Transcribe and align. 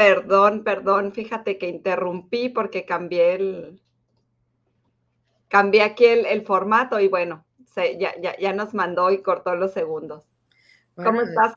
Perdón, 0.00 0.64
perdón, 0.64 1.12
fíjate 1.12 1.58
que 1.58 1.68
interrumpí 1.68 2.48
porque 2.48 2.86
cambié 2.86 3.34
el, 3.34 3.82
cambié 5.48 5.82
aquí 5.82 6.06
el, 6.06 6.40
formato 6.46 6.98
y 7.00 7.08
bueno, 7.08 7.44
ya, 7.76 8.14
ya, 8.38 8.52
nos 8.54 8.72
mandó 8.72 9.10
y 9.10 9.20
cortó 9.20 9.54
los 9.56 9.74
segundos. 9.74 10.24
¿Cómo 10.94 11.20
estás, 11.20 11.52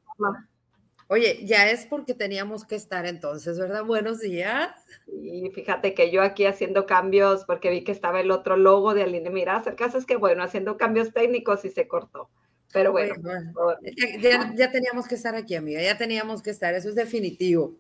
Oye, 1.08 1.46
ya 1.46 1.70
es 1.70 1.86
porque 1.86 2.14
teníamos 2.16 2.66
que 2.66 2.76
estar 2.76 3.06
entonces, 3.06 3.58
¿verdad? 3.58 3.86
Buenos 3.86 4.20
días. 4.20 4.76
Y 5.08 5.50
fíjate 5.52 5.94
que 5.94 6.12
yo 6.12 6.22
aquí 6.22 6.46
haciendo 6.46 6.86
cambios, 6.86 7.46
porque 7.46 7.70
vi 7.70 7.86
que 7.86 7.94
estaba 7.94 8.20
el 8.20 8.30
otro 8.30 8.58
logo 8.58 8.94
de 8.94 9.04
Aline 9.04 9.30
Miras. 9.30 9.68
El 9.68 9.76
caso 9.76 9.98
es 9.98 10.06
que, 10.06 10.18
bueno, 10.18 10.44
haciendo 10.44 10.76
cambios 10.76 11.14
técnicos 11.14 11.64
y 11.64 11.70
se 11.70 11.88
cortó. 11.88 12.30
Pero 12.74 12.92
bueno. 12.92 13.16
ya, 14.56 14.70
teníamos 14.70 15.08
que 15.08 15.16
estar 15.16 15.34
aquí, 15.34 15.56
amiga, 15.56 15.82
ya 15.82 15.98
teníamos 15.98 16.42
que 16.42 16.50
estar, 16.50 16.74
eso 16.74 16.90
es 16.90 16.96
definitivo. 16.96 17.78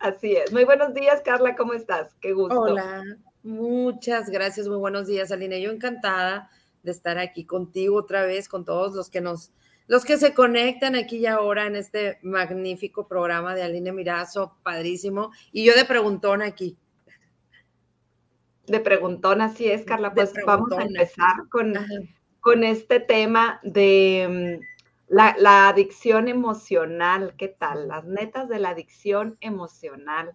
Así 0.00 0.32
es. 0.32 0.50
Muy 0.50 0.64
buenos 0.64 0.94
días, 0.94 1.20
Carla, 1.22 1.54
¿cómo 1.54 1.74
estás? 1.74 2.14
Qué 2.22 2.32
gusto. 2.32 2.58
Hola, 2.58 3.04
muchas 3.42 4.30
gracias, 4.30 4.66
muy 4.66 4.78
buenos 4.78 5.06
días, 5.06 5.30
Aline. 5.30 5.60
Yo 5.60 5.70
encantada 5.70 6.50
de 6.82 6.90
estar 6.90 7.18
aquí 7.18 7.44
contigo 7.44 7.98
otra 7.98 8.24
vez, 8.24 8.48
con 8.48 8.64
todos 8.64 8.94
los 8.94 9.10
que 9.10 9.20
nos, 9.20 9.52
los 9.88 10.06
que 10.06 10.16
se 10.16 10.32
conectan 10.32 10.96
aquí 10.96 11.18
y 11.18 11.26
ahora 11.26 11.66
en 11.66 11.76
este 11.76 12.18
magnífico 12.22 13.06
programa 13.06 13.54
de 13.54 13.62
Aline 13.62 13.92
Mirazo, 13.92 14.56
padrísimo. 14.62 15.32
Y 15.52 15.66
yo 15.66 15.74
de 15.74 15.84
preguntón 15.84 16.40
aquí. 16.40 16.78
De 18.66 18.80
preguntón, 18.80 19.42
así 19.42 19.70
es, 19.70 19.84
Carla. 19.84 20.14
Pues 20.14 20.32
vamos 20.46 20.72
a 20.72 20.82
empezar 20.82 21.46
con, 21.50 21.74
con 22.40 22.64
este 22.64 23.00
tema 23.00 23.60
de 23.62 24.60
la, 25.10 25.68
adicción 25.68 26.28
emocional, 26.28 27.34
¿qué 27.36 27.48
tal? 27.48 27.88
Las 27.88 28.04
netas 28.04 28.48
de 28.48 28.60
la 28.60 28.70
adicción 28.70 29.36
emocional. 29.40 30.34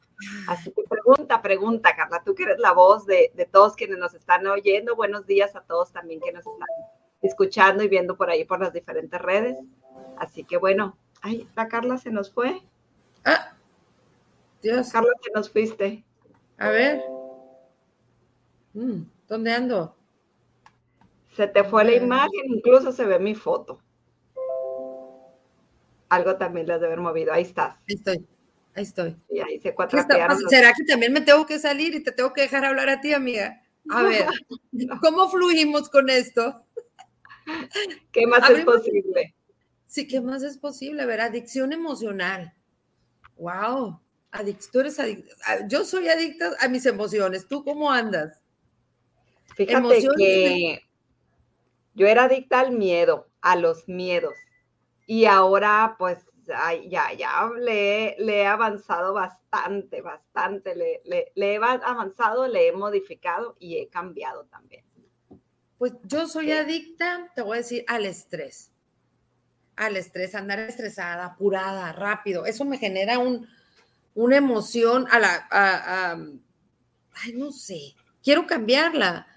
Así 0.49 0.71
que 0.71 0.83
pregunta, 0.83 1.41
pregunta, 1.41 1.95
Carla, 1.95 2.21
tú 2.25 2.35
que 2.35 2.43
eres 2.43 2.59
la 2.59 2.73
voz 2.73 3.05
de, 3.05 3.31
todos 3.51 3.75
quienes 3.75 3.97
nos 3.97 4.13
están 4.13 4.45
oyendo. 4.47 4.97
Buenos 4.97 5.25
días 5.25 5.55
a 5.55 5.61
todos 5.61 5.93
también 5.93 6.19
que 6.19 6.33
nos 6.33 6.45
están 6.45 6.67
escuchando 7.21 7.83
y 7.83 7.87
viendo 7.87 8.17
por 8.17 8.29
ahí 8.29 8.43
por 8.43 8.59
las 8.59 8.73
diferentes 8.73 9.19
redes. 9.21 9.57
Así 10.17 10.43
que 10.43 10.57
bueno, 10.57 10.97
ay, 11.21 11.47
la 11.55 11.69
Carla 11.69 11.97
se 11.97 12.11
nos 12.11 12.29
fue. 12.29 12.61
Ah, 13.23 13.53
Dios. 14.61 14.91
Carla, 14.91 15.13
que 15.23 15.31
nos 15.33 15.49
fuiste. 15.49 16.03
A 16.57 16.69
ver. 16.69 17.01
Mm, 18.73 19.03
¿Dónde 19.29 19.53
ando? 19.53 19.95
Se 21.31 21.47
te 21.47 21.63
fue 21.63 21.85
la 21.85 21.93
imagen, 21.93 22.53
incluso 22.53 22.91
se 22.91 23.05
ve 23.05 23.19
mi 23.19 23.35
foto 23.35 23.79
algo 26.09 26.35
también 26.37 26.67
las 26.67 26.79
de 26.79 26.87
haber 26.87 26.99
movido. 26.99 27.33
Ahí 27.33 27.43
estás. 27.43 27.77
Ahí 27.87 27.95
estoy. 27.95 28.25
Ahí 28.75 28.83
estoy. 28.83 29.15
Y 29.29 29.39
ahí 29.39 29.59
se 29.59 29.73
¿Será 30.49 30.73
que 30.73 30.83
también 30.83 31.13
me 31.13 31.21
tengo 31.21 31.45
que 31.45 31.59
salir 31.59 31.95
y 31.95 32.03
te 32.03 32.11
tengo 32.11 32.33
que 32.33 32.41
dejar 32.41 32.65
hablar 32.65 32.89
a 32.89 32.99
ti, 32.99 33.13
amiga? 33.13 33.61
A 33.89 34.03
ver, 34.03 34.25
¿cómo 35.01 35.29
fluimos 35.29 35.89
con 35.89 36.09
esto? 36.09 36.63
¿Qué 38.11 38.27
más 38.27 38.49
es 38.49 38.65
posible? 38.65 39.35
Sí, 39.85 40.07
¿qué 40.07 40.19
más 40.19 40.43
es 40.43 40.57
posible? 40.57 41.03
A 41.03 41.05
ver, 41.05 41.21
adicción 41.21 41.71
emocional. 41.71 42.53
Wow. 43.37 44.01
tú 44.71 44.79
eres 44.79 44.99
adicta. 44.99 45.33
Ah, 45.45 45.57
yo 45.67 45.85
soy 45.85 46.09
adicta 46.09 46.51
a 46.59 46.67
mis 46.67 46.85
emociones. 46.85 47.47
¿Tú 47.47 47.63
cómo 47.63 47.91
andas? 47.91 48.41
Fíjate 49.55 50.05
que 50.17 50.81
yo 51.93 52.07
era 52.07 52.25
adicta 52.25 52.59
al 52.59 52.71
miedo, 52.71 53.29
a 53.41 53.55
los 53.55 53.87
miedos. 53.87 54.33
Y 55.05 55.25
ahora, 55.25 55.95
pues, 55.97 56.25
ya, 56.45 57.13
ya 57.13 57.49
le, 57.59 58.15
le, 58.19 58.41
he 58.41 58.45
avanzado 58.45 59.13
bastante, 59.13 60.01
bastante. 60.01 60.75
Le, 60.75 61.01
le, 61.35 61.53
he 61.53 61.57
avanzado, 61.57 62.47
le 62.47 62.67
he 62.67 62.71
modificado 62.71 63.55
y 63.59 63.77
he 63.77 63.87
cambiado 63.87 64.45
también. 64.45 64.83
Pues 65.77 65.93
yo 66.03 66.27
soy 66.27 66.51
adicta, 66.51 67.31
te 67.35 67.41
voy 67.41 67.55
a 67.55 67.61
decir, 67.61 67.83
al 67.87 68.05
estrés. 68.05 68.71
Al 69.75 69.97
estrés, 69.97 70.35
andar 70.35 70.59
estresada, 70.59 71.25
apurada, 71.25 71.91
rápido. 71.91 72.45
Eso 72.45 72.63
me 72.63 72.77
genera 72.77 73.19
un, 73.19 73.47
una 74.13 74.37
emoción 74.37 75.05
a 75.11 75.19
la, 75.19 75.47
a, 75.51 76.13
ay, 76.13 77.33
no 77.33 77.51
sé, 77.51 77.93
quiero 78.23 78.47
cambiarla 78.47 79.27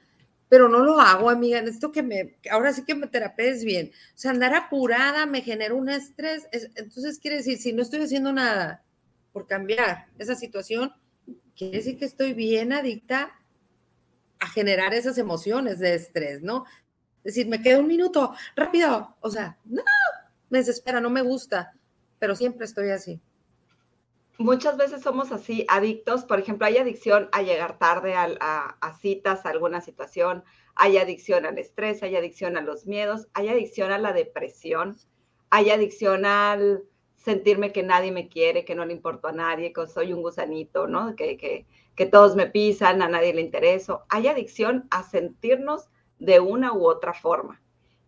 pero 0.48 0.68
no 0.68 0.80
lo 0.80 1.00
hago, 1.00 1.30
amiga. 1.30 1.60
Necesito 1.60 1.92
que 1.92 2.02
me, 2.02 2.36
ahora 2.50 2.72
sí 2.72 2.84
que 2.84 2.94
me 2.94 3.06
terapees 3.06 3.64
bien. 3.64 3.90
O 4.14 4.18
sea, 4.18 4.30
andar 4.30 4.54
apurada 4.54 5.26
me 5.26 5.42
genera 5.42 5.74
un 5.74 5.88
estrés. 5.88 6.48
entonces, 6.52 7.18
quiere 7.18 7.38
decir, 7.38 7.58
si 7.58 7.72
no 7.72 7.82
estoy 7.82 8.02
haciendo 8.02 8.32
nada 8.32 8.82
por 9.32 9.46
cambiar 9.46 10.06
esa 10.18 10.34
situación, 10.34 10.92
quiere 11.56 11.78
decir 11.78 11.98
que 11.98 12.04
estoy 12.04 12.32
bien 12.32 12.72
adicta 12.72 13.32
a 14.38 14.48
generar 14.48 14.94
esas 14.94 15.18
emociones 15.18 15.78
de 15.78 15.94
estrés, 15.94 16.42
¿no? 16.42 16.64
Es 17.24 17.34
decir, 17.34 17.48
me 17.48 17.60
quedo 17.60 17.80
un 17.80 17.88
minuto, 17.88 18.34
rápido. 18.56 19.16
O 19.20 19.30
sea, 19.30 19.58
no, 19.64 19.82
me 20.50 20.58
desespera, 20.58 21.00
no 21.00 21.10
me 21.10 21.22
gusta, 21.22 21.74
pero 22.18 22.36
siempre 22.36 22.64
estoy 22.64 22.90
así 22.90 23.20
muchas 24.38 24.76
veces 24.76 25.02
somos 25.02 25.32
así, 25.32 25.66
adictos. 25.68 26.24
Por 26.24 26.38
ejemplo, 26.38 26.66
hay 26.66 26.78
adicción 26.78 27.28
a 27.32 27.42
llegar 27.42 27.78
tarde 27.78 28.14
a, 28.14 28.98
citas, 29.00 29.44
a 29.44 29.50
alguna 29.50 29.80
situación, 29.80 30.44
hay 30.74 30.96
adicción 30.96 31.44
al 31.44 31.58
estrés, 31.58 32.02
hay 32.02 32.16
adicción 32.16 32.56
a 32.56 32.60
los 32.60 32.86
miedos, 32.86 33.28
hay 33.34 33.48
adicción 33.48 33.90
a 33.90 33.98
la 33.98 34.12
depresión, 34.12 34.96
hay 35.50 35.70
adicción 35.70 36.24
al 36.24 36.84
sentirme 37.16 37.72
que 37.72 37.82
nadie 37.82 38.12
me 38.12 38.28
quiere, 38.28 38.64
que 38.64 38.76
no 38.76 38.84
le 38.84 38.92
importo 38.92 39.28
a 39.28 39.32
nadie, 39.32 39.72
que 39.72 39.86
soy 39.88 40.12
un 40.12 40.22
gusanito, 40.22 40.86
¿no? 40.86 41.16
Que, 41.16 41.36
que, 41.36 41.66
que 41.96 42.06
todos 42.06 42.36
me 42.36 42.46
pisan, 42.46 43.02
a 43.02 43.08
nadie 43.08 43.34
le 43.34 43.40
intereso. 43.40 44.04
Hay 44.08 44.28
adicción 44.28 44.86
a 44.90 45.02
sentirnos 45.02 45.88
de 46.18 46.38
una 46.40 46.72
u 46.72 46.86
otra 46.86 47.12
forma. 47.12 47.60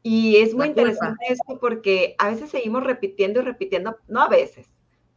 Y 0.02 0.36
es 0.36 0.54
muy 0.54 0.68
interesante 0.68 1.26
esto 1.28 1.58
porque 1.60 2.14
a 2.18 2.30
veces 2.30 2.50
seguimos 2.50 2.84
repitiendo 2.84 3.40
y 3.40 3.42
repitiendo, 3.42 3.98
no 4.08 4.22
a 4.22 4.28
veces, 4.28 4.70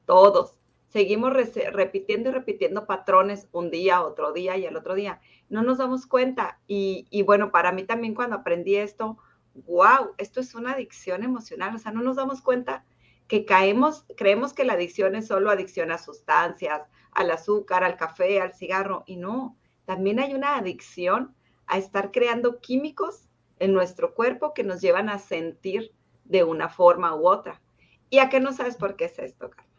todos, 0.05 0.59
seguimos 0.93 1.33
repitiendo 1.33 2.29
y 2.29 2.33
repitiendo 2.33 2.85
patrones 2.85 3.47
un 3.51 3.71
día, 3.71 4.03
otro 4.03 4.31
día 4.31 4.57
y 4.57 4.65
el 4.65 4.77
otro 4.77 4.93
día. 4.93 5.19
No 5.49 5.63
nos 5.63 5.79
damos 5.79 6.05
cuenta. 6.05 6.59
Y, 6.67 7.23
bueno, 7.23 7.51
para 7.51 7.71
mí 7.71 7.83
también 7.83 8.13
cuando 8.13 8.35
aprendí 8.35 8.75
esto, 8.75 9.17
wow, 9.55 10.11
esto 10.19 10.39
es 10.39 10.53
una 10.53 10.73
adicción 10.73 11.23
emocional. 11.23 11.75
O 11.75 11.79
sea, 11.79 11.91
no 11.91 12.03
nos 12.03 12.17
damos 12.17 12.43
cuenta 12.43 12.85
que 13.27 13.43
caemos, 13.43 14.05
creemos 14.15 14.53
que 14.53 14.65
la 14.65 14.73
adicción 14.73 15.15
es 15.15 15.25
solo 15.25 15.49
adicción 15.49 15.89
a 15.89 15.97
sustancias, 15.97 16.83
al 17.11 17.31
azúcar, 17.31 17.83
al 17.83 17.97
café, 17.97 18.39
al 18.39 18.53
cigarro. 18.53 19.03
Y 19.07 19.15
no, 19.15 19.57
también 19.85 20.19
hay 20.19 20.35
una 20.35 20.57
adicción 20.57 21.33
a 21.65 21.79
estar 21.79 22.11
creando 22.11 22.61
químicos 22.61 23.27
en 23.57 23.73
nuestro 23.73 24.13
cuerpo 24.13 24.53
que 24.53 24.63
nos 24.63 24.79
llevan 24.79 25.09
a 25.09 25.17
sentir 25.17 25.91
de 26.23 26.43
una 26.43 26.69
forma 26.69 27.15
u 27.15 27.27
otra. 27.27 27.63
¿Y 28.11 28.19
a 28.19 28.29
qué 28.29 28.39
no 28.39 28.53
sabes 28.53 28.77
por 28.77 28.95
qué 28.95 29.05
es 29.05 29.17
esto, 29.17 29.49
Carlos? 29.49 29.72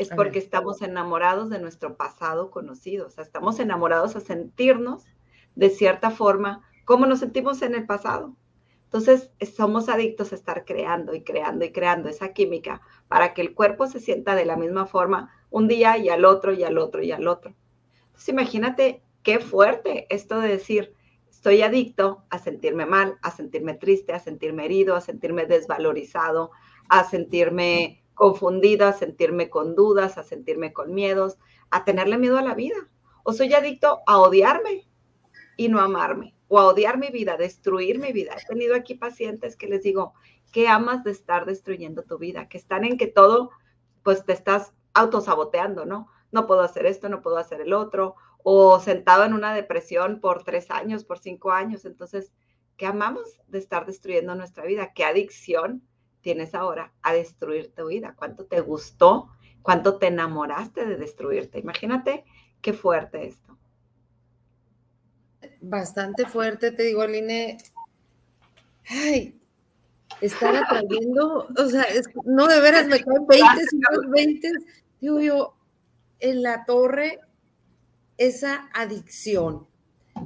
Es 0.00 0.08
porque 0.08 0.38
estamos 0.38 0.80
enamorados 0.80 1.50
de 1.50 1.58
nuestro 1.58 1.96
pasado 1.96 2.50
conocido, 2.50 3.06
o 3.06 3.10
sea, 3.10 3.22
estamos 3.22 3.60
enamorados 3.60 4.16
a 4.16 4.20
sentirnos 4.20 5.04
de 5.54 5.68
cierta 5.68 6.10
forma 6.10 6.62
como 6.86 7.04
nos 7.04 7.20
sentimos 7.20 7.60
en 7.60 7.74
el 7.74 7.84
pasado. 7.84 8.34
Entonces, 8.84 9.30
somos 9.54 9.90
adictos 9.90 10.32
a 10.32 10.36
estar 10.36 10.64
creando 10.64 11.14
y 11.14 11.22
creando 11.22 11.66
y 11.66 11.70
creando 11.70 12.08
esa 12.08 12.32
química 12.32 12.80
para 13.08 13.34
que 13.34 13.42
el 13.42 13.54
cuerpo 13.54 13.86
se 13.86 14.00
sienta 14.00 14.34
de 14.34 14.46
la 14.46 14.56
misma 14.56 14.86
forma 14.86 15.30
un 15.50 15.68
día 15.68 15.98
y 15.98 16.08
al 16.08 16.24
otro 16.24 16.54
y 16.54 16.64
al 16.64 16.78
otro 16.78 17.02
y 17.02 17.12
al 17.12 17.28
otro. 17.28 17.54
Entonces, 18.06 18.30
imagínate 18.30 19.02
qué 19.22 19.38
fuerte 19.38 20.06
esto 20.08 20.40
de 20.40 20.48
decir, 20.48 20.94
estoy 21.30 21.60
adicto 21.60 22.24
a 22.30 22.38
sentirme 22.38 22.86
mal, 22.86 23.18
a 23.20 23.30
sentirme 23.30 23.74
triste, 23.74 24.14
a 24.14 24.18
sentirme 24.18 24.64
herido, 24.64 24.96
a 24.96 25.02
sentirme 25.02 25.44
desvalorizado, 25.44 26.50
a 26.88 27.04
sentirme 27.04 27.99
confundida, 28.20 28.90
a 28.90 28.92
sentirme 28.92 29.48
con 29.48 29.74
dudas, 29.74 30.18
a 30.18 30.22
sentirme 30.22 30.74
con 30.74 30.92
miedos, 30.92 31.38
a 31.70 31.86
tenerle 31.86 32.18
miedo 32.18 32.36
a 32.36 32.42
la 32.42 32.54
vida. 32.54 32.76
O 33.22 33.32
soy 33.32 33.54
adicto 33.54 34.00
a 34.06 34.18
odiarme 34.18 34.86
y 35.56 35.70
no 35.70 35.80
amarme. 35.80 36.34
o 36.46 36.58
a 36.58 36.66
odiar 36.66 36.98
mi 36.98 37.08
vida, 37.08 37.38
destruir 37.38 37.98
mi 37.98 38.12
vida. 38.12 38.36
He 38.36 38.46
tenido 38.46 38.74
aquí 38.74 38.94
pacientes 38.94 39.56
que 39.56 39.68
les 39.68 39.82
digo, 39.82 40.12
¿qué 40.52 40.68
amas 40.68 41.02
de 41.02 41.12
estar 41.12 41.46
destruyendo 41.46 42.02
tu 42.02 42.18
vida? 42.18 42.46
Que 42.46 42.58
están 42.58 42.84
en 42.84 42.98
que 42.98 43.06
todo, 43.06 43.52
pues 44.02 44.26
te 44.26 44.34
estás 44.34 44.74
autosaboteando, 44.92 45.86
¿no? 45.86 46.08
No 46.30 46.46
puedo 46.46 46.60
hacer 46.60 46.84
esto, 46.84 47.08
no 47.08 47.22
puedo 47.22 47.38
hacer 47.38 47.62
el 47.62 47.72
otro, 47.72 48.16
o 48.42 48.80
sentado 48.80 49.24
en 49.24 49.32
una 49.32 49.54
depresión 49.54 50.20
por 50.20 50.44
tres 50.44 50.70
años, 50.70 51.04
por 51.04 51.20
cinco 51.20 51.52
años. 51.52 51.86
Entonces, 51.86 52.34
¿qué 52.76 52.84
amamos 52.84 53.40
de 53.46 53.60
estar 53.60 53.86
destruyendo 53.86 54.34
nuestra 54.34 54.66
vida? 54.66 54.92
¿Qué 54.92 55.04
adicción 55.04 55.88
tienes 56.20 56.54
ahora 56.54 56.92
a 57.02 57.12
destruir 57.12 57.72
tu 57.74 57.86
vida? 57.88 58.14
¿Cuánto 58.16 58.44
te 58.44 58.60
gustó? 58.60 59.30
¿Cuánto 59.62 59.98
te 59.98 60.06
enamoraste 60.06 60.86
de 60.86 60.96
destruirte? 60.96 61.58
Imagínate 61.58 62.24
qué 62.60 62.72
fuerte 62.72 63.26
esto. 63.26 63.56
Bastante 65.60 66.26
fuerte, 66.26 66.72
te 66.72 66.84
digo, 66.84 67.02
Aline. 67.02 67.58
Ay, 68.88 69.38
estar 70.20 70.54
atrayendo, 70.56 71.46
o 71.56 71.66
sea, 71.68 71.86
no 72.24 72.46
de 72.46 72.60
veras 72.60 72.86
me 72.86 73.02
caen 73.02 73.26
20, 73.26 73.62
20, 74.08 74.52
digo 75.00 75.20
yo, 75.20 75.54
en 76.18 76.42
la 76.42 76.64
torre 76.64 77.20
esa 78.16 78.68
adicción. 78.74 79.66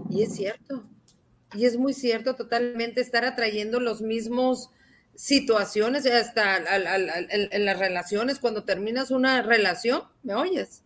Y 0.08 0.22
es 0.22 0.34
cierto, 0.34 0.84
y 1.54 1.66
es 1.66 1.76
muy 1.76 1.92
cierto 1.92 2.34
totalmente 2.34 3.00
estar 3.00 3.24
atrayendo 3.24 3.80
los 3.80 4.02
mismos 4.02 4.70
situaciones, 5.16 6.06
hasta 6.06 6.56
en, 6.56 7.64
las 7.64 7.78
relaciones, 7.78 8.38
cuando 8.38 8.64
terminas 8.64 9.10
una 9.10 9.42
relación, 9.42 10.02
¿me 10.22 10.34
oyes? 10.34 10.82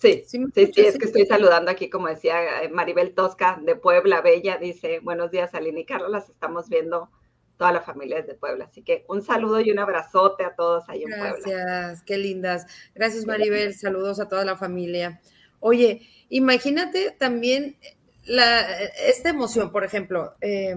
Sí, 0.00 0.22
sí, 0.26 0.44
sí, 0.54 0.72
es 0.76 0.96
que 0.96 1.06
estoy 1.06 1.26
saludando 1.26 1.70
aquí, 1.70 1.90
como 1.90 2.06
decía 2.06 2.62
eh, 2.62 2.68
Maribel 2.68 3.14
Tosca 3.14 3.58
de 3.60 3.74
Puebla, 3.74 4.20
Bella, 4.20 4.56
dice, 4.56 5.00
buenos 5.00 5.32
días, 5.32 5.54
Aline 5.54 5.80
y 5.80 5.84
Carlos, 5.84 6.10
las 6.10 6.28
estamos 6.28 6.68
viendo 6.68 7.10
toda 7.56 7.72
la 7.72 7.82
familia 7.82 8.22
de 8.22 8.34
Puebla. 8.34 8.66
Así 8.66 8.82
que 8.82 9.04
un 9.08 9.22
saludo 9.22 9.60
y 9.60 9.72
un 9.72 9.80
abrazote 9.80 10.44
a 10.44 10.54
todos 10.54 10.88
ahí 10.88 11.02
en 11.02 11.10
Puebla. 11.10 11.34
Gracias, 11.44 12.02
qué 12.04 12.16
lindas. 12.16 12.66
Gracias, 12.94 13.26
Maribel. 13.26 13.74
Saludos 13.74 14.20
a 14.20 14.28
toda 14.28 14.44
la 14.44 14.56
familia. 14.56 15.20
Oye, 15.58 16.08
imagínate 16.28 17.10
también 17.18 17.76
la, 18.24 18.60
esta 19.08 19.30
emoción, 19.30 19.72
por 19.72 19.82
ejemplo, 19.82 20.36
eh, 20.40 20.76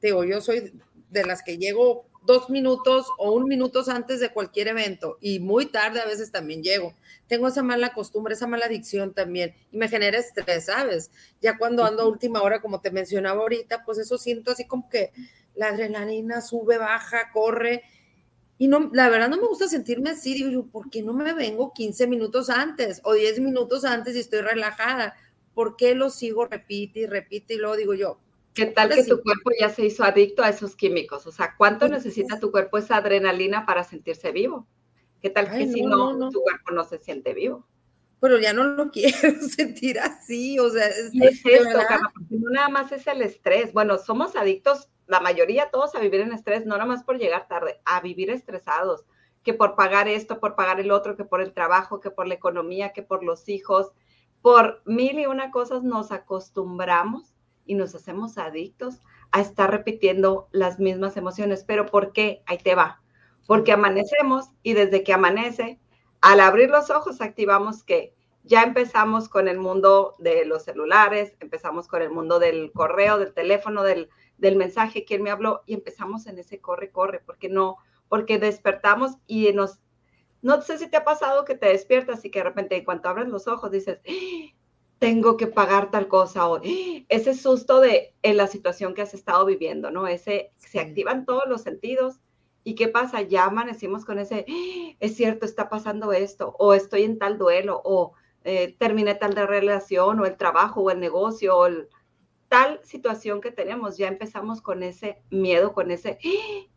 digo, 0.00 0.22
yo 0.22 0.40
soy 0.40 0.72
de 1.10 1.24
las 1.26 1.42
que 1.42 1.58
llego 1.58 2.06
dos 2.24 2.50
minutos 2.50 3.06
o 3.18 3.32
un 3.32 3.48
minutos 3.48 3.88
antes 3.88 4.20
de 4.20 4.30
cualquier 4.30 4.68
evento 4.68 5.18
y 5.20 5.40
muy 5.40 5.66
tarde 5.66 6.00
a 6.00 6.06
veces 6.06 6.30
también 6.30 6.62
llego. 6.62 6.94
Tengo 7.26 7.48
esa 7.48 7.62
mala 7.62 7.92
costumbre, 7.92 8.34
esa 8.34 8.46
mala 8.46 8.66
adicción 8.66 9.12
también 9.12 9.54
y 9.70 9.76
me 9.76 9.88
genera 9.88 10.18
estrés, 10.18 10.66
¿sabes? 10.66 11.10
Ya 11.40 11.58
cuando 11.58 11.84
ando 11.84 12.02
a 12.02 12.08
última 12.08 12.42
hora, 12.42 12.60
como 12.60 12.80
te 12.80 12.90
mencionaba 12.90 13.40
ahorita, 13.42 13.84
pues 13.84 13.98
eso 13.98 14.18
siento 14.18 14.52
así 14.52 14.66
como 14.66 14.88
que 14.88 15.12
la 15.54 15.68
adrenalina 15.68 16.40
sube, 16.40 16.78
baja, 16.78 17.30
corre. 17.32 17.82
Y 18.58 18.68
no, 18.68 18.90
la 18.92 19.08
verdad 19.08 19.28
no 19.28 19.38
me 19.38 19.48
gusta 19.48 19.66
sentirme 19.66 20.10
así, 20.10 20.34
digo 20.34 20.50
yo, 20.50 20.64
¿por 20.66 20.88
qué 20.88 21.02
no 21.02 21.12
me 21.12 21.32
vengo 21.32 21.72
15 21.72 22.06
minutos 22.06 22.48
antes 22.48 23.00
o 23.04 23.14
10 23.14 23.40
minutos 23.40 23.84
antes 23.84 24.14
y 24.14 24.20
estoy 24.20 24.40
relajada? 24.42 25.16
¿Por 25.54 25.76
qué 25.76 25.94
lo 25.94 26.10
sigo, 26.10 26.46
repite 26.46 27.00
y 27.00 27.06
repite 27.06 27.54
y 27.54 27.58
luego 27.58 27.76
digo 27.76 27.94
yo, 27.94 28.18
¿Qué 28.54 28.66
tal 28.66 28.90
que 28.90 29.04
tu 29.04 29.22
cuerpo 29.22 29.50
ya 29.58 29.70
se 29.70 29.84
hizo 29.86 30.04
adicto 30.04 30.42
a 30.42 30.50
esos 30.50 30.76
químicos? 30.76 31.26
O 31.26 31.32
sea, 31.32 31.54
¿cuánto 31.56 31.88
necesita 31.88 32.38
tu 32.38 32.50
cuerpo 32.50 32.78
esa 32.78 32.96
adrenalina 32.96 33.64
para 33.64 33.82
sentirse 33.82 34.30
vivo? 34.30 34.66
¿Qué 35.22 35.30
tal 35.30 35.50
que 35.50 35.68
si 35.68 35.82
no, 35.82 36.30
tu 36.30 36.40
cuerpo 36.42 36.72
no 36.72 36.84
se 36.84 36.98
siente 36.98 37.32
vivo? 37.32 37.66
Pero 38.20 38.38
ya 38.38 38.52
no 38.52 38.64
lo 38.64 38.90
quiero 38.92 39.40
sentir 39.40 39.98
así, 39.98 40.58
o 40.58 40.68
sea, 40.68 40.86
es, 40.86 41.10
es 41.14 41.42
esto, 41.44 41.78
porque 42.14 42.36
no 42.36 42.50
nada 42.50 42.68
más 42.68 42.92
es 42.92 43.06
el 43.06 43.22
estrés. 43.22 43.72
Bueno, 43.72 43.98
somos 43.98 44.36
adictos 44.36 44.88
la 45.06 45.20
mayoría 45.20 45.70
todos 45.70 45.94
a 45.94 46.00
vivir 46.00 46.20
en 46.20 46.32
estrés, 46.32 46.64
no 46.66 46.74
nada 46.76 46.86
más 46.86 47.04
por 47.04 47.18
llegar 47.18 47.48
tarde, 47.48 47.80
a 47.84 48.00
vivir 48.00 48.30
estresados, 48.30 49.04
que 49.42 49.54
por 49.54 49.76
pagar 49.76 50.08
esto, 50.08 50.40
por 50.40 50.56
pagar 50.56 50.80
el 50.80 50.90
otro, 50.90 51.16
que 51.16 51.24
por 51.24 51.40
el 51.40 51.52
trabajo, 51.52 52.00
que 52.00 52.10
por 52.10 52.26
la 52.26 52.34
economía, 52.34 52.92
que 52.92 53.02
por 53.02 53.24
los 53.24 53.48
hijos, 53.48 53.92
por 54.40 54.82
mil 54.84 55.18
y 55.18 55.26
una 55.26 55.50
cosas 55.50 55.82
nos 55.82 56.12
acostumbramos 56.12 57.31
y 57.66 57.74
nos 57.74 57.94
hacemos 57.94 58.38
adictos 58.38 59.00
a 59.30 59.40
estar 59.40 59.70
repitiendo 59.70 60.48
las 60.52 60.78
mismas 60.78 61.16
emociones. 61.16 61.64
Pero 61.64 61.86
¿por 61.86 62.12
qué? 62.12 62.42
Ahí 62.46 62.58
te 62.58 62.74
va. 62.74 63.02
Porque 63.46 63.72
amanecemos 63.72 64.50
y 64.62 64.74
desde 64.74 65.02
que 65.02 65.12
amanece, 65.12 65.80
al 66.20 66.40
abrir 66.40 66.70
los 66.70 66.90
ojos 66.90 67.20
activamos 67.20 67.82
que 67.82 68.14
ya 68.44 68.62
empezamos 68.62 69.28
con 69.28 69.48
el 69.48 69.58
mundo 69.58 70.14
de 70.18 70.44
los 70.44 70.64
celulares, 70.64 71.36
empezamos 71.40 71.86
con 71.88 72.02
el 72.02 72.10
mundo 72.10 72.38
del 72.38 72.72
correo, 72.72 73.18
del 73.18 73.34
teléfono, 73.34 73.82
del, 73.82 74.08
del 74.38 74.56
mensaje 74.56 75.04
que 75.04 75.14
él 75.14 75.22
me 75.22 75.30
habló 75.30 75.62
y 75.66 75.74
empezamos 75.74 76.26
en 76.26 76.38
ese 76.38 76.60
corre, 76.60 76.90
corre, 76.90 77.20
porque 77.24 77.48
no, 77.48 77.76
porque 78.08 78.38
despertamos 78.38 79.12
y 79.26 79.52
nos, 79.52 79.80
no 80.42 80.60
sé 80.62 80.78
si 80.78 80.88
te 80.88 80.96
ha 80.96 81.04
pasado 81.04 81.44
que 81.44 81.54
te 81.54 81.68
despiertas 81.68 82.24
y 82.24 82.30
que 82.30 82.40
de 82.40 82.44
repente 82.44 82.76
en 82.76 82.84
cuanto 82.84 83.08
abres 83.08 83.28
los 83.28 83.46
ojos 83.46 83.70
dices. 83.70 84.00
Tengo 85.02 85.36
que 85.36 85.48
pagar 85.48 85.90
tal 85.90 86.06
cosa 86.06 86.48
o 86.48 86.60
ese 86.62 87.34
susto 87.34 87.80
de 87.80 88.14
en 88.22 88.36
la 88.36 88.46
situación 88.46 88.94
que 88.94 89.02
has 89.02 89.14
estado 89.14 89.44
viviendo, 89.44 89.90
¿no? 89.90 90.06
Ese, 90.06 90.52
se 90.58 90.78
activan 90.78 91.26
todos 91.26 91.42
los 91.48 91.62
sentidos 91.62 92.20
y 92.62 92.76
qué 92.76 92.86
pasa, 92.86 93.20
ya 93.20 93.46
amanecimos 93.46 94.04
con 94.04 94.20
ese, 94.20 94.46
es 95.00 95.16
cierto, 95.16 95.44
está 95.44 95.68
pasando 95.68 96.12
esto 96.12 96.54
o 96.56 96.72
estoy 96.72 97.02
en 97.02 97.18
tal 97.18 97.36
duelo 97.36 97.82
o 97.84 98.12
eh, 98.44 98.76
terminé 98.78 99.16
tal 99.16 99.34
de 99.34 99.44
relación 99.44 100.20
o 100.20 100.24
el 100.24 100.36
trabajo 100.36 100.82
o 100.82 100.90
el 100.92 101.00
negocio 101.00 101.58
o 101.58 101.66
el 101.66 101.88
tal 102.46 102.78
situación 102.84 103.40
que 103.40 103.50
tenemos, 103.50 103.96
ya 103.96 104.06
empezamos 104.06 104.62
con 104.62 104.84
ese 104.84 105.20
miedo, 105.30 105.72
con 105.72 105.90
ese, 105.90 106.18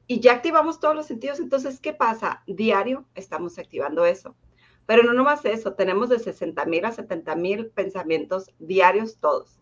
y 0.08 0.20
ya 0.20 0.34
activamos 0.34 0.80
todos 0.80 0.96
los 0.96 1.06
sentidos. 1.06 1.40
Entonces, 1.40 1.80
¿qué 1.80 1.94
pasa? 1.94 2.42
Diario 2.48 3.06
estamos 3.14 3.60
activando 3.60 4.04
eso. 4.04 4.36
Pero 4.86 5.04
no 5.04 5.14
nomás 5.14 5.46
eso, 5.46 5.74
tenemos 5.74 6.10
de 6.10 6.20
60 6.20 6.66
mil 6.66 6.86
a 6.86 6.92
70 6.92 7.36
mil 7.36 7.68
pensamientos 7.68 8.52
diarios 8.60 9.18
todos. 9.20 9.60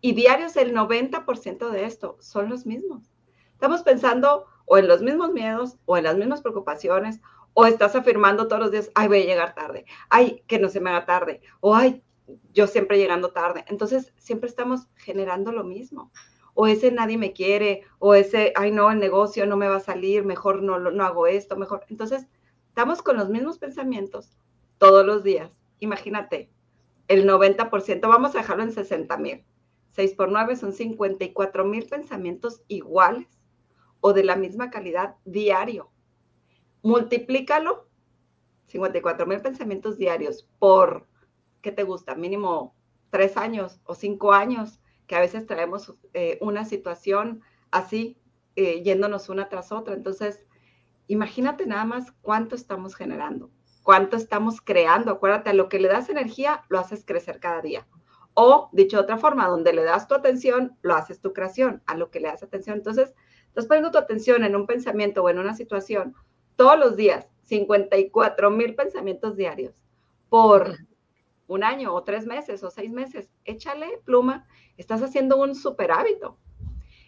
Y 0.00 0.12
diarios 0.12 0.56
el 0.56 0.74
90% 0.74 1.70
de 1.70 1.84
esto 1.84 2.16
son 2.20 2.50
los 2.50 2.66
mismos. 2.66 3.10
Estamos 3.52 3.82
pensando 3.82 4.46
o 4.66 4.78
en 4.78 4.88
los 4.88 5.02
mismos 5.02 5.32
miedos 5.32 5.78
o 5.86 5.96
en 5.96 6.04
las 6.04 6.16
mismas 6.16 6.42
preocupaciones 6.42 7.20
o 7.54 7.66
estás 7.66 7.94
afirmando 7.94 8.48
todos 8.48 8.62
los 8.62 8.70
días, 8.72 8.90
ay, 8.94 9.08
voy 9.08 9.22
a 9.22 9.26
llegar 9.26 9.54
tarde, 9.54 9.86
ay, 10.10 10.42
que 10.46 10.58
no 10.58 10.68
se 10.68 10.80
me 10.80 10.90
haga 10.90 11.06
tarde, 11.06 11.40
o 11.60 11.74
ay, 11.74 12.02
yo 12.52 12.66
siempre 12.66 12.98
llegando 12.98 13.32
tarde. 13.32 13.64
Entonces, 13.68 14.12
siempre 14.16 14.48
estamos 14.48 14.88
generando 14.96 15.52
lo 15.52 15.64
mismo. 15.64 16.10
O 16.54 16.66
ese 16.66 16.90
nadie 16.92 17.18
me 17.18 17.32
quiere, 17.32 17.82
o 17.98 18.14
ese, 18.14 18.52
ay 18.56 18.70
no, 18.70 18.90
el 18.90 18.98
negocio 18.98 19.46
no 19.46 19.56
me 19.56 19.68
va 19.68 19.76
a 19.76 19.80
salir, 19.80 20.24
mejor 20.24 20.62
no, 20.62 20.78
no 20.78 21.04
hago 21.04 21.26
esto, 21.26 21.56
mejor. 21.56 21.84
Entonces, 21.88 22.26
estamos 22.74 23.02
con 23.02 23.16
los 23.16 23.28
mismos 23.28 23.58
pensamientos 23.58 24.36
todos 24.78 25.06
los 25.06 25.22
días. 25.22 25.48
Imagínate, 25.78 26.50
el 27.06 27.24
90%, 27.24 28.00
vamos 28.08 28.34
a 28.34 28.38
dejarlo 28.38 28.64
en 28.64 28.72
60 28.72 29.16
mil. 29.18 29.44
6 29.92 30.14
por 30.14 30.28
9 30.28 30.56
son 30.56 30.72
54 30.72 31.64
mil 31.64 31.86
pensamientos 31.86 32.62
iguales 32.66 33.28
o 34.00 34.12
de 34.12 34.24
la 34.24 34.34
misma 34.34 34.70
calidad 34.70 35.14
diario. 35.24 35.92
Multiplícalo, 36.82 37.88
54 38.66 39.24
mil 39.24 39.40
pensamientos 39.40 39.96
diarios 39.96 40.48
por 40.58 41.06
¿qué 41.62 41.70
te 41.70 41.84
gusta? 41.84 42.16
Mínimo 42.16 42.74
tres 43.10 43.36
años 43.36 43.78
o 43.84 43.94
cinco 43.94 44.32
años, 44.32 44.80
que 45.06 45.14
a 45.14 45.20
veces 45.20 45.46
traemos 45.46 45.94
eh, 46.12 46.38
una 46.40 46.64
situación 46.64 47.40
así, 47.70 48.18
eh, 48.56 48.82
yéndonos 48.82 49.28
una 49.28 49.48
tras 49.48 49.70
otra. 49.70 49.94
Entonces, 49.94 50.44
imagínate 51.06 51.66
nada 51.66 51.84
más 51.84 52.12
cuánto 52.22 52.54
estamos 52.54 52.94
generando, 52.94 53.50
cuánto 53.82 54.16
estamos 54.16 54.60
creando. 54.60 55.12
Acuérdate, 55.12 55.50
a 55.50 55.54
lo 55.54 55.68
que 55.68 55.78
le 55.78 55.88
das 55.88 56.08
energía, 56.08 56.64
lo 56.68 56.78
haces 56.78 57.04
crecer 57.04 57.40
cada 57.40 57.60
día. 57.60 57.86
O, 58.34 58.68
dicho 58.72 58.96
de 58.96 59.02
otra 59.04 59.18
forma, 59.18 59.46
donde 59.46 59.72
le 59.72 59.84
das 59.84 60.08
tu 60.08 60.14
atención, 60.14 60.76
lo 60.82 60.94
haces 60.94 61.20
tu 61.20 61.32
creación, 61.32 61.82
a 61.86 61.96
lo 61.96 62.10
que 62.10 62.20
le 62.20 62.28
das 62.28 62.42
atención. 62.42 62.76
Entonces, 62.76 63.14
estás 63.48 63.66
poniendo 63.66 63.92
tu 63.92 63.98
atención 63.98 64.44
en 64.44 64.56
un 64.56 64.66
pensamiento 64.66 65.22
o 65.22 65.30
en 65.30 65.38
una 65.38 65.54
situación 65.54 66.14
todos 66.56 66.78
los 66.78 66.96
días, 66.96 67.28
54 67.42 68.50
mil 68.50 68.74
pensamientos 68.74 69.36
diarios 69.36 69.84
por 70.28 70.78
un 71.46 71.62
año 71.62 71.94
o 71.94 72.02
tres 72.02 72.26
meses 72.26 72.62
o 72.64 72.70
seis 72.70 72.90
meses, 72.90 73.30
échale 73.44 74.00
pluma, 74.04 74.46
estás 74.76 75.02
haciendo 75.02 75.36
un 75.36 75.54
super 75.54 75.92
hábito. 75.92 76.38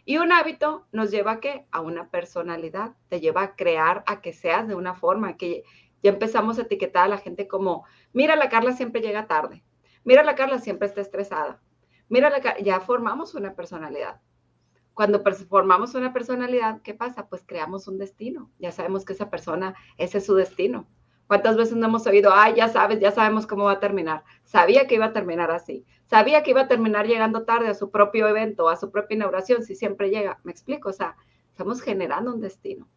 Y 0.08 0.18
un 0.18 0.32
hábito 0.32 0.86
nos 0.92 1.10
lleva 1.10 1.32
a 1.32 1.40
qué? 1.40 1.66
A 1.72 1.80
una 1.80 2.10
personalidad, 2.10 2.94
te 3.08 3.20
lleva 3.20 3.42
a 3.42 3.56
crear, 3.56 4.04
a 4.06 4.20
que 4.20 4.32
seas 4.32 4.68
de 4.68 4.76
una 4.76 4.94
forma, 4.94 5.36
que 5.36 5.64
ya 6.00 6.10
empezamos 6.10 6.58
a 6.58 6.62
etiquetar 6.62 7.06
a 7.06 7.08
la 7.08 7.18
gente 7.18 7.48
como, 7.48 7.84
mira, 8.12 8.36
la 8.36 8.48
Carla 8.48 8.72
siempre 8.72 9.00
llega 9.00 9.26
tarde, 9.26 9.64
mira, 10.04 10.22
la 10.22 10.36
Carla 10.36 10.60
siempre 10.60 10.86
está 10.86 11.00
estresada, 11.00 11.60
mira, 12.08 12.30
la 12.30 12.56
ya 12.60 12.78
formamos 12.78 13.34
una 13.34 13.56
personalidad. 13.56 14.20
Cuando 14.94 15.22
formamos 15.48 15.96
una 15.96 16.12
personalidad, 16.12 16.80
¿qué 16.82 16.94
pasa? 16.94 17.28
Pues 17.28 17.42
creamos 17.44 17.86
un 17.86 17.98
destino. 17.98 18.50
Ya 18.58 18.72
sabemos 18.72 19.04
que 19.04 19.12
esa 19.12 19.28
persona, 19.28 19.75
ese 19.98 20.18
es 20.18 20.25
su 20.25 20.34
destino. 20.34 20.88
¿Cuántas 21.26 21.56
veces 21.56 21.76
no 21.76 21.87
hemos 21.87 22.06
oído, 22.06 22.30
ay, 22.33 22.54
ya 22.54 22.68
sabes, 22.68 23.00
ya 23.00 23.11
sabemos 23.11 23.47
cómo 23.47 23.64
va 23.64 23.73
a 23.73 23.80
terminar? 23.80 24.23
Sabía 24.45 24.87
que 24.87 24.95
iba 24.95 25.06
a 25.06 25.12
terminar 25.12 25.50
así. 25.50 25.85
Sabía 26.06 26.42
que 26.42 26.52
iba 26.52 26.62
a 26.62 26.68
terminar 26.68 27.06
llegando 27.06 27.45
tarde 27.45 27.68
a 27.68 27.75
su 27.75 27.90
propio 27.90 28.28
evento, 28.28 28.68
a 28.68 28.76
su 28.76 28.92
propia 28.92 29.16
inauguración, 29.16 29.64
si 29.64 29.75
siempre 29.75 30.11
llega. 30.11 30.38
¿Me 30.45 30.52
explico? 30.52 30.90
O 30.90 30.92
sea, 30.92 31.16
estamos 31.50 31.83
generando 31.83 32.33
un 32.33 32.40
destino. 32.40 32.88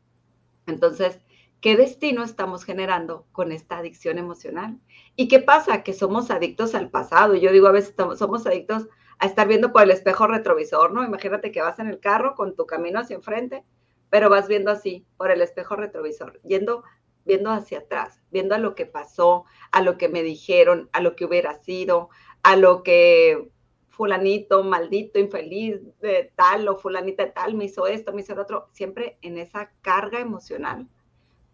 Entonces, 0.68 1.20
¿qué 1.60 1.76
destino 1.76 2.24
estamos 2.24 2.64
generando 2.64 3.26
con 3.32 3.52
esta 3.52 3.80
adicción 3.80 4.20
emocional? 4.20 4.80
¿Y 5.16 5.28
qué 5.28 5.40
pasa? 5.40 5.82
Que 5.82 5.94
somos 5.94 6.30
adictos 6.30 6.76
al 6.76 6.92
pasado. 6.92 7.36
Yo 7.36 7.52
digo, 7.52 7.68
a 7.68 7.72
veces 7.72 7.96
somos 8.18 8.46
adictos 8.46 8.88
a 9.18 9.26
estar 9.26 9.48
viendo 9.48 9.74
por 9.74 9.84
el 9.84 9.92
espejo 9.92 10.28
retrovisor, 10.28 10.94
¿no? 10.94 11.04
Imagínate 11.04 11.52
que 11.52 11.62
vas 11.62 11.80
en 11.80 11.88
el 11.88 12.00
carro 12.00 12.36
con 12.36 12.56
tu 12.56 12.68
camino 12.68 13.00
hacia 13.00 13.16
enfrente, 13.16 13.66
pero 14.10 14.30
vas 14.30 14.48
viendo 14.48 14.72
así, 14.72 15.06
por 15.18 15.32
el 15.32 15.42
espejo 15.42 15.76
retrovisor, 15.76 16.40
yendo 16.44 16.84
viendo 17.30 17.52
hacia 17.52 17.78
atrás, 17.78 18.20
viendo 18.32 18.56
a 18.56 18.58
lo 18.58 18.74
que 18.74 18.88
pasó, 18.88 19.46
a 19.72 19.84
lo 19.84 20.00
que 20.00 20.10
me 20.10 20.24
dijeron, 20.24 20.90
a 20.94 21.00
lo 21.00 21.16
que 21.16 21.26
hubiera 21.26 21.54
sido, 21.54 22.10
a 22.42 22.56
lo 22.56 22.82
que 22.82 23.52
fulanito, 23.88 24.64
maldito, 24.64 25.20
infeliz, 25.20 25.80
de 26.02 26.34
tal 26.36 26.68
o 26.68 26.78
fulanita 26.78 27.26
de 27.26 27.32
tal 27.32 27.54
me 27.54 27.66
hizo 27.66 27.86
esto, 27.86 28.14
me 28.14 28.22
hizo 28.22 28.34
el 28.34 28.40
otro, 28.40 28.68
siempre 28.72 29.20
en 29.22 29.38
esa 29.38 29.72
carga 29.82 30.20
emocional, 30.20 30.88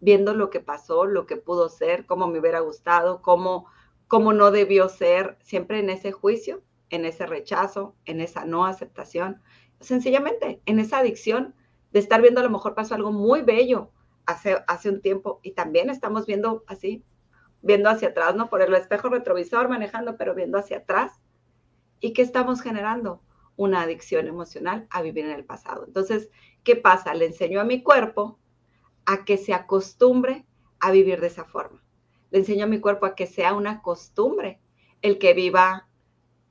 viendo 0.00 0.32
lo 0.32 0.48
que 0.48 0.60
pasó, 0.60 1.04
lo 1.04 1.26
que 1.26 1.36
pudo 1.36 1.68
ser, 1.68 2.06
cómo 2.06 2.26
me 2.26 2.38
hubiera 2.38 2.60
gustado, 2.60 3.20
cómo, 3.20 3.66
cómo 4.08 4.32
no 4.32 4.50
debió 4.52 4.88
ser, 4.88 5.36
siempre 5.42 5.78
en 5.78 5.90
ese 5.90 6.10
juicio, 6.10 6.62
en 6.88 7.04
ese 7.04 7.26
rechazo, 7.26 7.94
en 8.06 8.22
esa 8.22 8.46
no 8.46 8.64
aceptación, 8.64 9.42
sencillamente 9.80 10.62
en 10.64 10.78
esa 10.78 10.98
adicción 10.98 11.54
de 11.92 11.98
estar 11.98 12.22
viendo 12.22 12.40
a 12.40 12.44
lo 12.44 12.50
mejor 12.50 12.74
pasó 12.74 12.94
algo 12.94 13.12
muy 13.12 13.42
bello, 13.42 13.90
hace, 14.26 14.62
hace 14.66 14.90
un 14.90 15.00
tiempo 15.00 15.40
y 15.42 15.52
también 15.52 15.88
estamos 15.88 16.26
viendo 16.26 16.64
así, 16.66 17.04
viendo 17.62 17.88
hacia 17.88 18.08
atrás, 18.08 18.34
¿no? 18.34 18.50
Por 18.50 18.62
el 18.62 18.74
espejo 18.74 19.08
retrovisor 19.08 19.68
manejando, 19.68 20.16
pero 20.16 20.34
viendo 20.34 20.58
hacia 20.58 20.78
atrás. 20.78 21.12
¿Y 22.00 22.12
qué 22.12 22.22
estamos 22.22 22.60
generando? 22.60 23.22
Una 23.56 23.82
adicción 23.82 24.26
emocional 24.26 24.86
a 24.90 25.00
vivir 25.00 25.24
en 25.24 25.32
el 25.32 25.44
pasado. 25.44 25.84
Entonces, 25.86 26.28
¿qué 26.62 26.76
pasa? 26.76 27.14
Le 27.14 27.26
enseño 27.26 27.60
a 27.60 27.64
mi 27.64 27.82
cuerpo 27.82 28.38
a 29.06 29.24
que 29.24 29.38
se 29.38 29.54
acostumbre 29.54 30.44
a 30.78 30.90
vivir 30.90 31.20
de 31.20 31.28
esa 31.28 31.44
forma. 31.44 31.82
Le 32.30 32.40
enseño 32.40 32.64
a 32.64 32.68
mi 32.68 32.80
cuerpo 32.80 33.06
a 33.06 33.14
que 33.14 33.26
sea 33.26 33.54
una 33.54 33.80
costumbre 33.80 34.60
el 35.00 35.18
que 35.18 35.32
viva 35.32 35.88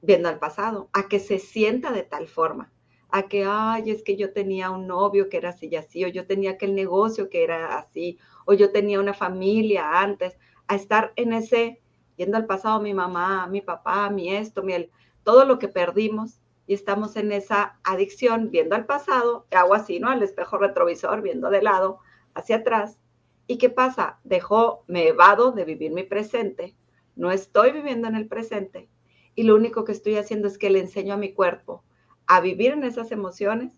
viendo 0.02 0.30
al 0.30 0.40
pasado, 0.40 0.90
a 0.94 1.08
que 1.08 1.20
se 1.20 1.38
sienta 1.38 1.92
de 1.92 2.04
tal 2.04 2.28
forma 2.28 2.72
a 3.16 3.30
que, 3.30 3.46
ay, 3.48 3.92
es 3.92 4.04
que 4.04 4.18
yo 4.18 4.34
tenía 4.34 4.72
un 4.72 4.88
novio 4.88 5.30
que 5.30 5.38
era 5.38 5.52
así 5.52 5.70
y 5.72 5.78
así, 5.78 6.04
o 6.04 6.10
yo 6.10 6.28
tenía 6.28 6.52
aquel 6.52 6.76
negocio 6.76 7.30
que 7.30 7.46
era 7.46 7.78
así, 7.78 8.20
o 8.46 8.52
yo 8.52 8.74
tenía 8.74 9.00
una 9.00 9.14
familia 9.14 10.02
antes, 10.02 10.38
a 10.68 10.76
estar 10.76 11.14
en 11.16 11.32
ese, 11.32 11.82
yendo 12.18 12.36
al 12.36 12.46
pasado, 12.46 12.82
mi 12.82 12.94
mamá, 12.94 13.48
mi 13.48 13.62
papá, 13.62 14.10
mi 14.10 14.36
esto, 14.36 14.64
mi 14.64 14.74
el, 14.74 14.92
todo 15.24 15.46
lo 15.46 15.60
que 15.60 15.70
perdimos, 15.70 16.42
y 16.68 16.74
estamos 16.74 17.16
en 17.16 17.32
esa 17.32 17.80
adicción, 17.86 18.52
viendo 18.52 18.76
al 18.76 18.86
pasado, 18.86 19.46
hago 19.52 19.76
así, 19.76 20.02
¿no? 20.02 20.10
Al 20.10 20.22
espejo 20.22 20.58
retrovisor, 20.58 21.22
viendo 21.22 21.50
de 21.50 21.62
lado, 21.62 22.00
hacia 22.34 22.58
atrás. 22.58 23.00
¿Y 23.48 23.58
qué 23.60 23.70
pasa? 23.70 24.20
Dejó, 24.26 24.84
me 24.88 25.08
evado 25.08 25.54
de 25.54 25.64
vivir 25.64 25.94
mi 25.94 26.04
presente, 26.04 26.76
no 27.16 27.32
estoy 27.32 27.72
viviendo 27.72 28.10
en 28.10 28.16
el 28.16 28.28
presente, 28.28 28.90
y 29.36 29.44
lo 29.44 29.56
único 29.56 29.86
que 29.86 29.94
estoy 29.94 30.18
haciendo 30.18 30.50
es 30.50 30.58
que 30.58 30.70
le 30.70 30.80
enseño 30.82 31.14
a 31.14 31.18
mi 31.18 31.32
cuerpo 31.32 31.86
a 32.28 32.42
vivir 32.42 32.74
en 32.74 32.84
esas 32.84 33.12
emociones, 33.12 33.74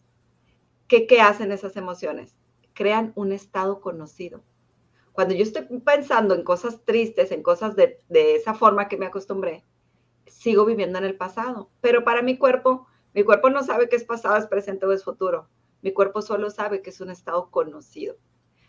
¿qué, 0.88 1.08
¿qué 1.08 1.22
hacen 1.22 1.51
esas 1.51 1.75
emociones? 1.77 2.36
Crean 2.74 3.12
un 3.16 3.32
estado 3.32 3.82
conocido. 3.82 4.44
Cuando 5.12 5.34
yo 5.34 5.44
estoy 5.44 5.63
pensando 5.80 6.36
en 6.36 6.44
cosas 6.44 6.84
tristes, 6.86 7.32
en 7.32 7.42
cosas 7.42 7.75
de, 7.75 8.01
de 8.08 8.36
esa 8.36 8.54
forma 8.54 8.88
que 8.88 8.98
me 8.98 9.08
acostumbré, 9.08 9.66
sigo 10.27 10.66
viviendo 10.66 11.00
en 11.00 11.06
el 11.06 11.18
pasado. 11.18 11.72
Pero 11.82 12.04
para 12.04 12.22
mi 12.22 12.38
cuerpo, 12.38 12.88
mi 13.13 13.24
cuerpo 13.24 13.50
no 13.50 13.63
sabe 13.63 13.89
que 13.89 13.96
es 13.96 14.04
pasado, 14.04 14.38
es 14.38 14.46
presente 14.46 14.86
o 14.86 14.92
es 14.92 15.04
futuro. 15.04 15.50
Mi 15.82 15.92
cuerpo 15.92 16.22
solo 16.22 16.50
sabe 16.50 16.82
que 16.82 16.92
es 16.92 17.01
un 17.01 17.10
estado 17.10 17.50
conocido. 17.50 18.16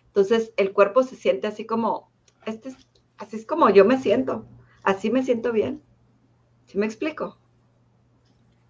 Entonces, 0.06 0.52
el 0.56 0.72
cuerpo 0.72 1.02
se 1.02 1.16
siente 1.16 1.46
así 1.46 1.66
como, 1.66 2.10
este 2.46 2.70
es, 2.70 2.76
así 3.18 3.36
es 3.36 3.46
como 3.46 3.70
yo 3.70 3.84
me 3.84 3.98
siento, 3.98 4.46
así 4.82 5.10
me 5.10 5.22
siento 5.22 5.52
bien. 5.52 5.82
¿Sí 6.66 6.78
me 6.78 6.86
explico? 6.86 7.38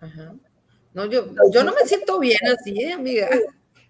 Ajá. 0.01 0.35
No, 0.99 1.05
yo, 1.05 1.27
yo 1.53 1.63
no 1.63 1.73
me 1.75 1.87
siento 1.87 2.19
bien 2.19 2.41
así, 2.53 2.77
¿eh, 2.83 2.93
amiga. 2.93 3.29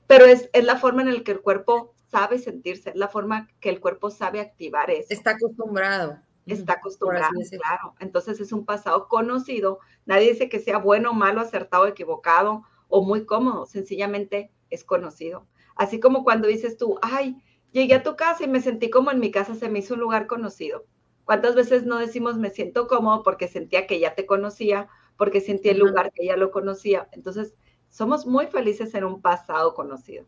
Pero 0.06 0.26
es, 0.26 0.50
es 0.52 0.62
la 0.62 0.76
forma 0.76 1.00
en 1.00 1.14
la 1.14 1.24
que 1.24 1.32
el 1.32 1.40
cuerpo 1.40 1.94
sabe 2.10 2.38
sentirse, 2.38 2.90
es 2.90 2.96
la 2.96 3.08
forma 3.08 3.48
que 3.60 3.70
el 3.70 3.80
cuerpo 3.80 4.10
sabe 4.10 4.40
activar 4.40 4.90
eso. 4.90 5.06
Está 5.08 5.30
acostumbrado. 5.30 6.18
Está 6.44 6.74
acostumbrado, 6.74 7.32
claro. 7.50 7.94
Entonces 8.00 8.40
es 8.40 8.52
un 8.52 8.66
pasado 8.66 9.08
conocido. 9.08 9.78
Nadie 10.04 10.32
dice 10.32 10.50
que 10.50 10.60
sea 10.60 10.76
bueno, 10.76 11.14
malo, 11.14 11.40
acertado, 11.40 11.86
equivocado 11.86 12.64
o 12.88 13.02
muy 13.02 13.24
cómodo. 13.24 13.64
Sencillamente 13.64 14.50
es 14.68 14.84
conocido. 14.84 15.46
Así 15.76 16.00
como 16.00 16.24
cuando 16.24 16.46
dices 16.46 16.76
tú, 16.76 16.98
ay, 17.00 17.42
llegué 17.72 17.94
a 17.94 18.02
tu 18.02 18.16
casa 18.16 18.44
y 18.44 18.48
me 18.48 18.60
sentí 18.60 18.90
como 18.90 19.10
en 19.10 19.18
mi 19.18 19.30
casa, 19.30 19.54
se 19.54 19.70
me 19.70 19.78
hizo 19.78 19.94
un 19.94 20.00
lugar 20.00 20.26
conocido. 20.26 20.84
¿Cuántas 21.24 21.54
veces 21.54 21.86
no 21.86 21.96
decimos 21.96 22.36
me 22.36 22.50
siento 22.50 22.86
cómodo 22.86 23.22
porque 23.22 23.48
sentía 23.48 23.86
que 23.86 23.98
ya 23.98 24.14
te 24.14 24.26
conocía 24.26 24.90
porque 25.18 25.42
sentí 25.42 25.68
el 25.68 25.80
lugar 25.80 26.12
que 26.14 26.24
ya 26.24 26.36
lo 26.36 26.50
conocía. 26.50 27.08
Entonces, 27.12 27.54
somos 27.90 28.24
muy 28.24 28.46
felices 28.46 28.94
en 28.94 29.04
un 29.04 29.20
pasado 29.20 29.74
conocido. 29.74 30.24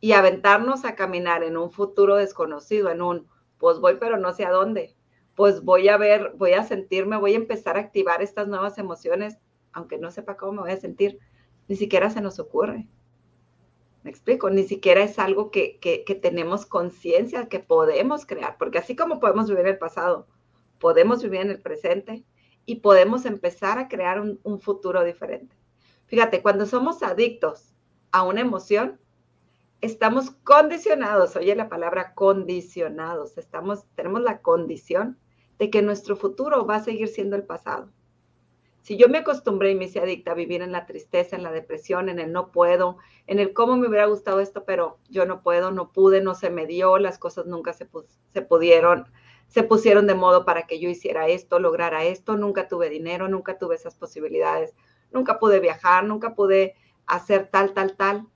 Y 0.00 0.12
aventarnos 0.12 0.84
a 0.84 0.94
caminar 0.94 1.42
en 1.42 1.56
un 1.56 1.70
futuro 1.70 2.16
desconocido, 2.16 2.90
en 2.90 3.00
un, 3.00 3.26
pues 3.58 3.80
voy, 3.80 3.96
pero 3.98 4.18
no 4.18 4.32
sé 4.32 4.44
a 4.44 4.52
dónde. 4.52 4.94
Pues 5.34 5.64
voy 5.64 5.88
a 5.88 5.96
ver, 5.96 6.34
voy 6.36 6.52
a 6.52 6.64
sentirme, 6.64 7.16
voy 7.16 7.32
a 7.32 7.36
empezar 7.36 7.76
a 7.76 7.80
activar 7.80 8.22
estas 8.22 8.46
nuevas 8.46 8.76
emociones, 8.76 9.38
aunque 9.72 9.98
no 9.98 10.10
sepa 10.10 10.36
cómo 10.36 10.52
me 10.52 10.60
voy 10.60 10.72
a 10.72 10.76
sentir, 10.76 11.18
ni 11.66 11.76
siquiera 11.76 12.10
se 12.10 12.20
nos 12.20 12.38
ocurre. 12.38 12.86
Me 14.02 14.10
explico, 14.10 14.50
ni 14.50 14.64
siquiera 14.64 15.02
es 15.02 15.18
algo 15.18 15.50
que, 15.50 15.78
que, 15.80 16.04
que 16.04 16.14
tenemos 16.14 16.66
conciencia 16.66 17.48
que 17.48 17.58
podemos 17.58 18.26
crear, 18.26 18.58
porque 18.58 18.76
así 18.76 18.94
como 18.94 19.18
podemos 19.18 19.48
vivir 19.48 19.66
el 19.66 19.78
pasado, 19.78 20.26
podemos 20.78 21.22
vivir 21.22 21.40
en 21.40 21.50
el 21.50 21.62
presente, 21.62 22.22
y 22.66 22.76
podemos 22.76 23.24
empezar 23.26 23.78
a 23.78 23.88
crear 23.88 24.20
un, 24.20 24.60
futuro 24.60 25.04
diferente. 25.04 25.56
Fíjate, 26.06 26.42
cuando 26.42 26.66
somos 26.66 27.02
adictos 27.02 27.74
a 28.12 28.22
una 28.22 28.40
emoción, 28.40 29.00
estamos 29.80 30.30
condicionados, 30.30 31.36
oye 31.36 31.54
la 31.54 31.68
palabra 31.68 32.14
condicionados, 32.14 33.36
estamos, 33.38 33.84
tenemos 33.94 34.22
la 34.22 34.40
condición 34.40 35.18
de 35.58 35.70
que 35.70 35.82
nuestro 35.82 36.16
futuro 36.16 36.66
va 36.66 36.76
a 36.76 36.84
seguir 36.84 37.08
siendo 37.08 37.36
el 37.36 37.44
pasado. 37.44 37.90
Si 38.84 38.98
yo 38.98 39.08
me 39.08 39.18
acostumbré 39.18 39.70
y 39.70 39.74
me 39.74 39.86
hice 39.86 40.00
adicta 40.00 40.32
a 40.32 40.34
vivir 40.34 40.60
en 40.60 40.70
la 40.70 40.84
tristeza, 40.84 41.36
en 41.36 41.42
la 41.42 41.50
depresión, 41.50 42.10
en 42.10 42.18
el 42.18 42.32
no 42.32 42.52
puedo, 42.52 42.98
en 43.26 43.38
el 43.38 43.54
cómo 43.54 43.76
me 43.76 43.88
hubiera 43.88 44.04
gustado 44.04 44.40
esto, 44.40 44.64
pero 44.66 44.98
yo 45.08 45.24
no 45.24 45.42
puedo, 45.42 45.70
no 45.70 45.90
pude, 45.90 46.20
no 46.20 46.34
se 46.34 46.50
me 46.50 46.66
dio, 46.66 46.98
las 46.98 47.18
cosas 47.18 47.46
nunca 47.46 47.72
se, 47.72 47.88
se 48.34 48.42
pudieron, 48.42 49.06
se 49.48 49.62
pusieron 49.62 50.06
de 50.06 50.14
modo 50.14 50.44
para 50.44 50.66
que 50.66 50.80
yo 50.80 50.88
hiciera 50.88 51.28
esto, 51.28 51.58
lograra 51.58 52.04
esto, 52.04 52.36
nunca 52.36 52.68
tuve 52.68 52.90
dinero, 52.90 53.28
nunca 53.28 53.58
tuve 53.58 53.76
esas 53.76 53.94
posibilidades, 53.94 54.74
nunca 55.12 55.38
pude 55.38 55.60
viajar, 55.60 56.04
nunca 56.04 56.34
pude 56.34 56.74
hacer 57.06 57.48
tal, 57.50 57.72
tal, 57.72 57.96
tal. 57.96 58.26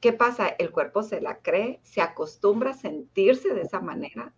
¿Qué 0.00 0.12
pasa? 0.12 0.48
El 0.48 0.70
cuerpo 0.70 1.02
se 1.02 1.20
la 1.20 1.40
cree, 1.40 1.80
se 1.82 2.00
acostumbra 2.00 2.70
a 2.70 2.74
sentirse 2.74 3.52
de 3.52 3.62
esa 3.62 3.80
manera, 3.80 4.32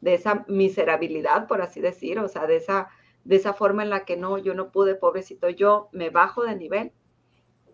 de 0.00 0.14
esa 0.14 0.44
miserabilidad, 0.48 1.48
por 1.48 1.60
así 1.60 1.80
decir, 1.80 2.18
o 2.18 2.28
sea, 2.28 2.46
de 2.46 2.56
esa, 2.56 2.88
de 3.24 3.36
esa 3.36 3.52
forma 3.52 3.82
en 3.82 3.90
la 3.90 4.04
que 4.04 4.16
no, 4.16 4.38
yo 4.38 4.54
no 4.54 4.70
pude, 4.70 4.94
pobrecito, 4.94 5.48
yo 5.48 5.88
me 5.92 6.10
bajo 6.10 6.44
de 6.44 6.54
nivel 6.54 6.92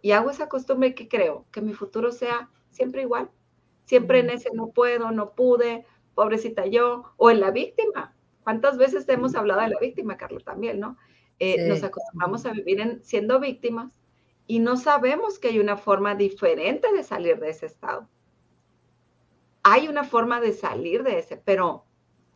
y 0.00 0.12
hago 0.12 0.30
esa 0.30 0.48
costumbre 0.48 0.94
que 0.94 1.08
creo 1.08 1.46
que 1.50 1.60
mi 1.60 1.74
futuro 1.74 2.12
sea 2.12 2.50
siempre 2.70 3.02
igual, 3.02 3.30
siempre 3.84 4.20
en 4.20 4.30
ese 4.30 4.50
no 4.54 4.68
puedo, 4.68 5.10
no 5.10 5.34
pude, 5.34 5.84
pobrecita 6.18 6.66
yo, 6.66 7.04
o 7.16 7.30
en 7.30 7.38
la 7.38 7.52
víctima. 7.52 8.12
¿Cuántas 8.42 8.76
veces 8.76 9.08
hemos 9.08 9.36
hablado 9.36 9.60
de 9.60 9.68
la 9.68 9.78
víctima, 9.78 10.16
Carlos, 10.16 10.42
también, 10.42 10.80
no? 10.80 10.96
Eh, 11.38 11.68
nos 11.68 11.84
acostumbramos 11.84 12.44
a 12.44 12.50
vivir 12.50 12.80
en, 12.80 13.04
siendo 13.04 13.38
víctimas 13.38 14.00
y 14.48 14.58
no 14.58 14.76
sabemos 14.76 15.38
que 15.38 15.46
hay 15.46 15.60
una 15.60 15.76
forma 15.76 16.16
diferente 16.16 16.90
de 16.92 17.04
salir 17.04 17.38
de 17.38 17.50
ese 17.50 17.66
estado. 17.66 18.08
Hay 19.62 19.86
una 19.86 20.02
forma 20.02 20.40
de 20.40 20.54
salir 20.54 21.04
de 21.04 21.20
ese, 21.20 21.36
pero 21.36 21.84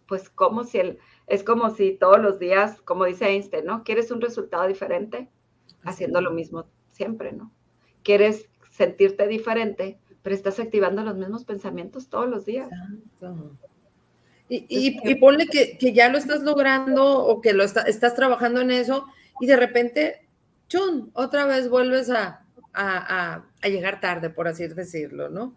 pues 0.07 0.31
como 0.31 0.63
si 0.63 0.79
el, 0.79 1.01
es 1.27 1.43
como 1.43 1.71
si 1.71 1.91
todos 1.91 2.21
los 2.21 2.39
días, 2.39 2.81
como 2.83 3.05
dice 3.05 3.27
Einstein, 3.27 3.65
¿no? 3.65 3.83
¿Quieres 3.83 4.13
un 4.13 4.21
resultado 4.21 4.69
diferente? 4.69 5.29
Haciendo 5.83 6.21
lo 6.21 6.31
mismo 6.31 6.67
siempre, 6.93 7.33
¿no? 7.33 7.51
¿Quieres 8.05 8.49
sentirte 8.71 9.27
diferente? 9.27 9.99
Pero 10.23 10.37
estás 10.37 10.61
activando 10.61 11.03
los 11.03 11.17
mismos 11.17 11.45
pensamientos 11.45 12.09
todos 12.09 12.29
los 12.29 12.45
días. 12.45 12.71
Y, 14.49 15.15
ponle 15.15 15.47
que, 15.47 15.79
ya 15.93 16.11
lo 16.11 16.19
estás 16.19 16.43
logrando 16.43 17.25
o 17.25 17.41
que 17.41 17.55
lo 17.55 17.65
estás 17.65 18.15
trabajando 18.15 18.61
en 18.61 18.71
eso 18.71 19.07
y 19.41 19.47
de 19.47 19.57
repente, 19.57 20.29
chun, 20.69 21.11
otra 21.15 21.47
vez 21.47 21.71
vuelves 21.71 22.11
a, 22.11 22.45
llegar 23.63 24.01
tarde, 24.01 24.29
por 24.29 24.49
así 24.49 24.67
decirlo, 24.67 25.31
¿no? 25.31 25.57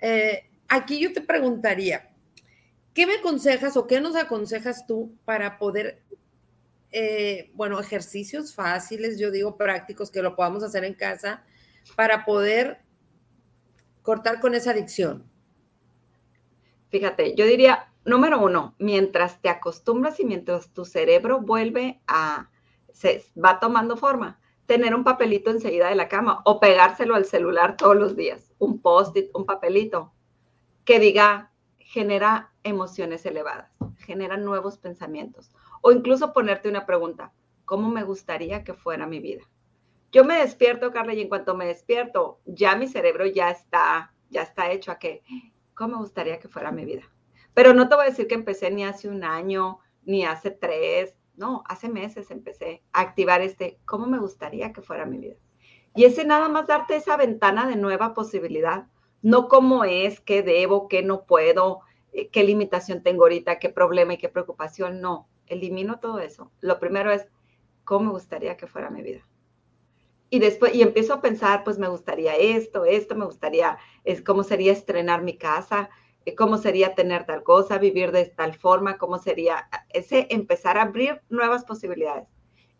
Eh, 0.00 0.48
aquí 0.68 0.98
yo 0.98 1.12
te 1.12 1.20
preguntaría, 1.20 2.10
¿Qué 2.94 3.08
me 3.08 3.14
aconsejas 3.14 3.76
o 3.76 3.88
qué 3.88 4.00
nos 4.00 4.14
aconsejas 4.14 4.86
tú 4.86 5.12
para 5.24 5.58
poder, 5.58 6.00
eh, 6.92 7.50
bueno, 7.54 7.80
ejercicios 7.80 8.54
fáciles, 8.54 9.18
yo 9.18 9.32
digo 9.32 9.56
prácticos, 9.56 10.12
que 10.12 10.22
lo 10.22 10.36
podamos 10.36 10.62
hacer 10.62 10.84
en 10.84 10.94
casa, 10.94 11.42
para 11.96 12.24
poder 12.24 12.78
cortar 14.02 14.40
con 14.40 14.54
esa 14.54 14.70
adicción? 14.70 15.28
Fíjate, 16.90 17.34
yo 17.34 17.46
diría, 17.46 17.92
número 18.04 18.40
uno, 18.40 18.74
mientras 18.78 19.40
te 19.40 19.48
acostumbras 19.48 20.20
y 20.20 20.24
mientras 20.24 20.72
tu 20.72 20.84
cerebro 20.84 21.40
vuelve 21.40 22.00
a, 22.06 22.50
se 22.92 23.24
va 23.42 23.60
tomando 23.60 23.96
forma, 23.96 24.40
tener 24.66 24.94
un 24.94 25.04
papelito 25.04 25.50
enseguida 25.50 25.88
de 25.88 25.94
la 25.94 26.08
cama 26.08 26.40
o 26.44 26.60
pegárselo 26.60 27.14
al 27.14 27.24
celular 27.24 27.76
todos 27.76 27.96
los 27.96 28.16
días, 28.16 28.52
un 28.58 28.80
post-it, 28.80 29.30
un 29.34 29.44
papelito 29.44 30.12
que 30.84 30.98
diga, 30.98 31.50
genera 31.78 32.52
emociones 32.62 33.24
elevadas, 33.26 33.70
genera 33.98 34.36
nuevos 34.36 34.78
pensamientos 34.78 35.50
o 35.80 35.92
incluso 35.92 36.32
ponerte 36.32 36.68
una 36.68 36.86
pregunta, 36.86 37.32
¿cómo 37.64 37.90
me 37.90 38.04
gustaría 38.04 38.64
que 38.64 38.72
fuera 38.72 39.06
mi 39.06 39.20
vida? 39.20 39.42
Yo 40.12 40.24
me 40.24 40.38
despierto, 40.38 40.92
Carla, 40.92 41.12
y 41.12 41.20
en 41.20 41.28
cuanto 41.28 41.54
me 41.54 41.66
despierto, 41.66 42.40
ya 42.46 42.76
mi 42.76 42.88
cerebro 42.88 43.26
ya 43.26 43.50
está, 43.50 44.14
ya 44.30 44.42
está 44.42 44.70
hecho 44.70 44.92
a 44.92 44.98
que, 44.98 45.22
¿cómo 45.74 45.96
me 45.96 46.02
gustaría 46.02 46.38
que 46.38 46.48
fuera 46.48 46.72
mi 46.72 46.84
vida? 46.84 47.02
Pero 47.54 47.72
no 47.72 47.88
te 47.88 47.94
voy 47.94 48.06
a 48.06 48.10
decir 48.10 48.26
que 48.26 48.34
empecé 48.34 48.70
ni 48.70 48.84
hace 48.84 49.08
un 49.08 49.24
año, 49.24 49.78
ni 50.04 50.24
hace 50.24 50.50
tres, 50.50 51.16
no, 51.36 51.64
hace 51.66 51.88
meses 51.88 52.30
empecé 52.30 52.82
a 52.92 53.00
activar 53.00 53.40
este, 53.40 53.78
¿cómo 53.84 54.06
me 54.06 54.18
gustaría 54.18 54.72
que 54.72 54.82
fuera 54.82 55.06
mi 55.06 55.18
vida? 55.18 55.36
Y 55.94 56.04
ese 56.04 56.24
nada 56.24 56.48
más 56.48 56.66
darte 56.66 56.96
esa 56.96 57.16
ventana 57.16 57.66
de 57.68 57.76
nueva 57.76 58.14
posibilidad, 58.14 58.86
no 59.22 59.48
cómo 59.48 59.84
es, 59.84 60.20
qué 60.20 60.42
debo, 60.42 60.88
qué 60.88 61.02
no 61.02 61.24
puedo, 61.24 61.80
eh, 62.12 62.28
qué 62.28 62.44
limitación 62.44 63.02
tengo 63.02 63.22
ahorita, 63.22 63.58
qué 63.58 63.68
problema 63.68 64.14
y 64.14 64.18
qué 64.18 64.28
preocupación, 64.28 65.00
no, 65.00 65.28
elimino 65.46 66.00
todo 66.00 66.18
eso. 66.18 66.50
Lo 66.60 66.78
primero 66.78 67.12
es, 67.12 67.26
¿cómo 67.84 68.06
me 68.06 68.12
gustaría 68.12 68.56
que 68.56 68.66
fuera 68.66 68.90
mi 68.90 69.02
vida? 69.02 69.26
Y 70.30 70.40
después, 70.40 70.74
y 70.74 70.82
empiezo 70.82 71.14
a 71.14 71.20
pensar, 71.20 71.62
pues 71.62 71.78
me 71.78 71.88
gustaría 71.88 72.34
esto, 72.34 72.84
esto, 72.84 73.14
me 73.14 73.24
gustaría, 73.24 73.78
es 74.02 74.20
cómo 74.20 74.42
sería 74.42 74.72
estrenar 74.72 75.22
mi 75.22 75.38
casa, 75.38 75.90
cómo 76.36 76.56
sería 76.56 76.94
tener 76.94 77.26
tal 77.26 77.42
cosa, 77.42 77.78
vivir 77.78 78.12
de 78.12 78.26
tal 78.26 78.54
forma, 78.54 78.98
cómo 78.98 79.18
sería 79.18 79.68
ese 79.90 80.26
empezar 80.30 80.78
a 80.78 80.82
abrir 80.82 81.20
nuevas 81.28 81.64
posibilidades. 81.64 82.28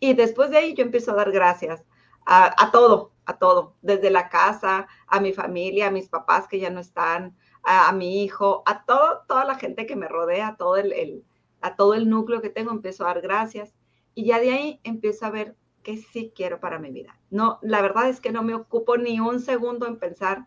Y 0.01 0.15
después 0.15 0.51
de 0.51 0.59
ahí 0.59 0.75
yo 0.75 0.83
empiezo 0.83 1.13
a 1.13 1.17
dar 1.17 1.31
gracias 1.31 1.85
a, 2.27 2.71
todo, 2.73 3.13
a 3.27 3.39
todo, 3.39 3.77
desde 3.83 4.11
la 4.11 4.29
casa, 4.29 4.87
a 5.07 5.21
mi 5.21 5.33
familia, 5.33 5.89
a 5.89 5.91
mis 5.91 6.09
papás 6.09 6.49
que 6.49 6.59
ya 6.59 6.71
no 6.71 6.81
están, 6.81 7.37
a, 7.63 7.93
mi 7.93 8.23
hijo, 8.23 8.63
a 8.67 8.85
todo, 8.85 9.23
toda 9.29 9.45
la 9.45 9.57
gente 9.57 9.87
que 9.87 9.97
me 9.97 10.09
rodea, 10.09 10.57
todo 10.59 10.77
el, 10.77 11.25
a 11.61 11.77
todo 11.77 11.95
el 11.95 12.09
núcleo 12.09 12.41
que 12.41 12.51
tengo, 12.51 12.71
empiezo 12.71 13.05
a 13.05 13.09
dar 13.09 13.21
gracias. 13.21 13.75
Y 14.15 14.27
ya 14.27 14.41
de 14.41 14.53
ahí 14.53 14.81
empiezo 14.85 15.27
a 15.27 15.31
ver 15.31 15.57
qué 15.83 15.99
sí 15.99 16.33
quiero 16.35 16.61
para 16.61 16.79
mi 16.79 16.91
vida. 16.91 17.19
No, 17.31 17.59
la 17.63 17.83
verdad 17.83 18.09
es 18.09 18.21
que 18.21 18.33
no 18.33 18.43
me 18.43 18.55
ocupo 18.55 18.97
ni 18.97 19.21
un 19.21 19.41
segundo 19.41 19.87
en 19.87 19.99
pensar 19.99 20.47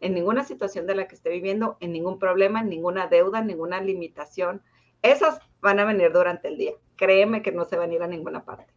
en 0.00 0.14
ninguna 0.14 0.44
situación 0.44 0.86
de 0.86 0.94
la 0.94 1.08
que 1.08 1.14
esté 1.14 1.30
viviendo, 1.30 1.76
en 1.80 1.92
ningún 1.92 2.18
problema, 2.18 2.60
en 2.60 2.68
ninguna 2.68 3.06
deuda, 3.06 3.40
en 3.40 3.46
ninguna 3.46 3.80
limitación. 3.80 4.62
Esas 5.02 5.40
van 5.60 5.78
a 5.78 5.84
venir 5.84 6.12
durante 6.12 6.48
el 6.48 6.58
día. 6.58 6.72
Créeme 6.96 7.42
que 7.42 7.52
no 7.52 7.64
se 7.64 7.76
van 7.76 7.90
a 7.90 7.94
ir 7.94 8.02
a 8.02 8.06
ninguna 8.06 8.44
parte. 8.44 8.72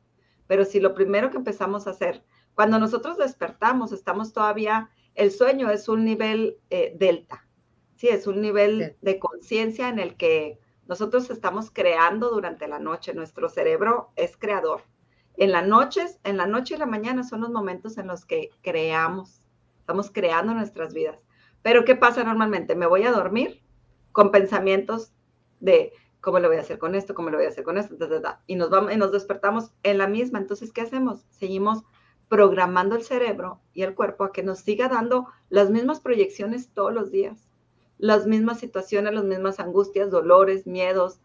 Pero 0.47 0.65
si 0.65 0.79
lo 0.79 0.93
primero 0.93 1.29
que 1.29 1.37
empezamos 1.37 1.87
a 1.87 1.91
hacer, 1.91 2.23
cuando 2.53 2.79
nosotros 2.79 3.17
despertamos, 3.17 3.91
estamos 3.91 4.33
todavía, 4.33 4.89
el 5.15 5.31
sueño 5.31 5.69
es 5.69 5.89
un 5.89 6.05
nivel 6.05 6.57
eh, 6.69 6.95
delta, 6.97 7.47
sí, 7.95 8.07
es 8.07 8.27
un 8.27 8.41
nivel 8.41 8.95
de 9.01 9.19
conciencia 9.19 9.89
en 9.89 9.99
el 9.99 10.15
que 10.15 10.59
nosotros 10.87 11.29
estamos 11.29 11.69
creando 11.71 12.29
durante 12.29 12.67
la 12.67 12.79
noche. 12.79 13.13
Nuestro 13.13 13.49
cerebro 13.49 14.11
es 14.15 14.37
creador 14.37 14.81
en 15.39 15.53
las 15.53 15.65
noches, 15.65 16.19
en 16.25 16.35
la 16.35 16.47
noche 16.47 16.75
y 16.75 16.77
la 16.77 16.85
mañana 16.85 17.23
son 17.23 17.39
los 17.39 17.49
momentos 17.49 17.97
en 17.97 18.07
los 18.07 18.25
que 18.25 18.49
creamos, 18.61 19.39
estamos 19.89 20.11
creando 20.11 20.53
nuestras 20.53 20.93
vidas. 20.93 21.19
Pero 21.63 21.83
¿qué 21.83 21.95
pasa 21.95 22.23
normalmente? 22.23 22.75
Me 22.75 22.85
voy 22.85 23.05
a 23.05 23.11
dormir 23.11 23.63
con 24.11 24.29
pensamientos 24.29 25.13
de 25.59 25.93
cómo 26.21 26.37
lo 26.37 26.47
voy 26.47 26.57
a 26.57 26.61
hacer 26.61 26.77
con 26.77 26.93
esto, 26.93 27.15
cómo 27.15 27.31
lo 27.31 27.37
voy 27.37 27.47
a 27.47 27.49
hacer 27.49 27.63
con 27.63 27.79
esto, 27.79 27.95
y 28.45 28.55
nos 28.55 28.69
vamos 28.69 28.93
y 28.93 28.97
nos 28.97 29.11
despertamos 29.11 29.71
en 29.81 29.97
la 29.97 30.05
misma. 30.05 30.37
Entonces, 30.37 30.71
¿qué 30.71 30.81
hacemos? 30.81 31.25
Seguimos 31.31 31.81
programando 32.27 32.95
el 32.95 33.01
cerebro 33.01 33.61
y 33.73 33.81
el 33.81 33.95
cuerpo 33.95 34.25
a 34.25 34.31
que 34.31 34.43
nos 34.43 34.59
siga 34.59 34.89
dando 34.89 35.25
las 35.49 35.71
mismas 35.71 36.01
proyecciones 36.01 36.69
todos 36.71 36.93
los 36.93 37.09
días, 37.09 37.49
las 37.97 38.27
mismas 38.27 38.59
situaciones, 38.59 39.15
las 39.15 39.23
mismas 39.23 39.59
angustias, 39.59 40.11
dolores, 40.11 40.67
miedos, 40.67 41.19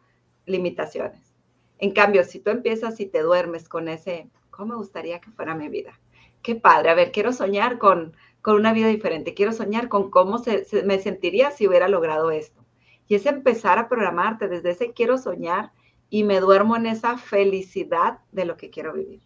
limitaciones. 0.47 1.35
En 1.77 1.93
cambio, 1.93 2.25
si 2.25 2.41
tú 2.41 2.49
empiezas 2.49 2.99
y 2.99 3.05
te 3.05 3.21
duermes 3.21 3.69
con 3.69 3.89
ese, 3.89 4.31
¿cómo 4.51 4.71
me 4.71 4.77
gustaría 4.77 5.21
que 5.21 5.31
fuera 5.33 5.55
mi 5.55 5.69
vida? 5.69 6.01
Qué 6.43 6.55
padre, 6.55 6.89
a 6.89 6.95
ver, 6.95 7.13
quiero 7.13 7.33
soñar 7.33 7.79
con, 7.79 8.15
con 8.45 8.57
una 8.57 8.75
vida 8.75 8.89
diferente, 8.89 9.33
quiero 9.33 9.55
soñar 9.55 9.89
con 9.89 10.11
cómo 10.11 10.37
se, 10.37 10.67
me 10.85 10.99
sentiría 10.99 11.51
si 11.51 11.67
hubiera 11.67 11.89
logrado 11.89 12.31
esto. 12.31 12.63
Y 13.09 13.15
es 13.15 13.25
empezar 13.25 13.79
a 13.79 13.89
programarte 13.89 14.49
desde 14.49 14.73
ese 14.73 14.93
quiero 14.93 15.17
soñar 15.17 15.73
y 16.11 16.25
me 16.25 16.41
duermo 16.41 16.77
en 16.77 16.85
esa 16.85 17.17
felicidad 17.17 18.19
de 18.33 18.45
lo 18.45 18.59
que 18.59 18.69
quiero 18.69 18.93
vivir. 18.93 19.23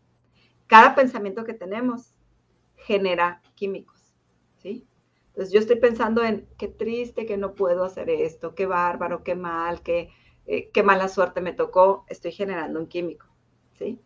Cada 0.69 0.95
pensamiento 0.95 1.43
que 1.43 1.53
tenemos 1.53 2.15
genera 2.77 3.43
químicos, 3.57 4.15
¿sí? 4.59 4.87
Entonces 5.31 5.53
yo 5.53 5.59
estoy 5.59 5.81
pensando 5.81 6.23
en 6.23 6.47
qué 6.57 6.69
triste 6.69 7.27
que 7.27 7.37
no 7.37 7.57
puedo 7.57 7.83
hacer 7.83 8.11
esto, 8.11 8.55
qué 8.55 8.67
bárbaro, 8.67 9.25
qué 9.25 9.35
mal, 9.35 9.83
qué, 9.83 10.11
eh, 10.47 10.71
qué 10.71 10.85
mala 10.85 11.09
suerte 11.09 11.41
me 11.41 11.53
tocó, 11.53 12.05
estoy 12.07 12.31
generando 12.31 12.79
un 12.79 12.87
químico, 12.87 13.27
¿sí? 13.81 13.99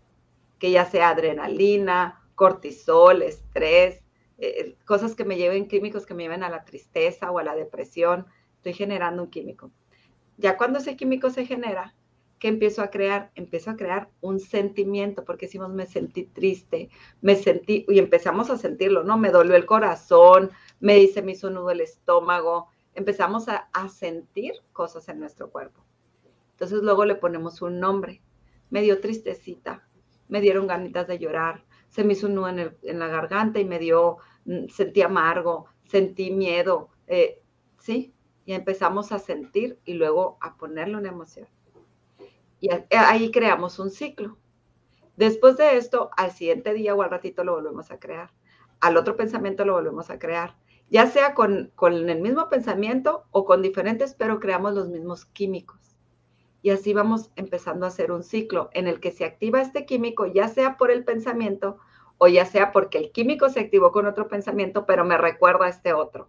Que 0.59 0.71
ya 0.71 0.87
sea 0.87 1.11
adrenalina, 1.11 2.23
cortisol, 2.35 3.21
estrés, 3.21 4.03
eh, 4.45 4.77
cosas 4.85 5.15
que 5.15 5.25
me 5.25 5.37
lleven, 5.37 5.69
químicos 5.69 6.05
que 6.05 6.15
me 6.15 6.25
lleven 6.25 6.43
a 6.43 6.51
la 6.51 6.65
tristeza 6.65 7.31
o 7.31 7.39
a 7.39 7.45
la 7.45 7.55
depresión, 7.55 8.27
estoy 8.57 8.75
generando 8.75 9.23
un 9.23 9.31
químico. 9.31 9.71
Ya 10.37 10.57
cuando 10.57 10.81
ese 10.81 10.97
químico 10.97 11.31
se 11.31 11.47
genera, 11.47 11.95
¿qué 12.39 12.49
empiezo 12.49 12.83
a 12.83 12.91
crear? 12.91 13.31
Empiezo 13.37 13.71
a 13.71 13.77
crear 13.77 14.11
un 14.21 14.41
sentimiento, 14.41 15.25
porque 15.25 15.47
decimos, 15.47 15.71
me 15.71 15.87
sentí 15.87 16.25
triste, 16.25 16.91
me 17.21 17.37
sentí, 17.37 17.87
y 17.89 17.99
empezamos 18.01 18.51
a 18.51 18.59
sentirlo, 18.59 19.05
¿no? 19.05 19.17
Me 19.17 19.31
dolió 19.31 19.55
el 19.55 19.65
corazón, 19.65 20.51
me 20.81 20.97
dice, 20.97 21.23
me 21.23 21.33
hizo 21.33 21.49
nudo 21.49 21.71
el 21.71 21.81
estómago, 21.81 22.69
empezamos 22.95 23.47
a 23.49 23.89
sentir 23.89 24.55
cosas 24.73 25.09
en 25.09 25.21
nuestro 25.21 25.51
cuerpo. 25.51 25.85
Entonces 26.53 26.83
luego 26.83 27.05
le 27.05 27.15
ponemos 27.15 27.63
un 27.63 27.81
nombre. 27.81 28.23
Me 28.71 28.83
dio 28.83 29.01
tristecita, 29.01 29.87
me 30.29 30.41
dieron 30.41 30.67
ganitas 30.67 31.07
de 31.07 31.19
llorar, 31.19 31.65
se 31.93 32.05
me 32.05 32.15
hizo 32.15 32.29
nudo 32.29 32.49
en, 32.49 32.99
la 32.99 33.07
garganta 33.07 33.61
y 33.61 33.67
me 33.67 33.79
dio, 33.79 34.17
sentí 34.69 35.03
amargo, 35.03 35.67
sentí 35.85 36.31
miedo, 36.31 36.91
eh, 37.07 37.41
¿sí? 37.79 38.15
Y 38.45 38.55
empezamos 38.55 39.13
a 39.13 39.19
sentir 39.19 39.79
y 39.85 39.95
luego 39.95 40.39
a 40.41 40.57
ponerle 40.57 40.97
una 40.97 41.11
emoción. 41.11 41.49
Y 42.61 42.71
ahí 42.97 43.31
creamos 43.31 43.79
un 43.79 43.91
ciclo. 43.91 44.39
Después 45.17 45.57
de 45.57 45.77
esto, 45.77 46.11
al 46.17 46.31
siguiente 46.31 46.73
día 46.75 46.95
o 46.95 47.03
al 47.03 47.11
ratito 47.11 47.45
lo 47.45 47.55
volvemos 47.55 47.91
a 47.91 47.99
crear. 47.99 48.31
Al 48.81 48.97
otro 48.97 49.17
pensamiento 49.17 49.65
lo 49.65 49.75
volvemos 49.75 50.11
a 50.11 50.19
crear. 50.19 50.57
Ya 50.89 51.07
sea 51.07 51.35
con, 51.35 51.73
con 51.75 52.09
el 52.09 52.21
mismo 52.21 52.49
pensamiento 52.49 53.25
o 53.31 53.45
con 53.45 53.63
diferentes, 53.63 54.15
pero 54.15 54.41
creamos 54.41 54.75
los 54.75 54.89
mismos 54.89 55.25
químicos. 55.25 55.97
Y 56.63 56.71
así 56.71 56.95
vamos 56.95 57.31
empezando 57.35 57.85
a 57.85 57.89
hacer 57.89 58.13
un 58.13 58.23
ciclo 58.23 58.71
en 58.73 58.87
el 58.87 59.01
que 59.01 59.11
se 59.11 59.25
activa 59.25 59.61
este 59.61 59.85
químico, 59.85 60.27
ya 60.27 60.49
sea 60.49 60.77
por 60.77 60.91
el 60.91 61.05
pensamiento 61.05 61.79
o 62.25 62.29
ya 62.29 62.47
sea 62.47 62.71
porque 62.71 62.99
el 62.99 63.11
químico 63.11 63.49
se 63.49 63.59
activó 63.59 63.91
con 63.91 64.07
otro 64.07 64.29
pensamiento, 64.29 64.87
pero 64.87 65.05
me 65.05 65.19
recuerda 65.19 65.67
a 65.67 65.69
este 65.69 65.93
otro. 65.93 66.29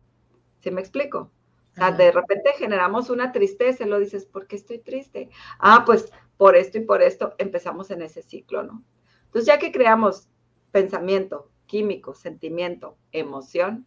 ¿Sí 0.59 0.71
me 0.71 0.81
explico? 0.81 1.29
O 1.71 1.75
sea, 1.75 1.91
de 1.91 2.11
repente 2.11 2.49
generamos 2.57 3.11
una 3.11 3.31
tristeza 3.31 3.83
y 3.83 3.87
lo 3.87 3.99
dices, 3.99 4.25
¿por 4.25 4.47
qué 4.47 4.55
estoy 4.55 4.79
triste? 4.79 5.29
Ah, 5.59 5.83
pues 5.85 6.11
por 6.35 6.55
esto 6.55 6.79
y 6.79 6.81
por 6.81 7.03
esto 7.03 7.35
empezamos 7.37 7.91
en 7.91 8.01
ese 8.01 8.23
ciclo, 8.23 8.63
¿no? 8.63 8.83
Entonces, 9.25 9.45
ya 9.45 9.59
que 9.59 9.71
creamos 9.71 10.29
pensamiento, 10.71 11.51
químico, 11.67 12.15
sentimiento, 12.15 12.97
emoción, 13.11 13.85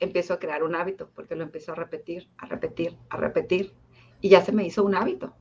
empiezo 0.00 0.34
a 0.34 0.40
crear 0.40 0.64
un 0.64 0.74
hábito, 0.74 1.12
porque 1.14 1.36
lo 1.36 1.44
empiezo 1.44 1.70
a 1.70 1.76
repetir, 1.76 2.28
a 2.38 2.46
repetir, 2.46 2.98
a 3.08 3.16
repetir, 3.16 3.72
y 4.20 4.30
ya 4.30 4.42
se 4.42 4.50
me 4.50 4.64
hizo 4.64 4.82
un 4.82 4.96
hábito. 4.96 5.32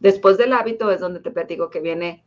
Después 0.00 0.36
del 0.36 0.52
hábito 0.52 0.90
es 0.90 1.00
donde 1.00 1.20
te 1.20 1.30
platico 1.30 1.70
que 1.70 1.80
viene 1.80 2.26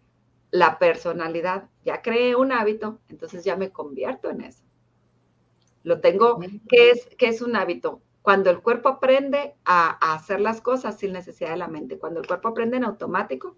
la 0.52 0.78
personalidad. 0.78 1.70
Ya 1.84 2.02
creé 2.02 2.36
un 2.36 2.52
hábito, 2.52 3.00
entonces 3.08 3.44
ya 3.44 3.56
me 3.56 3.72
convierto 3.72 4.30
en 4.30 4.42
eso. 4.42 4.64
Lo 5.84 6.00
tengo, 6.02 6.40
¿qué 6.70 6.92
es, 6.92 7.10
qué 7.18 7.30
es 7.30 7.42
un 7.42 7.56
hábito? 7.56 8.02
Cuando 8.22 8.52
el 8.52 8.62
cuerpo 8.62 8.90
aprende 8.90 9.56
a, 9.66 10.14
hacer 10.14 10.40
las 10.40 10.62
cosas 10.62 11.00
sin 11.00 11.14
necesidad 11.14 11.50
de 11.52 11.58
la 11.58 11.68
mente, 11.68 11.98
cuando 11.98 12.20
el 12.20 12.28
cuerpo 12.28 12.50
aprende 12.50 12.78
en 12.78 12.84
automático 12.84 13.58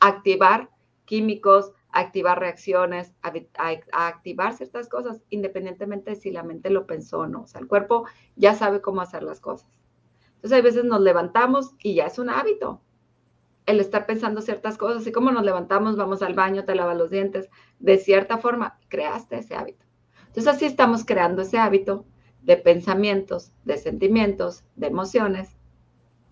a 0.00 0.08
activar 0.08 0.68
químicos, 1.06 1.72
a 1.90 2.00
activar 2.00 2.38
reacciones, 2.38 3.14
a, 3.22 3.32
a, 3.56 4.06
activar 4.06 4.54
ciertas 4.54 4.88
cosas, 4.88 5.22
independientemente 5.30 6.10
de 6.10 6.16
si 6.16 6.30
la 6.30 6.42
mente 6.42 6.68
lo 6.68 6.86
pensó 6.86 7.20
o 7.20 7.26
no. 7.26 7.42
O 7.42 7.46
sea, 7.46 7.60
el 7.60 7.68
cuerpo 7.68 8.04
ya 8.36 8.54
sabe 8.54 8.82
cómo 8.82 9.00
hacer 9.00 9.22
las 9.22 9.40
cosas. 9.40 9.70
Entonces, 10.36 10.56
hay 10.56 10.62
veces 10.62 10.84
nos 10.84 11.00
levantamos 11.00 11.74
y 11.78 11.94
ya 11.94 12.06
es 12.06 12.18
un 12.18 12.28
hábito 12.28 12.82
el 13.66 13.80
estar 13.80 14.06
pensando 14.06 14.40
ciertas 14.40 14.76
cosas, 14.76 15.02
así 15.02 15.12
como 15.12 15.30
nos 15.30 15.44
levantamos, 15.44 15.96
vamos 15.96 16.22
al 16.22 16.34
baño, 16.34 16.64
te 16.64 16.74
lavas 16.74 16.96
los 16.96 17.10
dientes, 17.10 17.48
de 17.78 17.98
cierta 17.98 18.38
forma, 18.38 18.78
creaste 18.88 19.38
ese 19.38 19.54
hábito. 19.54 19.84
Entonces, 20.26 20.52
así 20.52 20.64
estamos 20.64 21.04
creando 21.04 21.42
ese 21.42 21.58
hábito 21.58 22.06
de 22.42 22.56
pensamientos, 22.56 23.52
de 23.64 23.78
sentimientos, 23.78 24.64
de 24.76 24.88
emociones. 24.88 25.56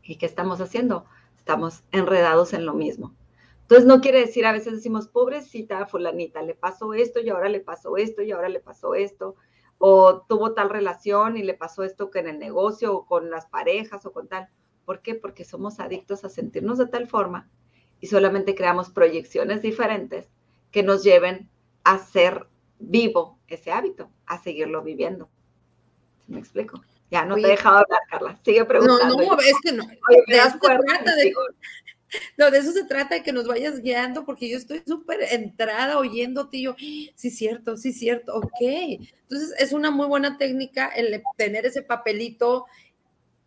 ¿Y 0.03 0.17
qué 0.17 0.27
estamos 0.27 0.61
haciendo? 0.61 1.05
Estamos 1.37 1.85
enredados 1.93 2.53
en 2.53 2.67
lo 2.67 2.75
mismo. 2.75 3.15
Entonces 3.63 3.87
no 3.87 4.01
quiere 4.01 4.19
decir, 4.19 4.47
a 4.47 4.53
veces 4.53 4.73
decimos, 4.73 5.07
pobrecita 5.07 5.87
fulanita, 5.87 6.43
le 6.43 6.55
pasó 6.55 6.93
esto 6.93 7.21
y 7.21 7.29
ahora 7.29 7.49
le 7.49 7.61
pasó 7.61 7.97
esto 7.97 8.21
y 8.21 8.33
ahora 8.33 8.49
le 8.49 8.59
pasó 8.59 8.97
esto, 8.97 9.37
o 9.79 10.23
tuvo 10.23 10.55
tal 10.55 10.71
relación 10.71 11.37
y 11.37 11.45
le 11.45 11.55
pasó 11.55 11.85
esto 11.85 12.11
que 12.11 12.19
en 12.19 12.27
el 12.27 12.41
negocio 12.41 12.93
o 12.93 13.07
con 13.07 13.31
las 13.31 13.47
parejas 13.47 14.05
o 14.07 14.13
con 14.13 14.27
tal. 14.27 14.49
¿Por 14.91 15.03
qué? 15.03 15.15
Porque 15.15 15.45
somos 15.45 15.79
adictos 15.79 16.25
a 16.25 16.29
sentirnos 16.29 16.77
de 16.77 16.89
tal 16.89 17.07
forma 17.07 17.49
y 18.01 18.09
solamente 18.09 18.57
creamos 18.57 18.91
proyecciones 18.91 19.63
diferentes 19.63 20.27
que 20.73 20.83
nos 20.83 21.05
lleven 21.05 21.49
a 21.85 22.01
ser 22.01 22.49
vivo 22.81 23.39
ese 23.47 23.71
hábito, 23.71 24.11
a 24.27 24.43
seguirlo 24.43 24.83
viviendo. 24.83 25.31
¿Me 26.27 26.41
explico? 26.41 26.83
Ya 27.09 27.25
no 27.25 27.37
te 27.37 27.43
he 27.43 27.47
dejado 27.51 27.77
hablar, 27.77 28.01
Carla. 28.11 28.41
Sigue 28.45 28.65
preguntando. 28.65 29.17
No, 29.17 29.37
no, 29.37 29.39
es 29.39 29.55
que 29.63 29.71
no. 29.71 29.87
de 29.87 30.37
eso 30.37 30.59
se 30.59 30.59
trata 30.59 31.15
de, 31.15 31.35
no, 32.37 32.51
de 32.51 32.59
eso 32.59 32.73
se 32.73 32.83
trata 32.83 33.15
de 33.15 33.23
que 33.23 33.33
nos 33.33 33.47
vayas 33.47 33.81
guiando, 33.81 34.25
porque 34.25 34.51
yo 34.51 34.57
estoy 34.57 34.83
súper 34.85 35.21
entrada 35.31 35.99
oyéndote 35.99 36.57
y 36.57 36.63
yo, 36.65 36.75
sí, 36.77 37.31
cierto, 37.31 37.77
sí, 37.77 37.93
cierto, 37.93 38.35
ok. 38.35 38.61
Entonces, 38.61 39.55
es 39.57 39.73
una 39.73 39.93
muy 39.93 40.09
buena 40.09 40.37
técnica 40.37 40.89
el 40.89 41.23
tener 41.37 41.65
ese 41.65 41.83
papelito 41.83 42.67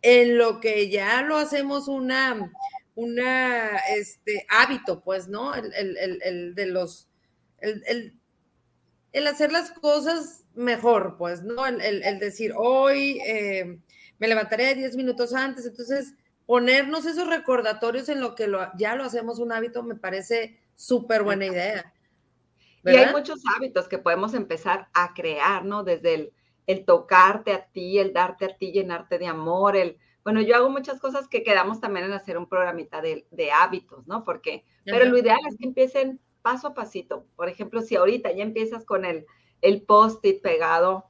en 0.06 0.36
lo 0.36 0.60
que 0.60 0.90
ya 0.90 1.22
lo 1.22 1.38
hacemos 1.38 1.88
una, 1.88 2.52
una, 2.94 3.78
este, 3.96 4.46
hábito, 4.50 5.02
pues, 5.02 5.28
¿no? 5.28 5.54
El, 5.54 5.72
el, 5.72 6.20
el 6.22 6.54
de 6.54 6.66
los, 6.66 7.08
el, 7.58 8.14
el 9.14 9.26
hacer 9.26 9.50
las 9.50 9.70
cosas 9.70 10.44
mejor, 10.54 11.16
pues, 11.16 11.42
¿no? 11.42 11.66
El, 11.66 12.18
decir, 12.18 12.52
hoy 12.54 13.18
eh, 13.26 13.78
me 14.18 14.28
levantaré 14.28 14.74
10 14.74 14.94
minutos 14.96 15.32
antes, 15.32 15.64
entonces 15.64 16.12
ponernos 16.44 17.06
esos 17.06 17.26
recordatorios 17.26 18.10
en 18.10 18.20
lo 18.20 18.34
que 18.34 18.46
lo, 18.46 18.70
ya 18.76 18.96
lo 18.96 19.04
hacemos 19.04 19.38
un 19.38 19.52
hábito 19.52 19.82
me 19.82 19.94
parece 19.94 20.58
súper 20.74 21.22
buena 21.22 21.46
idea. 21.46 21.94
Y 22.84 22.90
hay 22.90 23.10
muchos 23.10 23.40
hábitos 23.56 23.88
que 23.88 23.96
podemos 23.96 24.34
empezar 24.34 24.88
a 24.92 25.14
crear, 25.14 25.64
¿no? 25.64 25.82
Desde 25.82 26.14
el, 26.14 26.32
el, 26.66 26.84
tocarte 26.84 27.52
a 27.52 27.66
ti, 27.66 27.98
el 27.98 28.12
darte 28.12 28.46
a 28.46 28.56
ti, 28.56 28.72
llenarte 28.72 29.18
de 29.18 29.26
amor, 29.26 29.76
el, 29.76 29.98
bueno, 30.24 30.40
yo 30.40 30.56
hago 30.56 30.70
muchas 30.70 31.00
cosas 31.00 31.28
que 31.28 31.42
quedamos 31.42 31.80
también 31.80 32.06
en 32.06 32.12
hacer 32.12 32.38
un 32.38 32.48
programita 32.48 33.02
de, 33.02 33.26
de 33.30 33.52
hábitos, 33.52 34.06
¿no? 34.06 34.24
Porque, 34.24 34.64
pero 34.84 35.04
lo 35.04 35.18
ideal 35.18 35.38
es 35.48 35.56
que 35.58 35.66
empiecen 35.66 36.20
paso 36.40 36.68
a 36.68 36.74
pasito. 36.74 37.26
Por 37.36 37.48
ejemplo, 37.48 37.82
si 37.82 37.96
ahorita 37.96 38.32
ya 38.32 38.42
empiezas 38.42 38.84
con 38.84 39.04
el, 39.04 39.26
el 39.60 39.82
post-it 39.82 40.40
pegado, 40.42 41.06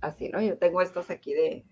así, 0.00 0.28
¿no? 0.30 0.40
Yo 0.40 0.56
tengo 0.58 0.80
estos 0.80 1.10
aquí 1.10 1.34
de, 1.34 1.64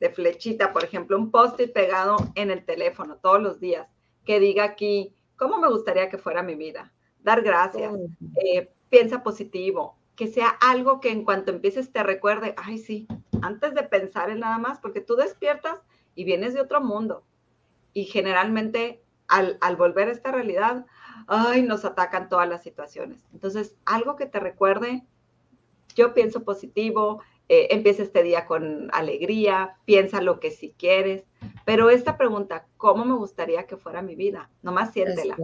de 0.00 0.10
flechita, 0.10 0.72
por 0.72 0.84
ejemplo, 0.84 1.16
un 1.16 1.30
post-it 1.30 1.72
pegado 1.72 2.16
en 2.34 2.50
el 2.50 2.64
teléfono 2.64 3.16
todos 3.16 3.40
los 3.42 3.60
días, 3.60 3.88
que 4.24 4.40
diga 4.40 4.64
aquí, 4.64 5.14
¿cómo 5.36 5.58
me 5.58 5.68
gustaría 5.68 6.08
que 6.08 6.18
fuera 6.18 6.42
mi 6.42 6.54
vida? 6.54 6.92
Dar 7.20 7.42
gracias, 7.42 7.92
eh, 8.44 8.70
piensa 8.88 9.22
positivo, 9.22 9.98
que 10.16 10.26
sea 10.28 10.48
algo 10.48 11.00
que 11.00 11.10
en 11.10 11.24
cuanto 11.24 11.50
empieces 11.50 11.92
te 11.92 12.02
recuerde, 12.02 12.54
ay, 12.56 12.78
sí, 12.78 13.06
antes 13.42 13.74
de 13.74 13.82
pensar 13.82 14.30
en 14.30 14.40
nada 14.40 14.58
más, 14.58 14.78
porque 14.78 15.00
tú 15.00 15.14
despiertas 15.14 15.80
y 16.14 16.24
vienes 16.24 16.54
de 16.54 16.62
otro 16.62 16.80
mundo. 16.80 17.22
Y 17.92 18.04
generalmente 18.04 19.02
al, 19.28 19.58
al 19.60 19.76
volver 19.76 20.08
a 20.08 20.12
esta 20.12 20.32
realidad, 20.32 20.86
ay, 21.26 21.62
nos 21.62 21.84
atacan 21.84 22.28
todas 22.28 22.48
las 22.48 22.62
situaciones. 22.62 23.22
Entonces, 23.32 23.76
algo 23.84 24.16
que 24.16 24.26
te 24.26 24.40
recuerde, 24.40 25.04
yo 25.94 26.14
pienso 26.14 26.44
positivo, 26.44 27.22
eh, 27.48 27.68
empieza 27.70 28.02
este 28.02 28.22
día 28.22 28.46
con 28.46 28.88
alegría, 28.92 29.76
piensa 29.84 30.20
lo 30.20 30.40
que 30.40 30.50
si 30.50 30.72
quieres, 30.72 31.24
pero 31.64 31.90
esta 31.90 32.16
pregunta, 32.16 32.66
¿cómo 32.76 33.04
me 33.04 33.14
gustaría 33.14 33.66
que 33.66 33.76
fuera 33.76 34.02
mi 34.02 34.16
vida? 34.16 34.50
Nomás 34.62 34.92
siéntela. 34.92 35.36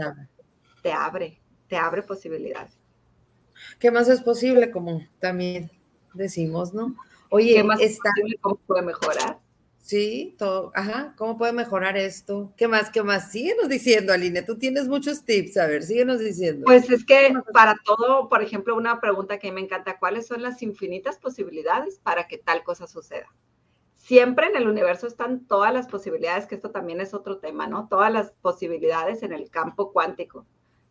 Te 0.82 0.92
abre, 0.92 1.40
te 1.68 1.76
abre 1.76 2.02
posibilidades. 2.02 2.81
¿Qué 3.78 3.90
más 3.90 4.08
es 4.08 4.20
posible? 4.20 4.70
Como 4.70 5.06
también 5.18 5.70
decimos, 6.14 6.74
¿no? 6.74 6.94
Oye, 7.30 7.54
¿qué 7.54 7.64
más 7.64 7.80
es 7.80 7.98
posible? 7.98 8.36
¿Cómo 8.40 8.56
puede 8.66 8.82
mejorar? 8.82 9.38
Sí, 9.82 10.36
todo, 10.38 10.70
ajá, 10.76 11.12
¿cómo 11.16 11.36
puede 11.36 11.52
mejorar 11.52 11.96
esto? 11.96 12.52
¿Qué 12.56 12.68
más, 12.68 12.88
qué 12.90 13.02
más? 13.02 13.32
Síguenos 13.32 13.68
diciendo, 13.68 14.12
Aline, 14.12 14.42
tú 14.42 14.56
tienes 14.56 14.86
muchos 14.86 15.24
tips, 15.24 15.56
a 15.56 15.66
ver, 15.66 15.82
síguenos 15.82 16.20
diciendo. 16.20 16.64
Pues 16.66 16.88
es 16.88 17.04
que 17.04 17.34
para 17.52 17.74
todo, 17.84 18.28
por 18.28 18.42
ejemplo, 18.42 18.76
una 18.76 19.00
pregunta 19.00 19.38
que 19.38 19.50
me 19.50 19.60
encanta, 19.60 19.98
¿cuáles 19.98 20.28
son 20.28 20.40
las 20.40 20.62
infinitas 20.62 21.18
posibilidades 21.18 21.98
para 21.98 22.28
que 22.28 22.38
tal 22.38 22.62
cosa 22.62 22.86
suceda? 22.86 23.26
Siempre 23.96 24.46
en 24.46 24.56
el 24.56 24.68
universo 24.68 25.08
están 25.08 25.46
todas 25.46 25.74
las 25.74 25.88
posibilidades, 25.88 26.46
que 26.46 26.54
esto 26.54 26.70
también 26.70 27.00
es 27.00 27.12
otro 27.12 27.38
tema, 27.38 27.66
¿no? 27.66 27.88
Todas 27.88 28.12
las 28.12 28.30
posibilidades 28.40 29.24
en 29.24 29.32
el 29.32 29.50
campo 29.50 29.92
cuántico, 29.92 30.46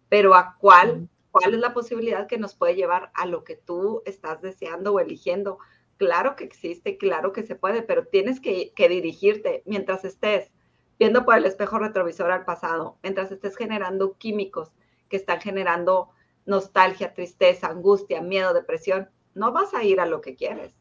pero 0.10 0.36
¿a 0.36 0.58
cuál? 0.60 1.08
¿Cuál 1.32 1.54
es 1.54 1.60
la 1.60 1.74
posibilidad 1.74 2.28
que 2.28 2.38
nos 2.38 2.56
puede 2.56 2.76
llevar 2.76 3.12
a 3.14 3.26
lo 3.26 3.44
que 3.44 3.56
tú 3.56 4.02
estás 4.06 4.42
deseando 4.42 4.94
o 4.94 5.00
eligiendo? 5.00 5.60
Claro 5.98 6.36
que 6.36 6.44
existe, 6.44 6.98
claro 6.98 7.32
que 7.32 7.44
se 7.44 7.56
puede, 7.56 7.82
pero 7.82 8.06
tienes 8.06 8.40
que, 8.40 8.74
dirigirte 8.76 9.64
mientras 9.66 10.04
estés 10.04 10.52
viendo 11.00 11.26
por 11.26 11.38
el 11.38 11.46
espejo 11.46 11.80
retrovisor 11.80 12.32
al 12.32 12.46
pasado, 12.46 12.98
mientras 13.02 13.32
estés 13.32 13.56
generando 13.56 14.18
químicos 14.18 14.74
que 15.10 15.16
están 15.18 15.40
generando 15.42 16.10
nostalgia, 16.46 17.14
tristeza, 17.14 17.68
angustia, 17.68 18.22
miedo, 18.22 18.54
depresión, 18.54 19.10
no 19.34 19.52
vas 19.52 19.74
a 19.74 19.84
ir 19.84 20.00
a 20.00 20.06
lo 20.06 20.22
que 20.22 20.36
quieres. 20.36 20.74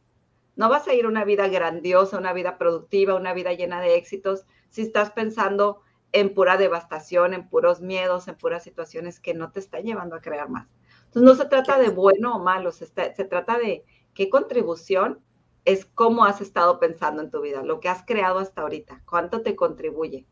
No 0.56 0.68
vas 0.68 0.88
a 0.88 0.94
ir 0.94 1.04
a 1.04 1.08
una 1.08 1.24
vida 1.24 1.48
grandiosa, 1.48 2.18
una 2.18 2.32
vida 2.32 2.58
productiva, 2.58 3.14
una 3.14 3.32
vida 3.34 3.52
llena 3.52 3.80
de 3.80 3.94
éxitos 3.94 4.44
si 4.68 4.82
estás 4.82 5.10
pensando 5.10 5.80
en 6.12 6.34
pura 6.34 6.56
devastación, 6.56 7.34
en 7.34 7.48
puros 7.48 7.80
miedos, 7.80 8.28
en 8.28 8.36
puras 8.36 8.62
situaciones 8.62 9.20
que 9.20 9.34
no 9.34 9.52
te 9.52 9.60
están 9.60 9.84
llevando 9.84 10.16
a 10.16 10.20
crear 10.20 10.48
más. 10.48 10.68
Entonces 11.06 11.22
no 11.22 11.34
se 11.34 11.48
trata 11.48 11.78
de 11.78 11.90
bueno 11.90 12.36
o 12.36 12.38
malo, 12.38 12.72
se 12.72 12.86
trata 12.86 13.58
de 13.58 13.84
¿Qué 14.14 14.28
contribución 14.28 15.20
es 15.64 15.84
cómo 15.84 16.24
has 16.24 16.40
estado 16.40 16.80
pensando 16.80 17.22
en 17.22 17.30
tu 17.30 17.40
vida, 17.40 17.62
lo 17.62 17.80
que 17.80 17.88
has 17.88 18.04
creado 18.04 18.38
hasta 18.38 18.62
ahorita? 18.62 19.02
¿Cuánto 19.08 19.42
te 19.42 19.54
contribuye? 19.54 20.26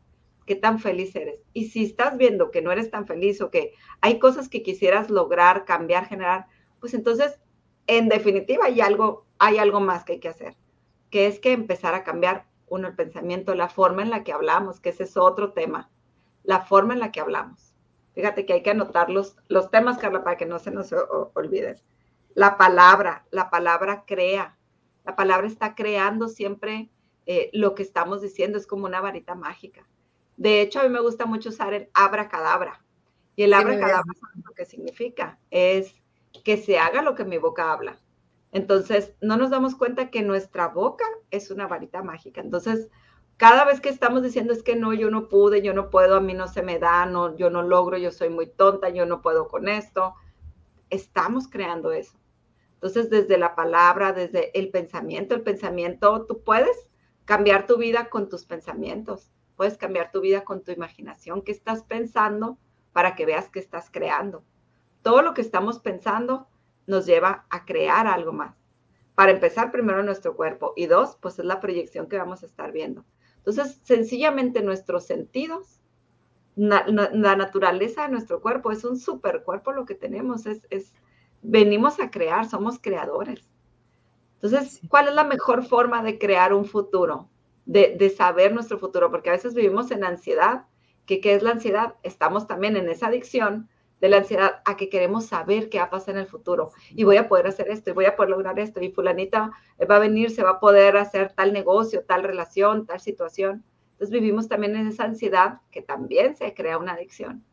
¿Qué 0.45 0.55
tan 0.55 0.79
feliz 0.79 1.15
eres? 1.15 1.41
Y 1.53 1.69
si 1.69 1.85
estás 1.85 2.17
viendo 2.17 2.51
que 2.51 2.61
no 2.61 2.71
eres 2.71 2.89
tan 2.89 3.05
feliz 3.05 3.39
o 3.41 3.51
que 3.51 3.73
hay 4.01 4.19
cosas 4.19 4.49
que 4.49 4.63
quisieras 4.63 5.09
lograr, 5.09 5.65
cambiar, 5.65 6.07
generar, 6.07 6.47
pues 6.79 6.93
entonces, 6.93 7.39
en 7.87 8.09
definitiva, 8.09 8.65
hay 8.65 8.81
algo, 8.81 9.25
hay 9.37 9.59
algo 9.59 9.79
más 9.79 10.03
que 10.03 10.13
hay 10.13 10.19
que 10.19 10.29
hacer, 10.29 10.57
que 11.09 11.27
es 11.27 11.39
que 11.39 11.51
empezar 11.51 11.93
a 11.93 12.03
cambiar 12.03 12.47
uno 12.69 12.87
el 12.87 12.95
pensamiento, 12.95 13.55
la 13.55 13.69
forma 13.69 14.01
en 14.01 14.09
la 14.09 14.23
que 14.23 14.33
hablamos, 14.33 14.79
que 14.79 14.89
ese 14.89 15.03
es 15.03 15.17
otro 15.17 15.53
tema, 15.53 15.89
la 16.43 16.61
forma 16.61 16.93
en 16.93 16.99
la 16.99 17.11
que 17.11 17.19
hablamos. 17.19 17.73
Fíjate 18.13 18.45
que 18.45 18.53
hay 18.53 18.63
que 18.63 18.71
anotar 18.71 19.09
los, 19.09 19.37
los 19.47 19.69
temas, 19.71 19.97
Carla, 19.97 20.23
para 20.23 20.37
que 20.37 20.45
no 20.45 20.59
se 20.59 20.71
nos 20.71 20.93
olviden. 21.33 21.77
La 22.33 22.57
palabra, 22.57 23.25
la 23.31 23.49
palabra 23.49 24.03
crea. 24.05 24.57
La 25.05 25.15
palabra 25.15 25.47
está 25.47 25.75
creando 25.75 26.27
siempre 26.27 26.89
eh, 27.25 27.49
lo 27.53 27.75
que 27.75 27.83
estamos 27.83 28.21
diciendo, 28.21 28.57
es 28.57 28.67
como 28.67 28.85
una 28.85 29.01
varita 29.01 29.35
mágica. 29.35 29.87
De 30.35 30.61
hecho, 30.61 30.79
a 30.79 30.83
mí 30.83 30.89
me 30.89 31.01
gusta 31.01 31.25
mucho 31.25 31.49
usar 31.49 31.73
el 31.73 31.89
abracadabra. 31.93 32.83
Y 33.35 33.43
el 33.43 33.53
abracadabra, 33.53 34.13
lo 34.43 34.53
que 34.53 34.65
significa? 34.65 35.39
Es 35.51 35.95
que 36.43 36.57
se 36.57 36.79
haga 36.79 37.01
lo 37.01 37.15
que 37.15 37.25
mi 37.25 37.37
boca 37.37 37.71
habla. 37.71 37.99
Entonces, 38.51 39.13
no 39.21 39.37
nos 39.37 39.51
damos 39.51 39.75
cuenta 39.75 40.09
que 40.09 40.23
nuestra 40.23 40.67
boca 40.67 41.05
es 41.29 41.51
una 41.51 41.67
varita 41.67 42.01
mágica. 42.01 42.41
Entonces, 42.41 42.89
cada 43.37 43.63
vez 43.63 43.79
que 43.79 43.89
estamos 43.89 44.23
diciendo 44.23 44.53
es 44.53 44.63
que 44.63 44.75
no, 44.75 44.93
yo 44.93 45.11
no 45.11 45.29
pude, 45.29 45.61
yo 45.61 45.73
no 45.73 45.89
puedo, 45.89 46.15
a 46.15 46.21
mí 46.21 46.33
no 46.33 46.47
se 46.47 46.61
me 46.61 46.79
da, 46.79 47.05
no, 47.05 47.37
yo 47.37 47.49
no 47.49 47.61
logro, 47.61 47.97
yo 47.97 48.11
soy 48.11 48.29
muy 48.29 48.47
tonta, 48.47 48.89
yo 48.89 49.05
no 49.05 49.21
puedo 49.21 49.47
con 49.47 49.69
esto, 49.69 50.15
estamos 50.89 51.47
creando 51.47 51.91
eso. 51.91 52.17
Entonces, 52.73 53.09
desde 53.09 53.37
la 53.37 53.55
palabra, 53.55 54.13
desde 54.13 54.57
el 54.57 54.71
pensamiento, 54.71 55.35
el 55.35 55.41
pensamiento, 55.41 56.25
tú 56.25 56.43
puedes 56.43 56.89
cambiar 57.25 57.67
tu 57.67 57.77
vida 57.77 58.09
con 58.09 58.29
tus 58.29 58.45
pensamientos, 58.45 59.31
puedes 59.55 59.77
cambiar 59.77 60.11
tu 60.11 60.21
vida 60.21 60.43
con 60.43 60.63
tu 60.63 60.71
imaginación, 60.71 61.41
qué 61.43 61.51
estás 61.51 61.83
pensando 61.83 62.57
para 62.93 63.15
que 63.15 63.25
veas 63.25 63.49
que 63.49 63.59
estás 63.59 63.89
creando. 63.91 64.43
Todo 65.01 65.21
lo 65.21 65.33
que 65.33 65.41
estamos 65.41 65.79
pensando 65.79 66.47
nos 66.89 67.05
lleva 67.05 67.45
a 67.49 67.65
crear 67.65 68.07
algo 68.07 68.33
más. 68.33 68.55
Para 69.15 69.31
empezar, 69.31 69.71
primero 69.71 70.03
nuestro 70.03 70.35
cuerpo 70.35 70.73
y 70.75 70.87
dos, 70.87 71.17
pues 71.21 71.39
es 71.39 71.45
la 71.45 71.59
proyección 71.59 72.07
que 72.07 72.17
vamos 72.17 72.43
a 72.43 72.45
estar 72.45 72.71
viendo. 72.71 73.05
Entonces, 73.37 73.79
sencillamente 73.83 74.61
nuestros 74.61 75.05
sentidos, 75.05 75.79
la 76.55 77.35
naturaleza 77.37 78.03
de 78.03 78.09
nuestro 78.09 78.41
cuerpo 78.41 78.71
es 78.71 78.83
un 78.83 78.97
super 78.97 79.43
cuerpo 79.43 79.71
lo 79.71 79.85
que 79.85 79.95
tenemos, 79.95 80.45
es, 80.45 80.67
es 80.69 80.93
venimos 81.41 81.99
a 82.01 82.11
crear, 82.11 82.49
somos 82.49 82.79
creadores. 82.79 83.49
Entonces, 84.35 84.81
¿cuál 84.89 85.07
es 85.07 85.13
la 85.13 85.23
mejor 85.23 85.65
forma 85.65 86.03
de 86.03 86.17
crear 86.17 86.53
un 86.53 86.65
futuro? 86.65 87.29
de, 87.69 87.95
de, 87.99 88.09
saber 88.09 88.51
nuestro 88.51 88.79
futuro, 88.79 89.11
porque 89.11 89.29
a 89.29 89.33
veces 89.33 89.53
vivimos 89.53 89.91
en 89.91 90.03
ansiedad, 90.03 90.65
que 91.05 91.21
qué 91.21 91.35
es 91.35 91.43
la 91.43 91.51
ansiedad, 91.51 91.93
estamos 92.01 92.47
también 92.47 92.75
en 92.75 92.89
esa 92.89 93.07
adicción 93.07 93.69
de 94.01 94.09
la 94.09 94.17
ansiedad 94.17 94.61
a 94.65 94.77
que 94.77 94.89
queremos 94.89 95.25
saber 95.25 95.69
qué 95.69 95.79
va 95.79 95.85
a 95.85 95.89
pasar 95.89 96.15
en 96.15 96.21
el 96.21 96.27
futuro 96.27 96.71
y 96.91 97.03
voy 97.03 97.17
a 97.17 97.27
poder 97.27 97.47
hacer 97.47 97.69
esto 97.69 97.89
y 97.89 97.93
voy 97.93 98.05
a 98.05 98.15
poder 98.15 98.31
lograr 98.31 98.59
esto 98.59 98.81
y 98.81 98.91
fulanita 98.91 99.51
va 99.89 99.95
a 99.97 99.99
venir, 99.99 100.31
se 100.31 100.43
va 100.43 100.51
a 100.51 100.59
poder 100.59 100.97
hacer 100.97 101.33
tal 101.33 101.53
negocio, 101.53 102.03
tal 102.05 102.23
relación, 102.23 102.85
tal 102.85 102.99
situación. 102.99 103.63
Entonces 103.91 104.11
vivimos 104.11 104.47
también 104.47 104.75
en 104.75 104.87
esa 104.87 105.03
ansiedad 105.03 105.59
que 105.71 105.81
también 105.81 106.35
se 106.35 106.53
crea 106.53 106.77
una 106.77 106.93
adicción. 106.93 107.43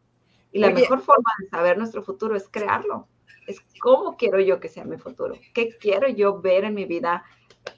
Y 0.53 0.61
la 0.61 0.71
mejor 0.71 1.01
forma 1.01 1.31
de 1.41 1.49
saber 1.49 1.77
nuestro 1.77 2.03
futuro 2.03 2.37
es 2.37 2.49
crearlo. 2.49 3.09
Es 3.47 3.61
cómo 3.81 4.17
quiero 4.17 4.41
yo 4.41 4.61
que 4.61 4.69
sea 4.69 4.85
mi 4.85 4.97
futuro, 4.97 5.35
qué 5.53 5.77
quiero 5.79 6.09
yo 6.09 6.41
ver 6.41 6.65
en 6.65 6.75
mi 6.75 6.85
vida 6.85 7.25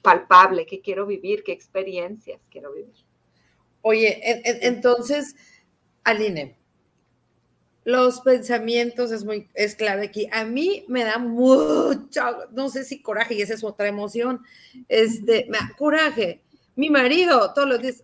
palpable, 0.01 0.65
qué 0.65 0.81
quiero 0.81 1.05
vivir, 1.05 1.43
qué 1.43 1.51
experiencias 1.51 2.41
quiero 2.49 2.73
vivir. 2.73 2.95
Oye, 3.81 4.19
entonces, 4.61 5.35
Aline, 6.03 6.57
los 7.83 8.21
pensamientos 8.21 9.11
es 9.11 9.23
muy, 9.23 9.49
es 9.53 9.75
clave 9.75 10.05
aquí. 10.05 10.29
A 10.31 10.43
mí 10.43 10.85
me 10.87 11.03
da 11.03 11.17
mucho, 11.17 12.21
no 12.51 12.69
sé 12.69 12.83
si 12.83 13.01
coraje, 13.01 13.35
y 13.35 13.41
esa 13.41 13.53
es 13.53 13.63
otra 13.63 13.87
emoción, 13.87 14.43
este, 14.87 15.47
me 15.49 15.57
da 15.57 15.71
coraje. 15.77 16.41
Mi 16.75 16.89
marido 16.89 17.53
todos 17.53 17.67
los 17.67 17.81
días, 17.81 18.03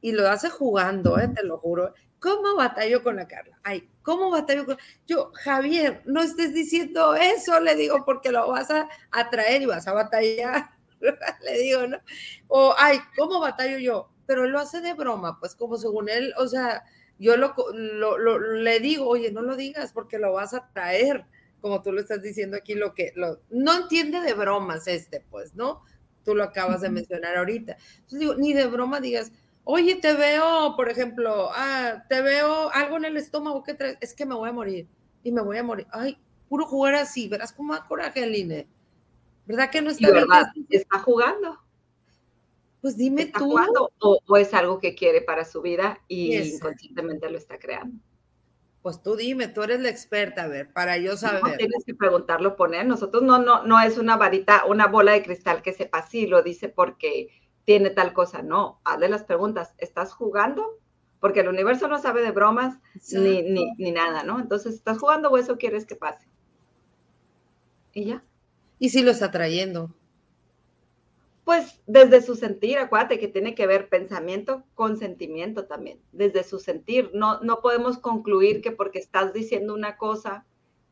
y 0.00 0.12
lo 0.12 0.28
hace 0.28 0.50
jugando, 0.50 1.18
eh, 1.18 1.28
te 1.28 1.42
lo 1.42 1.58
juro. 1.58 1.92
¿Cómo 2.18 2.56
batallo 2.56 3.02
con 3.02 3.16
la 3.16 3.28
Carla? 3.28 3.58
Ay, 3.62 3.88
¿cómo 4.02 4.30
batallo 4.30 4.64
con 4.64 4.78
yo? 5.06 5.32
Javier, 5.34 6.02
no 6.06 6.22
estés 6.22 6.54
diciendo 6.54 7.14
eso, 7.14 7.60
le 7.60 7.74
digo, 7.74 8.04
porque 8.04 8.32
lo 8.32 8.48
vas 8.48 8.70
a 8.70 8.88
atraer 9.10 9.62
y 9.62 9.66
vas 9.66 9.86
a 9.86 9.92
batallar. 9.92 10.70
le 11.44 11.58
digo, 11.58 11.86
¿no? 11.86 11.98
O, 12.48 12.74
ay, 12.78 12.98
¿cómo 13.16 13.40
batallo 13.40 13.78
yo? 13.78 14.08
Pero 14.26 14.44
él 14.44 14.50
lo 14.50 14.58
hace 14.58 14.80
de 14.80 14.94
broma, 14.94 15.38
pues 15.38 15.54
como 15.54 15.76
según 15.76 16.08
él, 16.08 16.32
o 16.38 16.48
sea, 16.48 16.84
yo 17.18 17.36
lo, 17.36 17.54
lo, 17.72 18.38
le 18.38 18.80
digo, 18.80 19.08
oye, 19.08 19.32
no 19.32 19.42
lo 19.42 19.56
digas 19.56 19.92
porque 19.92 20.18
lo 20.18 20.32
vas 20.32 20.54
a 20.54 20.68
traer, 20.72 21.24
como 21.60 21.82
tú 21.82 21.92
lo 21.92 22.00
estás 22.00 22.22
diciendo 22.22 22.56
aquí, 22.56 22.74
lo 22.74 22.94
que 22.94 23.12
lo, 23.16 23.40
no 23.50 23.74
entiende 23.76 24.20
de 24.20 24.34
bromas 24.34 24.86
este, 24.86 25.24
pues, 25.30 25.54
¿no? 25.54 25.82
Tú 26.24 26.34
lo 26.34 26.44
acabas 26.44 26.80
de 26.80 26.90
mencionar 26.90 27.36
ahorita. 27.36 27.76
Entonces 27.96 28.18
digo, 28.18 28.34
ni 28.34 28.52
de 28.52 28.66
broma 28.66 29.00
digas, 29.00 29.32
oye, 29.64 29.96
te 29.96 30.12
veo, 30.12 30.74
por 30.76 30.90
ejemplo, 30.90 31.50
ah, 31.52 32.04
te 32.08 32.20
veo 32.20 32.70
algo 32.72 32.96
en 32.96 33.06
el 33.06 33.16
estómago 33.16 33.62
que 33.62 33.74
traes, 33.74 33.96
es 34.00 34.14
que 34.14 34.26
me 34.26 34.34
voy 34.34 34.48
a 34.48 34.52
morir 34.52 34.86
y 35.22 35.32
me 35.32 35.42
voy 35.42 35.56
a 35.56 35.62
morir. 35.62 35.86
Ay, 35.90 36.18
puro 36.48 36.66
jugar 36.66 36.94
así, 36.94 37.28
verás 37.28 37.52
cómo 37.52 37.74
da 37.74 37.84
coraje, 37.84 38.22
Aline. 38.22 38.68
¿Verdad 39.46 39.70
que 39.70 39.80
no 39.80 39.90
está 39.90 40.10
verdad, 40.10 40.46
Está 40.68 40.98
jugando. 40.98 41.65
Pues 42.86 42.96
dime 42.96 43.26
tú. 43.36 43.52
o, 43.98 44.36
es 44.36 44.54
algo 44.54 44.78
que 44.78 44.94
quiere 44.94 45.20
para 45.20 45.44
su 45.44 45.60
vida 45.60 45.98
y 46.06 46.36
inconscientemente 46.36 47.28
lo 47.28 47.36
está 47.36 47.58
creando? 47.58 47.98
Pues 48.80 49.02
tú 49.02 49.16
dime, 49.16 49.48
tú 49.48 49.64
eres 49.64 49.80
la 49.80 49.88
experta, 49.88 50.44
a 50.44 50.46
ver, 50.46 50.72
para 50.72 50.96
yo 50.96 51.16
saber. 51.16 51.42
No, 51.42 51.56
tienes 51.56 51.84
que 51.84 51.96
preguntarlo, 51.96 52.54
poner. 52.54 52.86
Nosotros 52.86 53.24
no, 53.24 53.40
no, 53.40 53.64
no 53.64 53.80
es 53.80 53.98
una 53.98 54.16
varita, 54.16 54.66
una 54.66 54.86
bola 54.86 55.10
de 55.10 55.24
cristal 55.24 55.62
que 55.62 55.72
sepa 55.72 55.98
así, 55.98 56.28
lo 56.28 56.44
dice 56.44 56.68
porque 56.68 57.26
tiene 57.64 57.90
tal 57.90 58.12
cosa. 58.12 58.42
No, 58.42 58.80
hazle 58.84 59.08
las 59.08 59.24
preguntas. 59.24 59.74
¿Estás 59.78 60.12
jugando? 60.12 60.78
Porque 61.18 61.40
el 61.40 61.48
universo 61.48 61.88
no 61.88 62.00
sabe 62.00 62.22
de 62.22 62.30
bromas 62.30 62.78
ni, 63.10 63.42
ni, 63.42 63.74
ni, 63.78 63.90
nada, 63.90 64.22
¿no? 64.22 64.38
Entonces, 64.38 64.76
¿estás 64.76 64.98
jugando 64.98 65.28
o 65.28 65.38
eso 65.38 65.58
quieres 65.58 65.86
que 65.86 65.96
pase? 65.96 66.28
Y 67.94 68.04
ya. 68.04 68.22
¿Y 68.78 68.90
si 68.90 69.02
lo 69.02 69.10
está 69.10 69.32
trayendo? 69.32 69.92
Pues 71.46 71.80
desde 71.86 72.22
su 72.22 72.34
sentir, 72.34 72.76
acuérdate 72.76 73.20
que 73.20 73.28
tiene 73.28 73.54
que 73.54 73.68
ver 73.68 73.88
pensamiento 73.88 74.64
con 74.74 74.96
sentimiento 74.96 75.66
también, 75.66 76.00
desde 76.10 76.42
su 76.42 76.58
sentir. 76.58 77.12
No, 77.14 77.38
no 77.38 77.60
podemos 77.60 77.98
concluir 77.98 78.60
que 78.60 78.72
porque 78.72 78.98
estás 78.98 79.32
diciendo 79.32 79.72
una 79.72 79.96
cosa 79.96 80.44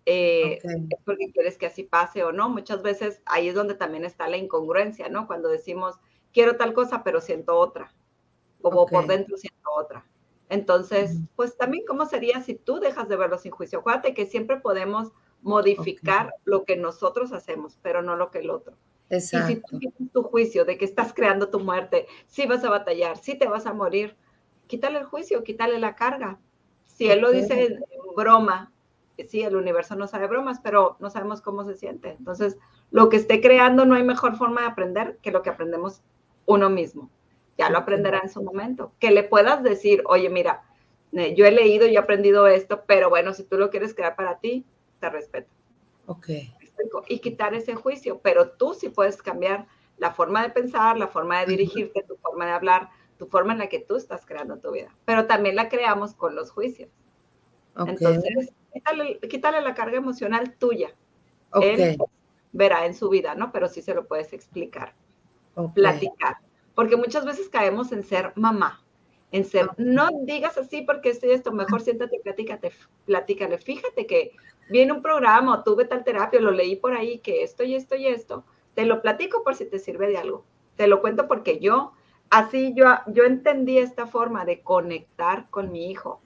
eh, 0.07 0.61
es 0.63 1.01
porque 1.05 1.33
quieres 1.33 1.59
que 1.59 1.67
así 1.67 1.83
pase 1.83 2.23
o 2.23 2.31
no. 2.31 2.49
Muchas 2.51 2.83
veces 2.83 3.21
ahí 3.27 3.49
es 3.49 3.57
donde 3.57 3.75
también 3.75 4.05
está 4.05 4.29
la 4.29 4.37
incongruencia, 4.37 5.09
¿no? 5.09 5.27
Cuando 5.27 5.49
decimos, 5.49 5.97
quiero 6.33 6.57
tal 6.57 6.73
cosa, 6.73 7.03
pero 7.03 7.21
siento 7.21 7.57
otra, 7.59 7.93
como 8.63 8.87
por 8.87 9.09
dentro 9.09 9.37
siento 9.37 9.71
otra. 9.77 10.07
Entonces, 10.51 11.19
pues 11.35 11.57
también, 11.57 11.85
¿cómo 11.85 12.07
sería 12.07 12.41
si 12.43 12.55
tú 12.55 12.79
dejas 12.79 13.09
de 13.09 13.17
verlo 13.17 13.39
sin 13.39 13.51
juicio? 13.51 13.81
Acuérdate 13.81 14.15
que 14.15 14.27
siempre 14.27 14.61
podemos 14.61 15.11
modificar 15.43 16.33
lo 16.45 16.65
que 16.65 16.77
nosotros 16.77 17.33
hacemos, 17.33 17.77
pero 17.83 18.03
no 18.03 18.15
lo 18.15 18.31
que 18.31 18.39
el 18.39 18.51
otro. 18.51 18.77
Exacto. 19.15 19.53
Y 19.53 19.55
si 19.55 19.61
tú 19.61 19.79
tienes 19.79 20.13
tu 20.13 20.23
juicio 20.23 20.65
de 20.65 20.79
que 20.79 20.85
estás 20.85 21.13
creando 21.13 21.49
tu 21.49 21.61
muerte, 21.61 22.07
si 22.27 22.47
vas 22.47 22.65
a 22.65 22.71
batallar, 22.71 23.17
si 23.17 23.37
te 23.37 23.47
vas 23.47 23.67
a 23.67 23.73
morir, 23.73 24.17
quítale 24.67 24.99
el 24.99 25.05
juicio, 25.05 25.45
quítale 25.45 25.79
la 25.79 25.95
carga. 25.95 26.39
Si 26.87 27.11
él 27.11 27.21
lo 27.21 27.31
dice 27.31 27.67
en 27.67 27.85
broma, 28.17 28.73
sí, 29.29 29.43
el 29.43 29.57
universo 29.57 29.97
no 29.97 30.07
sabe 30.07 30.27
bromas, 30.27 30.61
pero 30.61 30.97
no 31.01 31.11
sabemos 31.11 31.41
cómo 31.41 31.65
se 31.65 31.75
siente. 31.75 32.11
Entonces, 32.19 32.57
lo 32.91 33.09
que 33.09 33.17
esté 33.17 33.41
creando 33.41 33.85
no 33.85 33.95
hay 33.95 34.05
mejor 34.05 34.37
forma 34.37 34.63
de 34.63 34.69
aprender 34.69 35.19
que 35.23 35.31
lo 35.31 35.43
que 35.43 35.51
aprendemos 35.51 36.03
uno 36.47 36.71
mismo. 36.71 37.11
Ya 37.57 37.71
lo 37.71 37.79
aprenderá 37.79 38.21
en 38.21 38.31
su 38.31 38.43
momento. 38.43 38.93
Que 38.99 39.11
le 39.11 39.23
puedas 39.23 39.63
decir, 39.63 40.03
oye, 40.07 40.29
mira, 40.29 40.63
yo 41.13 41.47
he 41.47 41.53
leído 41.53 41.87
y 41.87 41.95
he 41.95 41.99
aprendido 41.99 42.47
esto, 42.47 42.83
pero 42.87 43.09
bueno, 43.09 43.33
si 43.35 43.45
tú 43.45 43.57
lo 43.57 43.71
quieres 43.71 43.95
crear 43.95 44.17
para 44.17 44.39
ti, 44.39 44.65
te 45.01 45.09
respeto. 45.11 45.49
Ok 46.07 46.29
y 47.09 47.19
quitar 47.21 47.55
ese 47.55 47.75
juicio, 47.75 48.21
pero 48.21 48.51
tú 48.51 48.75
sí 48.75 48.89
puedes 48.89 49.23
cambiar 49.23 49.67
la 49.99 50.13
forma 50.13 50.43
de 50.43 50.51
pensar, 50.51 50.99
la 50.99 51.09
forma 51.09 51.41
de 51.41 51.47
dirigirte, 51.47 52.03
tu 52.03 52.17
forma 52.17 52.47
de 52.47 52.53
hablar, 52.53 52.91
tu 53.19 53.27
forma 53.27 53.53
en 53.53 53.61
la 53.61 53.69
que 53.69 53.79
tú 53.79 53.97
estás 53.97 54.27
creando 54.27 54.59
tu 54.59 54.73
vida, 54.73 54.93
pero 55.05 55.27
también 55.27 55.55
la 55.57 55.69
creamos 55.69 56.15
con 56.15 56.35
los 56.35 56.51
juicios. 56.51 56.91
Entonces, 57.77 58.53
quítale, 59.29 59.61
la 59.61 59.75
carga 59.75 59.97
emocional 59.97 60.55
tuya. 60.57 60.93
Él 61.61 61.97
verá 62.53 62.87
en 62.87 62.95
su 62.95 63.09
vida, 63.09 63.35
¿no? 63.35 63.53
Pero 63.53 63.69
sí 63.69 63.83
se 63.83 63.95
lo 63.95 64.07
puedes 64.07 64.33
explicar, 64.33 64.95
platicar, 65.75 66.39
porque 66.75 66.97
muchas 66.97 67.25
veces 67.25 67.49
caemos 67.49 67.93
en 67.93 68.03
ser 68.03 68.33
mamá, 68.35 68.85
en 69.31 69.45
ser, 69.45 69.69
no 69.77 70.09
digas 70.23 70.59
así 70.59 70.83
porque 70.83 71.11
estoy 71.11 71.31
esto, 71.33 71.53
mejor 71.53 71.81
siéntate 71.81 72.17
y 72.17 72.21
platícate, 72.21 72.73
platícale. 73.07 73.59
Fíjate 73.59 74.07
que 74.07 74.33
viene 74.69 74.93
un 74.93 75.03
programa 75.03 75.63
tuve 75.65 75.85
tal 75.85 76.05
terapia, 76.05 76.41
lo 76.41 76.51
leí 76.51 76.77
por 76.77 76.95
ahí, 76.95 77.19
que 77.19 77.43
esto 77.43 77.65
y 77.65 77.75
esto 77.75 77.97
y 77.97 78.07
esto, 78.07 78.45
te 78.75 78.85
lo 78.85 79.03
platico 79.03 79.43
por 79.43 79.55
si 79.55 79.65
te 79.65 79.79
sirve 79.79 80.09
de 80.09 80.19
algo. 80.19 80.45
Te 80.77 80.87
lo 80.87 81.01
cuento 81.01 81.29
porque 81.29 81.61
yo, 81.61 81.93
así 82.31 82.73
yo, 82.75 82.87
yo 83.07 83.25
entendí 83.25 83.79
esta 83.79 84.07
forma 84.07 84.45
de 84.45 84.61
conectar 84.61 85.49
con 85.51 85.71
mi 85.71 85.91
hijo, 85.91 86.21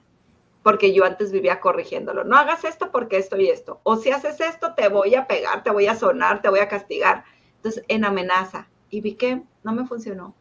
porque 0.63 0.93
yo 0.93 1.05
antes 1.05 1.31
vivía 1.31 1.59
corrigiéndolo. 1.59 2.23
No 2.23 2.37
hagas 2.37 2.63
esto 2.63 2.91
porque 2.91 3.17
esto 3.17 3.37
y 3.37 3.49
esto. 3.49 3.79
O 3.83 3.95
si 3.95 4.11
haces 4.11 4.39
esto, 4.41 4.73
te 4.73 4.89
voy 4.89 5.15
a 5.15 5.27
pegar, 5.27 5.63
te 5.63 5.71
voy 5.71 5.87
a 5.87 5.95
sonar, 5.95 6.41
te 6.41 6.49
voy 6.49 6.59
a 6.59 6.67
castigar. 6.67 7.23
Entonces, 7.57 7.83
en 7.87 8.05
amenaza. 8.05 8.67
Y 8.89 9.01
vi 9.01 9.13
que 9.13 9.43
no 9.63 9.71
me 9.71 9.85
funcionó. 9.85 10.35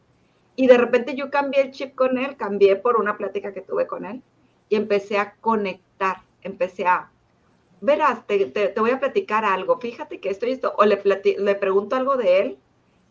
Y 0.57 0.67
de 0.67 0.79
repente 0.79 1.15
yo 1.15 1.31
cambié 1.31 1.63
el 1.63 1.71
chip 1.71 1.95
con 1.95 2.19
él, 2.19 2.37
cambié 2.37 2.77
por 2.77 2.97
una 2.97 3.17
plática 3.17 3.53
que 3.53 3.61
tuve 3.61 3.87
con 3.87 4.05
él 4.05 4.23
y 4.69 4.77
empecé 4.77 5.19
a 5.19 5.35
conectar, 5.35 6.23
empecé 6.43 6.87
a 6.87 7.11
verás, 7.81 8.27
te, 8.27 8.75
voy 8.77 8.91
a 8.91 9.01
platicar 9.01 9.45
algo, 9.45 9.79
fíjate 9.79 10.21
que 10.21 10.31
esto 10.31 10.47
y 10.47 10.53
esto, 10.53 10.75
o 10.77 10.85
le, 10.85 11.01
le 11.39 11.55
pregunto 11.55 11.97
algo 11.97 12.17
de 12.17 12.41
él 12.41 12.59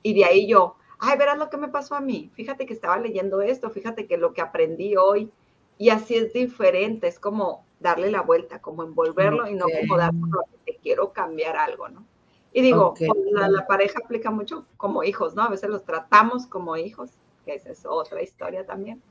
y 0.04 0.14
de 0.14 0.26
ahí 0.26 0.48
yo, 0.48 0.76
ay, 1.00 1.18
verás 1.18 1.38
lo 1.38 1.50
que 1.50 1.58
me 1.58 1.68
pasó 1.68 1.96
a 1.96 2.02
mí, 2.02 2.32
fíjate 2.34 2.66
que 2.66 2.74
estaba 2.74 2.98
leyendo 2.98 3.42
esto, 3.42 3.70
fíjate 3.70 4.08
que 4.08 4.18
lo 4.18 4.34
que 4.34 4.42
aprendí 4.42 4.96
hoy, 4.96 5.32
y 5.78 5.90
así 5.90 6.16
es 6.16 6.34
diferente, 6.34 7.08
es 7.08 7.20
como 7.20 7.66
darle 7.80 8.12
la 8.12 8.22
vuelta, 8.22 8.60
como 8.60 8.84
envolverlo 8.84 9.48
y 9.48 9.54
no 9.54 9.66
como 9.82 9.98
darle 9.98 10.20
te 10.66 10.76
quiero 10.78 11.12
cambiar 11.12 11.56
algo, 11.56 11.90
¿no? 11.90 12.06
Y 12.54 12.62
digo, 12.62 12.96
pues, 12.98 13.10
la, 13.32 13.68
pareja 13.68 14.00
aplica 14.04 14.32
mucho 14.32 14.66
como 14.78 15.04
hijos, 15.04 15.36
¿no? 15.36 15.44
A 15.44 15.50
veces 15.50 15.70
los 15.70 15.84
tratamos 15.84 16.48
como 16.48 16.76
hijos, 16.76 17.12
que 17.46 17.54
esa 17.54 17.70
es 17.70 17.86
otra 17.86 18.24
historia 18.24 18.66
también. 18.66 19.02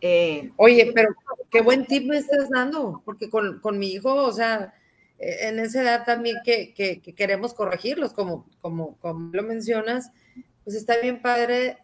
Eh, 0.00 0.50
Oye, 0.56 0.90
pero 0.94 1.14
qué 1.50 1.60
buen 1.60 1.84
tip 1.84 2.08
me 2.08 2.16
estás 2.16 2.48
dando, 2.48 3.02
porque 3.04 3.28
con, 3.28 3.60
con 3.60 3.78
mi 3.78 3.88
hijo, 3.88 4.14
o 4.14 4.32
sea, 4.32 4.72
en 5.20 5.58
esa 5.58 5.82
edad 5.82 6.04
también 6.06 6.38
que, 6.42 6.72
queremos 7.14 7.52
corregirlos, 7.52 8.12
como, 8.12 8.46
como, 8.60 8.96
como 8.96 9.30
lo 9.34 9.42
mencionas, 9.42 10.10
pues 10.64 10.74
está 10.74 10.98
bien 10.98 11.20
padre 11.20 11.76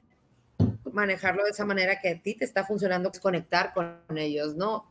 manejarlo 0.91 1.45
de 1.45 1.51
esa 1.51 1.67
manera 1.67 2.01
que 2.01 2.09
a 2.09 2.23
ti 2.23 2.35
te 2.35 2.47
está 2.47 2.65
funcionando, 2.65 3.13
conectar 3.21 3.75
con 3.75 3.99
ellos, 4.17 4.57
¿no? 4.57 4.91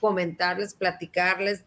Comentarles, 0.00 0.72
platicarles 0.72 1.66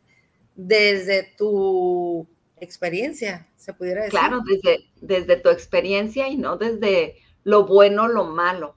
desde 0.56 1.32
tu 1.38 2.28
experiencia, 2.58 3.48
se 3.56 3.74
pudiera 3.74 4.06
decir. 4.06 4.20
Claro, 4.20 4.42
desde, 4.44 4.86
desde 5.02 5.36
tu 5.38 5.50
experiencia 5.50 6.28
y 6.28 6.38
no 6.38 6.58
desde 6.58 7.18
lo 7.44 7.68
bueno, 7.68 8.08
lo 8.08 8.26
malo, 8.26 8.76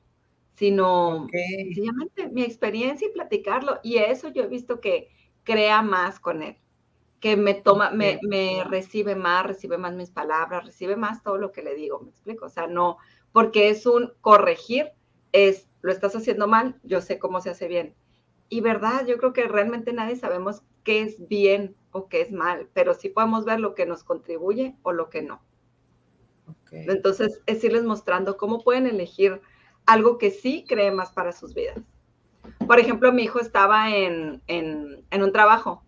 sino 0.57 1.27
sencillamente 1.31 2.29
mi 2.29 2.43
experiencia 2.43 3.09
y 3.09 3.13
platicarlo. 3.13 3.81
Y 3.83 3.97
eso 3.97 4.29
yo 4.29 4.43
he 4.43 4.49
visto 4.49 4.83
que 4.83 5.09
crea 5.45 5.81
más 5.81 6.21
con 6.21 6.43
él 6.43 6.59
que 7.21 7.37
me 7.37 7.55
toma, 7.55 7.91
me, 7.91 8.21
me, 8.23 8.65
recibe 8.65 9.15
más, 9.15 9.45
recibe 9.45 9.77
más 9.79 9.95
mis 9.95 10.11
palabras, 10.11 10.65
recibe 10.65 10.97
más 10.97 11.23
todo 11.23 11.37
lo 11.37 11.53
que 11.53 11.63
le 11.63 11.75
digo, 11.75 12.01
me 12.01 12.11
explico, 12.11 12.47
o 12.47 12.51
sea, 12.51 12.67
no, 12.67 12.99
porque 13.33 13.71
es 13.71 13.87
un 13.87 14.13
corregir 14.21 14.93
es, 15.33 15.69
lo 15.83 15.93
estás 15.93 16.15
haciendo 16.17 16.47
mal, 16.47 16.79
yo 16.83 17.01
sé 17.01 17.19
cómo 17.19 17.41
se 17.41 17.51
hace 17.51 17.69
bien. 17.69 17.95
Y 18.49 18.61
verdad, 18.61 19.07
yo 19.07 19.19
creo 19.19 19.33
que 19.33 19.47
realmente 19.47 19.93
nadie 19.93 20.17
sabemos 20.17 20.63
qué 20.85 21.03
es 21.03 21.29
bien 21.29 21.77
o 21.93 22.09
qué 22.09 22.23
es 22.23 22.33
mal, 22.33 22.69
pero 22.73 22.95
sí 22.95 23.09
podemos 23.09 23.45
ver 23.45 23.61
lo 23.61 23.75
que 23.75 23.87
nos 23.87 24.05
contribuye 24.05 24.77
o 24.83 24.93
lo 24.93 25.11
que 25.11 25.23
no. 25.23 25.43
Entonces, 26.71 27.43
es 27.47 27.63
irles 27.65 27.85
mostrando 27.85 28.37
cómo 28.37 28.63
pueden 28.63 28.87
elegir 28.87 29.41
algo 29.87 30.19
que 30.19 30.31
sí 30.31 30.65
cree 30.67 30.91
más 30.91 31.13
para 31.13 31.33
sus 31.33 31.55
vidas. 31.55 31.79
Por 32.67 32.79
ejemplo, 32.79 33.13
mi 33.13 33.25
hijo 33.25 33.39
estaba 33.39 33.95
en, 33.95 34.43
en, 34.47 35.23
un 35.23 35.33
trabajo 35.33 35.83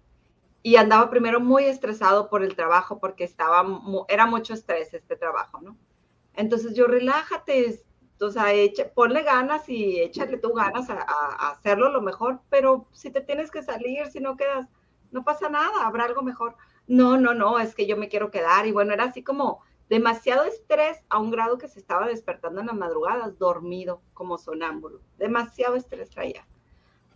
y 0.63 0.77
andaba 0.77 1.11
primero 1.11 1.41
muy 1.41 1.65
estresado 1.65 2.29
por 2.29 2.43
el 2.43 2.55
trabajo 2.55 2.99
porque 2.99 3.25
estaba, 3.25 3.65
era 4.09 4.27
mucho 4.27 4.55
estrés 4.55 4.93
este 4.93 5.17
trabajo, 5.17 5.61
¿no? 5.61 5.77
Entonces 6.35 6.75
yo, 6.75 6.87
relájate, 6.87 7.83
o 8.21 8.31
sea, 8.31 8.47
ponle 8.95 9.23
ganas 9.23 9.69
y 9.69 10.01
échale 10.01 10.37
tú 10.37 10.53
ganas 10.53 10.91
a, 10.91 11.01
a, 11.01 11.51
hacerlo 11.51 11.91
lo 11.91 12.03
mejor, 12.03 12.41
pero 12.51 12.87
si 12.93 13.11
te 13.11 13.21
tienes 13.21 13.51
que 13.51 13.63
salir, 13.63 14.07
si 14.07 14.21
no 14.21 14.37
quedas, 14.37 14.69
no 15.11 15.25
pasa 15.25 15.49
nada, 15.49 15.87
habrá 15.87 16.05
algo 16.05 16.23
mejor. 16.23 16.57
No, 16.87 17.17
no, 17.17 17.35
no, 17.35 17.59
es 17.59 17.75
que 17.75 17.87
yo 17.87 17.97
me 17.97 18.09
quiero 18.09 18.31
quedar. 18.31 18.67
Y 18.67 18.73
bueno, 18.73 18.93
era 18.93 19.05
así 19.05 19.23
como 19.23 19.63
demasiado 19.89 20.45
estrés 20.45 20.99
a 21.09 21.19
un 21.19 21.31
grado 21.31 21.59
que 21.59 21.69
se 21.69 21.81
estaba 21.81 22.07
despertando 22.07 22.61
en 22.61 22.67
las 22.67 22.77
madrugadas, 22.77 23.39
dormido 23.39 24.03
como 24.15 24.39
sonámbulo. 24.39 25.01
Demasiado 25.19 25.77
estrés 25.77 26.11
traía. 26.11 26.47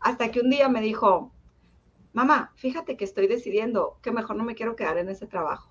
Hasta 0.00 0.30
que 0.30 0.40
un 0.40 0.50
día 0.50 0.68
me 0.68 0.80
dijo, 0.80 1.32
mamá, 2.14 2.52
fíjate 2.54 2.96
que 2.96 3.04
estoy 3.04 3.26
decidiendo 3.26 3.98
que 4.00 4.12
mejor 4.12 4.36
no 4.36 4.44
me 4.44 4.54
quiero 4.54 4.76
quedar 4.76 4.96
en 4.98 5.10
ese 5.10 5.26
trabajo. 5.26 5.70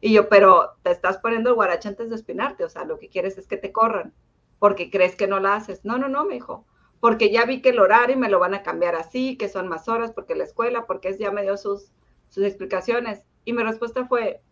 Y 0.00 0.12
yo, 0.12 0.28
pero 0.28 0.74
te 0.82 0.90
estás 0.90 1.18
poniendo 1.18 1.50
el 1.50 1.56
guarache 1.56 1.88
antes 1.88 2.10
de 2.10 2.16
espinarte, 2.16 2.64
o 2.64 2.68
sea, 2.68 2.84
lo 2.84 2.98
que 2.98 3.08
quieres 3.08 3.38
es 3.38 3.46
que 3.46 3.56
te 3.56 3.72
corran, 3.72 4.12
porque 4.58 4.90
crees 4.90 5.16
que 5.16 5.26
no 5.26 5.40
la 5.40 5.54
haces. 5.54 5.84
No, 5.84 5.96
no, 5.96 6.08
no, 6.08 6.24
me 6.24 6.34
dijo, 6.34 6.66
porque 7.00 7.30
ya 7.30 7.44
vi 7.44 7.62
que 7.62 7.70
el 7.70 7.78
horario 7.78 8.18
me 8.18 8.28
lo 8.28 8.38
van 8.38 8.54
a 8.54 8.62
cambiar 8.62 8.96
así, 8.96 9.36
que 9.36 9.48
son 9.48 9.68
más 9.68 9.88
horas, 9.88 10.12
porque 10.12 10.34
la 10.34 10.44
escuela, 10.44 10.86
porque 10.86 11.08
es 11.08 11.18
ya 11.18 11.30
me 11.30 11.42
dio 11.42 11.56
sus, 11.56 11.92
sus 12.28 12.44
explicaciones. 12.44 13.22
Y 13.44 13.52
mi 13.52 13.62
respuesta 13.62 14.06
fue, 14.06 14.42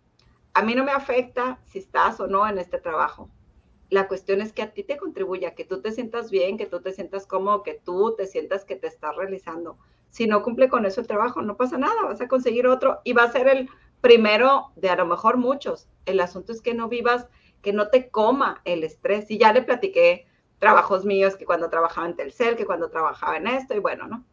a 0.54 0.62
mí 0.62 0.74
no 0.74 0.84
me 0.84 0.92
afecta 0.92 1.60
si 1.66 1.80
estás 1.80 2.20
o 2.20 2.28
no 2.28 2.48
en 2.48 2.58
este 2.58 2.78
trabajo. 2.78 3.28
La 3.90 4.08
cuestión 4.08 4.40
es 4.40 4.52
que 4.52 4.62
a 4.62 4.72
ti 4.72 4.84
te 4.84 4.96
contribuya, 4.96 5.54
que 5.54 5.64
tú 5.64 5.80
te 5.80 5.92
sientas 5.92 6.30
bien, 6.30 6.56
que 6.56 6.66
tú 6.66 6.80
te 6.80 6.92
sientas 6.92 7.26
cómodo, 7.26 7.62
que 7.62 7.74
tú 7.74 8.14
te 8.16 8.26
sientas 8.26 8.64
que 8.64 8.76
te 8.76 8.86
estás 8.86 9.14
realizando. 9.16 9.78
Si 10.10 10.26
no 10.26 10.42
cumple 10.42 10.68
con 10.68 10.86
eso 10.86 11.00
el 11.00 11.06
trabajo, 11.06 11.42
no 11.42 11.56
pasa 11.56 11.78
nada, 11.78 12.02
vas 12.04 12.20
a 12.20 12.28
conseguir 12.28 12.66
otro 12.66 13.00
y 13.04 13.12
va 13.12 13.24
a 13.24 13.32
ser 13.32 13.48
el 13.48 13.68
primero 14.00 14.72
de 14.76 14.88
a 14.88 14.96
lo 14.96 15.06
mejor 15.06 15.36
muchos. 15.36 15.88
El 16.06 16.20
asunto 16.20 16.52
es 16.52 16.62
que 16.62 16.74
no 16.74 16.88
vivas, 16.88 17.26
que 17.62 17.72
no 17.72 17.88
te 17.88 18.10
coma 18.10 18.60
el 18.64 18.84
estrés. 18.84 19.30
Y 19.30 19.38
ya 19.38 19.52
le 19.52 19.62
platiqué 19.62 20.26
trabajos 20.58 21.04
míos, 21.04 21.36
que 21.36 21.44
cuando 21.44 21.68
trabajaba 21.68 22.06
en 22.06 22.16
Telcel, 22.16 22.56
que 22.56 22.66
cuando 22.66 22.90
trabajaba 22.90 23.36
en 23.36 23.46
esto, 23.46 23.74
y 23.74 23.78
bueno, 23.78 24.06
¿no? 24.06 24.24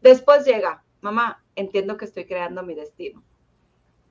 Después 0.00 0.44
llega, 0.44 0.84
mamá, 1.00 1.44
entiendo 1.56 1.96
que 1.96 2.04
estoy 2.04 2.26
creando 2.26 2.62
mi 2.62 2.74
destino. 2.74 3.22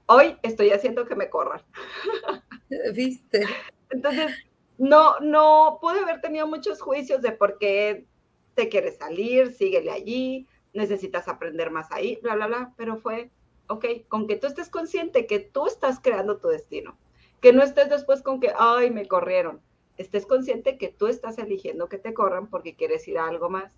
Hoy 0.06 0.38
estoy 0.44 0.72
haciendo 0.72 1.06
que 1.06 1.16
me 1.16 1.30
corran. 1.30 1.62
¿Viste? 2.94 3.46
Entonces, 3.90 4.34
no, 4.78 5.20
no, 5.20 5.80
pude 5.82 6.00
haber 6.00 6.22
tenido 6.22 6.48
muchos 6.48 6.82
juicios 6.82 7.22
de 7.22 7.32
por 7.32 7.58
qué 7.58 8.06
te 8.54 8.70
quieres 8.70 8.98
salir, 8.98 9.54
síguele 9.54 9.92
allí, 9.92 10.48
necesitas 10.78 11.28
aprender 11.28 11.72
más 11.72 11.92
ahí, 11.92 12.20
bla, 12.22 12.36
bla, 12.36 12.48
bla, 12.48 12.74
pero 12.78 12.98
fue, 12.98 13.32
ok, 13.68 13.86
con 14.08 14.28
que 14.28 14.38
tú 14.38 14.48
estés 14.48 14.70
consciente 14.70 15.28
que 15.28 15.40
tú 15.40 15.68
estás 15.68 16.00
creando 16.00 16.38
tu 16.38 16.48
destino, 16.48 16.98
que 17.42 17.52
no 17.52 17.64
estés 17.64 17.90
después 17.90 18.22
con 18.22 18.40
que, 18.40 18.54
ay, 18.58 18.92
me 18.92 19.08
corrieron, 19.08 19.60
estés 19.98 20.26
consciente 20.26 20.78
que 20.78 20.90
tú 20.90 21.08
estás 21.08 21.38
eligiendo 21.38 21.90
que 21.90 21.98
te 21.98 22.14
corran 22.14 22.48
porque 22.48 22.76
quieres 22.76 23.08
ir 23.08 23.18
a 23.18 23.28
algo 23.28 23.50
más. 23.50 23.74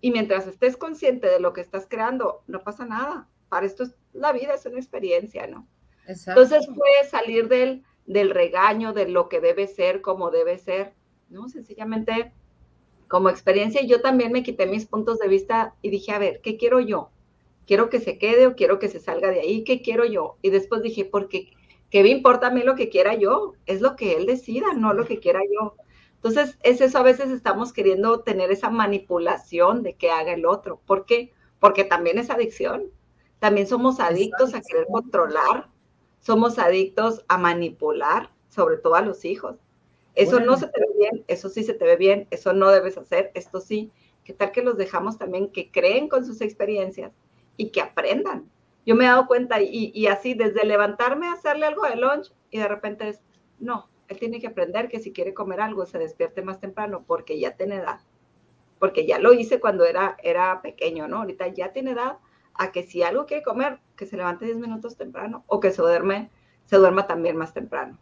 Y 0.00 0.10
mientras 0.10 0.46
estés 0.46 0.76
consciente 0.76 1.26
de 1.26 1.40
lo 1.40 1.52
que 1.52 1.60
estás 1.60 1.86
creando, 1.88 2.42
no 2.46 2.62
pasa 2.62 2.84
nada. 2.84 3.28
Para 3.48 3.66
esto 3.66 3.82
es, 3.82 3.94
la 4.12 4.32
vida 4.32 4.54
es 4.54 4.66
una 4.66 4.78
experiencia, 4.78 5.46
¿no? 5.46 5.66
Entonces 6.06 6.66
fue 6.66 7.08
salir 7.10 7.48
del, 7.48 7.82
del 8.04 8.30
regaño, 8.30 8.92
de 8.92 9.08
lo 9.08 9.28
que 9.28 9.40
debe 9.40 9.66
ser, 9.66 10.02
como 10.02 10.30
debe 10.30 10.58
ser, 10.58 10.92
¿no? 11.28 11.48
Sencillamente 11.48 12.32
como 13.08 13.28
experiencia. 13.28 13.82
Yo 13.82 14.00
también 14.00 14.32
me 14.32 14.42
quité 14.42 14.66
mis 14.66 14.86
puntos 14.86 15.18
de 15.18 15.28
vista 15.28 15.74
y 15.82 15.90
dije, 15.90 16.12
a 16.12 16.18
ver, 16.18 16.40
¿qué 16.42 16.56
quiero 16.56 16.80
yo? 16.80 17.10
¿Quiero 17.66 17.90
que 17.90 18.00
se 18.00 18.18
quede 18.18 18.46
o 18.46 18.54
quiero 18.54 18.78
que 18.78 18.88
se 18.88 19.00
salga 19.00 19.30
de 19.30 19.40
ahí? 19.40 19.64
¿Qué 19.64 19.82
quiero 19.82 20.04
yo? 20.04 20.36
Y 20.42 20.50
después 20.50 20.82
dije, 20.82 21.04
porque 21.04 21.50
¿qué 21.90 22.02
me 22.02 22.10
importa 22.10 22.48
a 22.48 22.50
mí 22.50 22.62
lo 22.62 22.76
que 22.76 22.88
quiera 22.88 23.14
yo? 23.14 23.54
Es 23.66 23.80
lo 23.80 23.96
que 23.96 24.16
él 24.16 24.26
decida, 24.26 24.72
no 24.74 24.92
lo 24.92 25.04
que 25.06 25.18
quiera 25.18 25.40
yo. 25.52 25.74
Entonces, 26.14 26.58
es 26.62 26.80
eso, 26.80 26.98
a 26.98 27.02
veces 27.02 27.30
estamos 27.30 27.72
queriendo 27.72 28.20
tener 28.20 28.50
esa 28.50 28.70
manipulación 28.70 29.82
de 29.82 29.94
que 29.94 30.10
haga 30.10 30.32
el 30.32 30.46
otro. 30.46 30.80
¿Por 30.86 31.06
qué? 31.06 31.32
Porque 31.60 31.84
también 31.84 32.18
es 32.18 32.30
adicción. 32.30 32.90
También 33.38 33.66
somos 33.66 34.00
adictos 34.00 34.54
a 34.54 34.60
querer 34.60 34.86
controlar, 34.90 35.68
somos 36.20 36.58
adictos 36.58 37.24
a 37.28 37.38
manipular, 37.38 38.30
sobre 38.48 38.78
todo 38.78 38.94
a 38.94 39.02
los 39.02 39.24
hijos. 39.24 39.56
Eso 40.16 40.40
no 40.40 40.56
se 40.56 40.66
te 40.66 40.80
ve 40.80 40.86
bien, 40.98 41.24
eso 41.28 41.48
sí 41.48 41.62
se 41.62 41.74
te 41.74 41.84
ve 41.84 41.96
bien, 41.96 42.26
eso 42.30 42.52
no 42.52 42.70
debes 42.70 42.98
hacer, 42.98 43.30
esto 43.34 43.60
sí. 43.60 43.92
¿Qué 44.24 44.32
tal 44.32 44.50
que 44.50 44.62
los 44.62 44.76
dejamos 44.76 45.18
también 45.18 45.52
que 45.52 45.70
creen 45.70 46.08
con 46.08 46.26
sus 46.26 46.40
experiencias 46.40 47.12
y 47.56 47.70
que 47.70 47.80
aprendan? 47.80 48.50
yo 48.86 48.94
me 48.94 49.04
he 49.04 49.08
dado 49.08 49.26
cuenta 49.26 49.60
y, 49.60 50.06
así 50.06 50.34
desde 50.34 50.64
levantarme 50.64 51.26
a 51.26 51.32
hacerle 51.32 51.66
algo 51.66 51.82
de 51.82 51.96
lunch 51.96 52.32
y 52.50 52.58
de 52.58 52.68
repente 52.68 53.08
es, 53.08 53.20
no, 53.58 53.88
él 54.06 54.18
tiene 54.18 54.40
que 54.40 54.46
aprender 54.46 54.88
que 54.88 55.00
si 55.00 55.12
quiere 55.12 55.34
comer 55.34 55.60
algo 55.60 55.84
se 55.86 55.98
despierte 55.98 56.40
más 56.40 56.60
temprano 56.60 57.04
porque 57.04 57.38
ya 57.40 57.56
tiene 57.56 57.76
edad, 57.76 57.98
porque 58.78 59.04
ya 59.04 59.18
lo 59.18 59.32
hice 59.32 59.58
cuando 59.58 59.84
era, 59.84 60.16
era 60.22 60.62
pequeño, 60.62 61.08
¿no? 61.08 61.18
Ahorita 61.18 61.48
ya 61.48 61.72
tiene 61.72 61.90
edad 61.90 62.18
a 62.54 62.70
que 62.70 62.84
si 62.84 63.02
algo 63.02 63.26
quiere 63.26 63.42
comer, 63.42 63.80
que 63.96 64.06
se 64.06 64.16
levante 64.16 64.44
10 64.44 64.58
minutos 64.58 64.96
temprano 64.96 65.42
o 65.48 65.58
que 65.58 65.72
se 65.72 65.82
duerme, 65.82 66.30
se 66.66 66.76
duerma 66.76 67.08
también 67.08 67.36
más 67.36 67.52
temprano. 67.52 67.98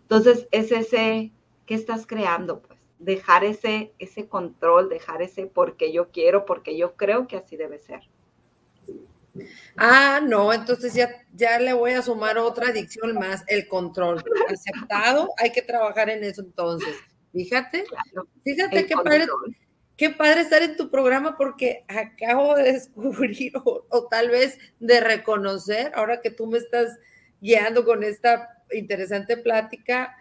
Entonces, 0.00 0.48
es 0.50 0.72
ese, 0.72 1.30
¿qué 1.72 1.76
estás 1.76 2.06
creando? 2.06 2.60
Pues 2.60 2.78
dejar 2.98 3.44
ese, 3.44 3.94
ese 3.98 4.28
control, 4.28 4.90
dejar 4.90 5.22
ese 5.22 5.46
porque 5.46 5.90
yo 5.90 6.10
quiero, 6.10 6.44
porque 6.44 6.76
yo 6.76 6.96
creo 6.96 7.26
que 7.26 7.38
así 7.38 7.56
debe 7.56 7.78
ser. 7.78 8.00
Ah, 9.78 10.20
no, 10.22 10.52
entonces 10.52 10.92
ya, 10.92 11.08
ya 11.32 11.58
le 11.58 11.72
voy 11.72 11.92
a 11.92 12.02
sumar 12.02 12.36
otra 12.36 12.68
adicción 12.68 13.14
más, 13.14 13.42
el 13.46 13.68
control. 13.68 14.22
Aceptado, 14.50 15.30
hay 15.38 15.50
que 15.50 15.62
trabajar 15.62 16.10
en 16.10 16.22
eso 16.24 16.42
entonces. 16.42 16.94
Fíjate, 17.32 17.86
fíjate 18.44 18.84
qué 18.84 18.94
padre, 18.94 19.26
qué 19.96 20.10
padre 20.10 20.42
estar 20.42 20.62
en 20.62 20.76
tu 20.76 20.90
programa 20.90 21.38
porque 21.38 21.86
acabo 21.88 22.54
de 22.54 22.64
descubrir 22.74 23.56
o, 23.64 23.86
o, 23.88 24.08
tal 24.08 24.28
vez 24.28 24.58
de 24.78 25.00
reconocer, 25.00 25.90
ahora 25.94 26.20
que 26.20 26.30
tú 26.30 26.46
me 26.46 26.58
estás 26.58 26.98
guiando 27.40 27.86
con 27.86 28.02
esta 28.02 28.62
interesante 28.70 29.38
plática, 29.38 30.14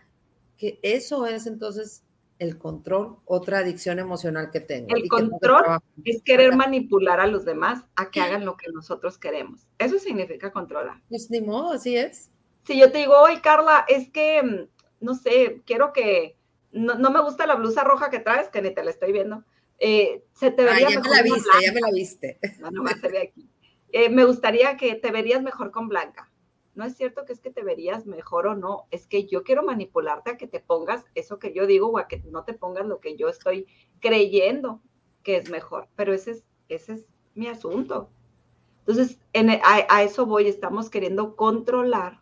que 0.61 0.79
eso 0.83 1.25
es 1.25 1.47
entonces 1.47 2.03
el 2.37 2.59
control, 2.59 3.17
otra 3.25 3.57
adicción 3.57 3.97
emocional 3.97 4.51
que 4.51 4.59
tengo. 4.59 4.95
El 4.95 5.09
control 5.09 5.79
es 6.05 6.21
querer 6.21 6.55
manipular 6.55 7.19
a 7.19 7.25
los 7.25 7.45
demás 7.45 7.83
a 7.95 8.11
que 8.11 8.21
hagan 8.21 8.45
lo 8.45 8.57
que 8.57 8.71
nosotros 8.71 9.17
queremos. 9.17 9.65
Eso 9.79 9.97
significa 9.97 10.51
controlar. 10.51 11.01
Pues 11.09 11.31
ni 11.31 11.41
modo, 11.41 11.73
así 11.73 11.97
es. 11.97 12.29
Si 12.67 12.79
yo 12.79 12.91
te 12.91 12.99
digo, 12.99 13.17
oye 13.17 13.41
Carla, 13.41 13.85
es 13.87 14.11
que, 14.11 14.43
mm, 14.43 15.03
no 15.03 15.15
sé, 15.15 15.63
quiero 15.65 15.93
que, 15.93 16.37
no, 16.71 16.95
me 17.09 17.21
gusta 17.23 17.47
la 17.47 17.55
blusa 17.55 17.83
roja 17.83 18.11
que 18.11 18.19
traes, 18.19 18.49
que 18.49 18.61
ni 18.61 18.71
te 18.71 18.83
la 18.83 18.91
estoy 18.91 19.13
viendo. 19.13 19.43
Eh, 19.79 20.23
se 20.33 20.51
te 20.51 20.63
vería 20.63 20.89
ah, 20.89 20.91
ya 20.91 20.99
me 20.99 21.09
la 21.09 21.23
viste, 21.23 21.49
ya 21.65 21.73
me 21.73 21.81
la 21.81 21.91
viste. 21.91 22.39
No, 22.59 22.69
no, 22.69 22.87
se 22.87 23.07
ve 23.07 23.21
aquí. 23.29 23.49
Eh, 23.91 24.09
me 24.09 24.25
gustaría 24.25 24.77
que 24.77 24.93
te 24.93 25.09
verías 25.09 25.41
mejor 25.41 25.71
con 25.71 25.89
blanca 25.89 26.30
no 26.81 26.87
es 26.87 26.97
cierto 26.97 27.25
que 27.25 27.33
es 27.33 27.39
que 27.39 27.51
te 27.51 27.63
verías 27.63 28.07
mejor 28.07 28.47
o 28.47 28.55
no, 28.55 28.87
es 28.89 29.05
que 29.05 29.27
yo 29.27 29.43
quiero 29.43 29.61
manipularte 29.61 30.31
a 30.31 30.37
que 30.37 30.47
te 30.47 30.59
pongas 30.59 31.05
eso 31.13 31.37
que 31.37 31.53
yo 31.53 31.67
digo 31.67 31.89
o 31.89 31.99
a 31.99 32.07
que 32.07 32.23
no 32.31 32.43
te 32.43 32.55
pongas 32.55 32.87
lo 32.87 32.99
que 32.99 33.15
yo 33.15 33.29
estoy 33.29 33.67
creyendo 33.99 34.81
que 35.21 35.37
es 35.37 35.51
mejor, 35.51 35.89
pero 35.95 36.11
ese 36.11 36.31
es, 36.31 36.43
ese 36.69 36.93
es 36.93 37.05
mi 37.35 37.45
asunto. 37.45 38.09
Entonces, 38.79 39.19
e, 39.33 39.61
a, 39.63 40.01
eso 40.01 40.25
voy, 40.25 40.47
estamos 40.47 40.89
queriendo 40.89 41.35
controlar 41.35 42.19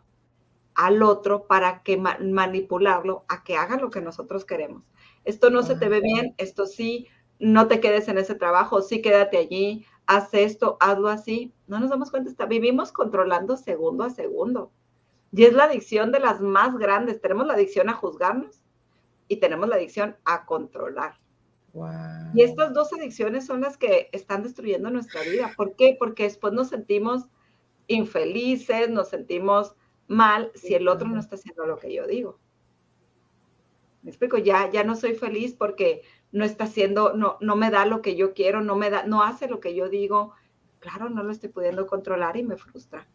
al 0.74 1.02
otro 1.02 1.46
para 1.46 1.82
que 1.82 1.96
manipularlo 1.96 3.24
a 3.28 3.42
que 3.42 3.56
haga 3.56 3.78
lo 3.78 3.88
que 3.88 4.02
nosotros 4.02 4.44
queremos. 4.44 4.82
Esto 5.24 5.48
no 5.48 5.62
se 5.62 5.76
te 5.76 5.88
ve 5.88 6.02
bien, 6.02 6.34
esto 6.36 6.66
sí, 6.66 7.06
no 7.38 7.66
te 7.66 7.80
quedes 7.80 8.08
en 8.08 8.18
ese 8.18 8.34
trabajo, 8.34 8.82
sí 8.82 9.00
quédate 9.00 9.38
allí, 9.38 9.86
haz 10.10 10.34
esto, 10.34 10.76
hazlo 10.80 11.08
así. 11.08 11.54
No 11.68 11.78
nos 11.78 11.90
damos 11.90 12.10
cuenta, 12.10 12.30
está, 12.30 12.44
vivimos 12.44 12.90
controlando 12.90 13.56
segundo 13.56 14.02
a 14.02 14.10
segundo. 14.10 14.72
Y 15.32 15.44
es 15.44 15.52
la 15.52 15.64
adicción 15.64 16.10
de 16.10 16.18
las 16.18 16.40
más 16.40 16.76
grandes. 16.76 17.20
Tenemos 17.20 17.46
la 17.46 17.54
adicción 17.54 17.88
a 17.88 17.94
juzgarnos 17.94 18.64
y 19.28 19.36
tenemos 19.36 19.68
la 19.68 19.76
adicción 19.76 20.16
a 20.24 20.46
controlar. 20.46 21.14
Y 22.34 22.42
estas 22.42 22.74
dos 22.74 22.92
adicciones 22.92 23.46
son 23.46 23.60
las 23.60 23.76
que 23.76 24.08
están 24.10 24.42
destruyendo 24.42 24.90
nuestra 24.90 25.22
vida. 25.22 25.52
¿Por 25.56 25.76
qué? 25.76 25.94
Porque 25.96 26.24
después 26.24 26.52
nos 26.52 26.68
sentimos 26.68 27.26
infelices, 27.86 28.90
nos 28.90 29.10
sentimos 29.10 29.76
mal 30.08 30.50
si 30.56 30.74
el 30.74 30.88
otro 30.88 31.06
no 31.06 31.20
está 31.20 31.36
haciendo 31.36 31.64
lo 31.66 31.78
que 31.78 31.94
yo 31.94 32.08
digo. 32.08 32.40
Me 34.02 34.10
explico, 34.10 34.38
ya, 34.38 34.68
ya 34.72 34.82
no 34.82 34.96
soy 34.96 35.14
feliz 35.14 35.54
porque 35.54 36.02
no 36.32 36.44
está 36.44 36.64
haciendo, 36.64 37.12
no, 37.14 37.36
no 37.40 37.56
me 37.56 37.70
da 37.70 37.86
lo 37.86 38.02
que 38.02 38.16
yo 38.16 38.34
quiero, 38.34 38.60
no 38.60 38.76
me 38.76 38.90
da, 38.90 39.04
no 39.04 39.22
hace 39.22 39.48
lo 39.48 39.60
que 39.60 39.74
yo 39.74 39.88
digo. 39.88 40.32
Claro, 40.78 41.10
no 41.10 41.22
lo 41.22 41.32
estoy 41.32 41.48
pudiendo 41.50 41.86
controlar 41.86 42.36
y 42.36 42.42
me 42.42 42.56
frustra. 42.56 43.06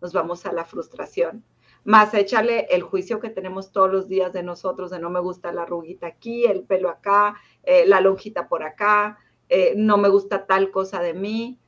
Nos 0.00 0.12
vamos 0.12 0.44
a 0.46 0.52
la 0.52 0.64
frustración. 0.64 1.44
Más 1.84 2.14
échale 2.14 2.66
el 2.70 2.82
juicio 2.82 3.20
que 3.20 3.30
tenemos 3.30 3.70
todos 3.70 3.90
los 3.90 4.08
días 4.08 4.32
de 4.32 4.42
nosotros, 4.42 4.90
de 4.90 4.98
no 4.98 5.10
me 5.10 5.20
gusta 5.20 5.52
la 5.52 5.66
ruguita 5.66 6.06
aquí, 6.06 6.46
el 6.46 6.62
pelo 6.62 6.88
acá, 6.88 7.36
eh, 7.62 7.84
la 7.86 8.00
lonjita 8.00 8.48
por 8.48 8.62
acá, 8.62 9.18
eh, 9.48 9.74
no 9.76 9.98
me 9.98 10.08
gusta 10.08 10.46
tal 10.46 10.70
cosa 10.70 11.00
de 11.00 11.14
mí. 11.14 11.58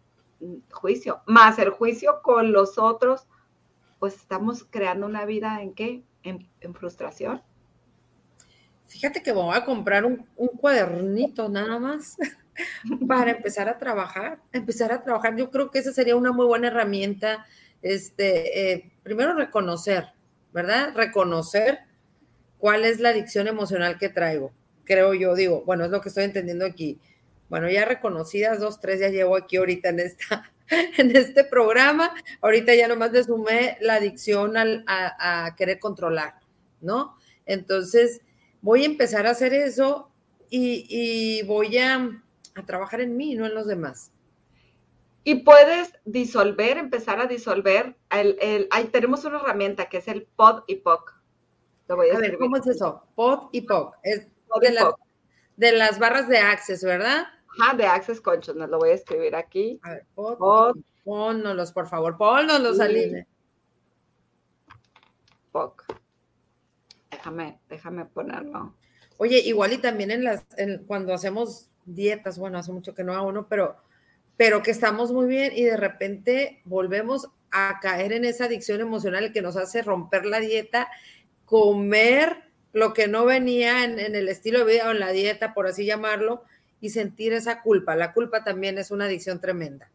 Juicio. 0.71 1.21
Más 1.27 1.59
el 1.59 1.71
juicio 1.71 2.21
con 2.23 2.53
los 2.53 2.79
otros, 2.79 3.27
pues 3.99 4.17
estamos 4.17 4.65
creando 4.69 5.07
una 5.07 5.25
vida 5.25 5.63
en 5.63 5.75
qué? 5.75 6.03
en 6.23 6.75
frustración. 6.75 7.41
Fíjate 8.89 9.23
que 9.23 9.33
voy 9.33 9.57
a 9.57 9.65
comprar 9.65 10.05
un, 10.05 10.27
cuadernito 10.59 11.49
nada 11.49 11.79
más 11.79 12.17
para 13.09 13.33
empezar 13.33 13.69
a 13.69 13.79
trabajar, 13.79 14.39
empezar 14.53 14.93
a 14.93 15.03
trabajar. 15.03 15.37
Yo 15.37 15.51
creo 15.51 15.71
que 15.71 15.81
esa 15.81 15.93
sería 15.93 16.17
una 16.17 16.33
muy 16.33 16.47
buena 16.47 16.69
herramienta. 16.69 17.47
Este, 17.83 18.73
eh, 18.73 18.93
primero 19.03 19.35
reconocer, 19.35 20.07
¿verdad? 20.53 20.95
Reconocer 20.95 21.81
cuál 22.59 22.85
es 22.85 23.01
la 23.01 23.11
adicción 23.11 23.49
emocional 23.49 23.99
que 23.99 24.09
traigo. 24.09 24.53
Creo 24.85 25.15
yo, 25.15 25.35
digo, 25.35 25.63
bueno, 25.67 25.85
es 25.85 25.91
lo 25.91 26.01
que 26.01 26.09
estoy 26.09 26.25
entendiendo 26.25 26.65
aquí. 26.65 27.01
Bueno, 27.49 27.69
ya 27.69 27.85
reconocidas, 27.85 28.61
dos, 28.61 28.81
tres, 28.81 29.01
ya 29.01 29.09
llevo 29.09 29.37
aquí 29.37 29.57
ahorita 29.57 29.89
en 29.89 30.01
esta, 30.01 30.51
en 30.97 31.15
este 31.15 31.45
programa. 31.45 32.13
Ahorita 32.41 32.75
ya 32.75 32.89
nomás 32.89 33.13
le 33.13 33.25
sumé 33.25 33.79
la 33.81 33.95
adicción 33.95 34.57
al, 34.57 34.85
a, 34.87 35.47
a 35.47 35.57
querer 35.57 35.81
controlar, 35.81 36.35
¿no? 36.81 37.17
Entonces, 37.47 38.21
voy 38.67 38.83
a 38.83 38.87
empezar 38.87 39.29
a 39.29 39.31
hacer 39.31 39.55
eso 39.55 40.11
y, 40.51 41.41
voy 41.47 41.79
a, 41.79 42.21
trabajar 42.67 43.01
en 43.01 43.17
mí, 43.17 43.37
no 43.37 43.47
en 43.47 43.55
los 43.55 43.69
demás. 43.69 44.11
Y 45.23 45.45
puedes 45.45 45.93
disolver, 46.05 46.77
empezar 46.77 47.21
a 47.21 47.27
disolver. 47.27 47.97
El, 48.11 48.67
ahí 48.73 48.87
tenemos 48.87 49.25
una 49.25 49.39
herramienta 49.39 49.89
que 49.89 49.99
es 49.99 50.09
el 50.09 50.25
POD 50.25 50.65
y 50.67 50.77
POC. 50.77 51.15
a, 51.89 51.95
ver, 51.95 52.39
¿cómo 52.39 52.57
es 52.57 52.67
eso? 52.67 53.05
POD 53.15 53.51
y 53.53 53.61
POC. 53.61 53.99
Es 54.03 54.27
de, 55.57 55.73
las 55.73 56.01
barras 56.01 56.29
de 56.29 56.39
Access, 56.39 56.83
¿verdad? 56.83 57.25
Ajá, 57.61 57.77
de 57.77 57.87
Access 57.87 58.21
Conscious. 58.21 58.57
Nos 58.57 58.69
lo 58.69 58.79
voy 58.79 58.91
a 58.91 58.95
escribir 58.95 59.37
aquí. 59.37 59.79
A 59.85 59.91
ver, 59.91 60.07
POD. 60.17 60.39
POD. 60.39 60.77
Pónnoslos, 61.05 61.71
por 61.71 61.87
favor. 61.87 62.17
Pónnoslos, 62.17 62.81
Aline. 62.81 63.29
POC 65.53 65.85
déjame, 67.27 67.59
déjame 67.69 68.05
ponerlo. 68.05 68.75
Oye, 69.19 69.39
igual 69.39 69.73
y 69.73 69.79
también 69.79 70.11
en 70.11 70.25
las, 70.25 70.45
cuando 70.87 71.13
hacemos 71.13 71.69
dietas, 71.85 72.39
bueno, 72.39 72.59
hace 72.59 72.73
mucho 72.73 72.95
que 72.95 73.05
no 73.05 73.15
hago 73.15 73.29
uno, 73.29 73.47
pero, 73.49 73.77
pero 74.37 74.63
que 74.63 74.71
estamos 74.71 75.13
muy 75.13 75.27
bien 75.27 75.53
y 75.55 75.65
de 75.65 75.77
repente 75.77 76.61
volvemos 76.65 77.29
a 77.51 77.79
caer 77.81 78.13
en 78.13 78.25
esa 78.25 78.45
adicción 78.45 78.81
emocional 78.81 79.33
que 79.33 79.43
nos 79.43 79.57
hace 79.57 79.83
romper 79.83 80.27
la 80.27 80.41
dieta, 80.41 80.89
comer 81.45 82.45
lo 82.73 82.93
que 82.93 83.09
no 83.09 83.25
venía 83.25 83.85
en, 83.85 83.99
el 83.99 84.29
estilo 84.29 84.61
de 84.61 84.75
vida 84.75 84.89
o 84.89 84.91
en 84.91 85.01
la 85.01 85.13
dieta, 85.13 85.55
por 85.55 85.67
así 85.67 85.87
llamarlo, 85.87 86.43
y 86.81 86.91
sentir 86.91 87.33
esa 87.33 87.63
culpa. 87.63 87.97
La 87.97 88.13
culpa 88.13 88.45
también 88.45 88.77
es 88.77 88.91
una 88.91 89.07
adicción 89.07 89.41
tremenda. 89.41 89.91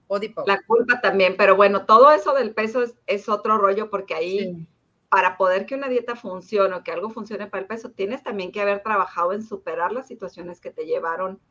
La 0.47 0.61
culpa 0.65 0.99
también, 0.99 1.35
pero 1.37 1.55
bueno, 1.55 1.85
todo 1.85 2.11
eso 2.11 2.33
del 2.33 2.55
peso 2.55 2.83
es, 3.05 3.29
otro 3.29 3.59
rollo 3.59 3.91
porque 3.91 4.15
ahí 4.15 4.67
para 5.11 5.35
poder 5.35 5.65
que 5.65 5.75
una 5.75 5.89
dieta 5.89 6.15
funcione 6.15 6.73
o 6.73 6.83
que 6.83 6.91
algo 6.93 7.09
funcione 7.09 7.45
para 7.45 7.63
el 7.63 7.67
peso, 7.67 7.91
tienes 7.91 8.23
también 8.23 8.53
que 8.53 8.61
haber 8.61 8.81
trabajado 8.81 9.33
en 9.33 9.43
superar 9.43 9.91
las 9.91 10.07
situaciones 10.07 10.61
que 10.61 10.71
te 10.71 10.85
llevaron 10.85 11.41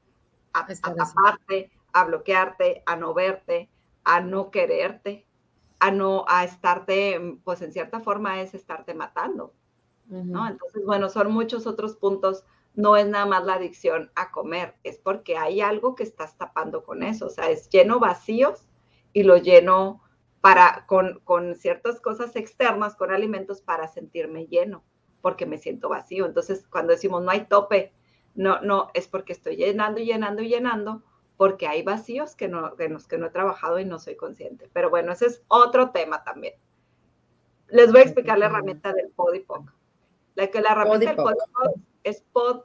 a, 0.55 0.67
taparte, 0.67 1.71
a 1.93 2.05
bloquearte, 2.05 2.83
a 2.87 2.97
no 2.97 3.13
verte, 3.13 3.69
a 4.03 4.23
no 4.23 4.51
quererte, 4.51 5.27
a 5.79 5.91
no, 5.91 6.25
a 6.27 6.45
estarte, 6.45 7.39
pues 7.45 7.61
en 7.61 7.71
cierta 7.71 8.01
forma 8.01 8.41
es 8.41 8.55
estarte 8.55 8.95
matando, 8.95 9.53
¿no? 10.09 10.49
Entonces, 10.49 10.83
bueno, 10.87 11.11
son 11.11 11.31
muchos 11.31 11.67
otros 11.67 11.97
puntos. 11.97 12.45
No 12.75 12.97
es 12.97 13.07
nada 13.07 13.27
más 13.27 13.45
la 13.45 13.55
adicción 13.55 14.11
a 14.15 14.31
comer, 14.31 14.75
es 14.85 14.97
porque 14.97 15.37
hay 15.37 15.61
algo 15.61 15.95
que 15.95 16.05
estás 16.05 16.39
tapando 16.39 16.83
con 16.83 17.03
eso. 17.03 17.27
O 17.27 17.31
sea, 17.31 17.51
es 17.51 17.69
lleno 17.69 18.01
vacíos 18.01 18.71
y 19.13 19.23
lo 19.23 19.37
lleno 19.37 20.01
para, 20.41 20.87
con, 20.87 21.21
con 21.25 21.55
ciertas 21.55 22.01
cosas 22.01 22.35
externas, 22.37 22.97
con 22.97 23.11
alimentos, 23.11 23.61
para 23.61 23.89
sentirme 23.89 24.47
lleno, 24.47 24.85
porque 25.21 25.47
me 25.47 25.59
siento 25.59 25.89
vacío. 25.89 26.27
Entonces, 26.27 26.67
cuando 26.69 26.93
decimos 26.93 27.23
no 27.23 27.31
hay 27.31 27.47
tope, 27.47 27.93
no, 28.35 28.61
no, 28.63 28.89
es 28.95 29.09
porque 29.09 29.33
estoy 29.33 29.57
llenando 29.57 30.01
y 30.01 30.07
llenando 30.07 30.43
y 30.43 30.49
llenando, 30.49 31.03
porque 31.37 31.67
hay 31.67 31.83
vacíos 31.83 32.35
que 32.35 32.49
no, 32.49 32.75
que, 32.77 32.95
que 33.09 33.19
no 33.19 33.27
he 33.27 33.31
trabajado 33.31 33.79
y 33.79 33.85
no 33.85 33.99
soy 33.99 34.17
consciente. 34.17 34.71
Pero 34.73 34.91
bueno, 34.91 35.13
ese 35.13 35.27
es 35.27 35.43
otro 35.49 35.91
tema 35.91 36.25
también. 36.25 36.55
Les 37.69 37.93
voy 37.93 38.01
a 38.01 38.05
explicar 38.05 38.39
la 38.39 38.47
herramienta 38.47 38.93
del 38.93 39.11
PODIPOC. 39.11 39.73
La 40.35 40.47
que 40.49 40.61
la 40.61 40.73
herramienta 40.73 41.07
del 41.07 41.17
PODIPOC 41.17 41.81
es 42.05 42.23
pod, 42.33 42.65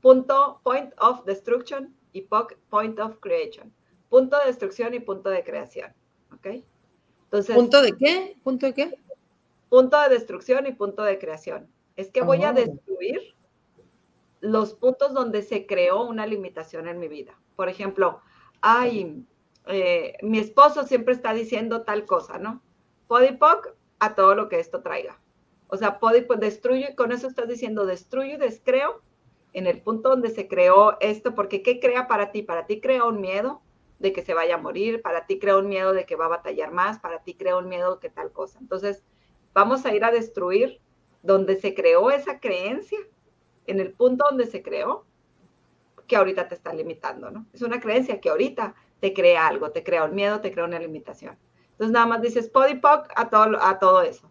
punto, 0.00 0.60
point 0.62 0.92
of 0.98 1.24
destruction 1.24 1.94
y 2.12 2.22
POC, 2.22 2.56
point 2.70 2.98
of 3.00 3.18
creation. 3.20 3.72
Punto 4.08 4.38
de 4.38 4.46
destrucción 4.46 4.94
y 4.94 5.00
punto 5.00 5.28
de 5.28 5.44
creación. 5.44 5.92
¿Ok? 6.32 6.64
¿Punto 7.30 7.82
de 7.82 7.96
qué? 7.96 8.36
¿Punto 8.42 8.66
de 8.66 8.74
qué? 8.74 8.98
Punto 9.68 10.00
de 10.00 10.08
destrucción 10.08 10.66
y 10.66 10.72
punto 10.72 11.02
de 11.02 11.18
creación. 11.18 11.68
Es 11.96 12.10
que 12.10 12.22
voy 12.22 12.44
a 12.44 12.50
oh. 12.50 12.54
destruir 12.54 13.20
los 14.40 14.74
puntos 14.74 15.12
donde 15.12 15.42
se 15.42 15.66
creó 15.66 16.04
una 16.04 16.26
limitación 16.26 16.88
en 16.88 16.98
mi 16.98 17.08
vida. 17.08 17.38
Por 17.56 17.68
ejemplo, 17.68 18.20
ay, 18.60 19.24
eh, 19.66 20.14
mi 20.22 20.38
esposo 20.38 20.86
siempre 20.86 21.14
está 21.14 21.32
diciendo 21.32 21.82
tal 21.82 22.04
cosa, 22.04 22.38
¿no? 22.38 22.62
Podipoc 23.08 23.74
a 23.98 24.14
todo 24.14 24.34
lo 24.34 24.48
que 24.48 24.60
esto 24.60 24.82
traiga. 24.82 25.18
O 25.68 25.76
sea, 25.76 25.98
Podipoc 25.98 26.38
destruyo 26.38 26.86
y 26.90 26.94
con 26.94 27.12
eso 27.12 27.26
estás 27.26 27.48
diciendo 27.48 27.86
destruyo 27.86 28.34
y 28.34 28.38
descreo 28.38 29.00
en 29.52 29.66
el 29.66 29.80
punto 29.80 30.10
donde 30.10 30.30
se 30.30 30.48
creó 30.48 30.98
esto, 31.00 31.34
porque 31.34 31.62
¿qué 31.62 31.80
crea 31.80 32.06
para 32.06 32.30
ti? 32.30 32.42
Para 32.42 32.66
ti 32.66 32.80
crea 32.80 33.04
un 33.04 33.20
miedo, 33.20 33.62
de 33.98 34.12
que 34.12 34.22
se 34.22 34.34
vaya 34.34 34.56
a 34.56 34.58
morir, 34.58 35.02
para 35.02 35.26
ti 35.26 35.38
crea 35.38 35.56
un 35.56 35.68
miedo 35.68 35.92
de 35.92 36.04
que 36.04 36.16
va 36.16 36.26
a 36.26 36.28
batallar 36.28 36.72
más, 36.72 36.98
para 36.98 37.22
ti 37.22 37.34
crea 37.34 37.56
un 37.56 37.68
miedo 37.68 37.98
que 37.98 38.10
tal 38.10 38.30
cosa. 38.30 38.58
Entonces, 38.60 39.04
vamos 39.54 39.86
a 39.86 39.94
ir 39.94 40.04
a 40.04 40.10
destruir 40.10 40.80
donde 41.22 41.56
se 41.56 41.74
creó 41.74 42.10
esa 42.10 42.40
creencia, 42.40 42.98
en 43.66 43.80
el 43.80 43.92
punto 43.92 44.24
donde 44.28 44.46
se 44.46 44.62
creó, 44.62 45.06
que 46.06 46.16
ahorita 46.16 46.48
te 46.48 46.54
está 46.54 46.72
limitando, 46.72 47.30
¿no? 47.30 47.46
Es 47.52 47.62
una 47.62 47.80
creencia 47.80 48.20
que 48.20 48.28
ahorita 48.28 48.74
te 49.00 49.12
crea 49.12 49.46
algo, 49.46 49.70
te 49.70 49.82
crea 49.82 50.04
un 50.04 50.14
miedo, 50.14 50.40
te 50.40 50.52
crea 50.52 50.64
una 50.64 50.78
limitación. 50.78 51.36
Entonces, 51.72 51.92
nada 51.92 52.06
más 52.06 52.22
dices 52.22 52.48
podipoc 52.48 53.08
a 53.16 53.28
todo, 53.28 53.60
a 53.60 53.78
todo 53.78 54.02
eso. 54.02 54.30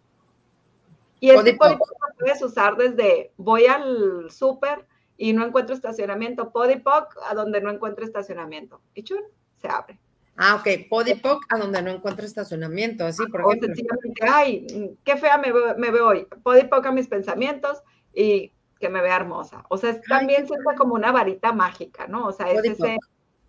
Y 1.20 1.30
este 1.30 1.54
podipoc 1.54 1.88
lo 1.88 2.16
puedes 2.18 2.42
usar 2.42 2.76
desde 2.76 3.32
voy 3.36 3.66
al 3.66 4.30
súper 4.30 4.86
y 5.16 5.32
no 5.32 5.44
encuentro 5.44 5.74
estacionamiento, 5.74 6.50
podipoc 6.50 7.16
a 7.28 7.34
donde 7.34 7.60
no 7.60 7.70
encuentro 7.70 8.04
estacionamiento. 8.04 8.80
Y 8.94 9.04
chun, 9.04 9.22
se 9.66 9.72
abre. 9.72 9.98
Ah, 10.36 10.56
ok. 10.56 10.88
Podipoc 10.88 11.44
a 11.48 11.58
donde 11.58 11.82
no 11.82 11.90
encuentro 11.90 12.26
estacionamiento, 12.26 13.06
así 13.06 13.26
por 13.26 13.40
ejemplo. 13.40 13.68
sencillamente, 13.68 14.24
ay, 14.28 14.96
qué 15.04 15.16
fea 15.16 15.38
me, 15.38 15.90
veo 15.90 16.06
hoy. 16.06 16.26
Podipoc 16.42 16.84
a 16.86 16.92
mis 16.92 17.08
pensamientos 17.08 17.82
y 18.14 18.52
que 18.78 18.88
me 18.88 19.00
vea 19.00 19.16
hermosa. 19.16 19.64
O 19.70 19.78
sea, 19.78 19.98
también 20.02 20.46
se 20.46 20.52
usa 20.52 20.74
como 20.76 20.94
una 20.94 21.10
varita 21.10 21.52
mágica, 21.52 22.06
¿no? 22.06 22.26
O 22.26 22.32
sea, 22.32 22.50
es 22.50 22.64
ese 22.64 22.98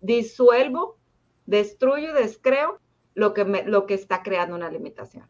disuelvo, 0.00 0.96
destruyo, 1.44 2.14
descreo 2.14 2.80
lo 3.14 3.34
que, 3.34 3.44
me, 3.44 3.64
lo 3.64 3.84
que 3.84 3.94
está 3.94 4.22
creando 4.22 4.56
una 4.56 4.70
limitación. 4.70 5.26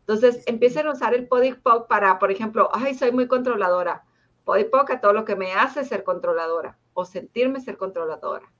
Entonces, 0.00 0.44
empiecen 0.46 0.86
a 0.86 0.92
usar 0.92 1.14
el 1.14 1.26
Podipoc 1.26 1.88
para, 1.88 2.18
por 2.18 2.30
ejemplo, 2.30 2.68
ay, 2.72 2.94
soy 2.94 3.10
muy 3.10 3.26
controladora. 3.26 4.04
Podipoc 4.44 4.90
a 4.90 5.00
todo 5.00 5.12
lo 5.12 5.24
que 5.24 5.34
me 5.34 5.52
hace 5.52 5.84
ser 5.84 6.04
controladora 6.04 6.78
o 6.94 7.04
sentirme 7.04 7.60
ser 7.60 7.76
controladora 7.76 8.52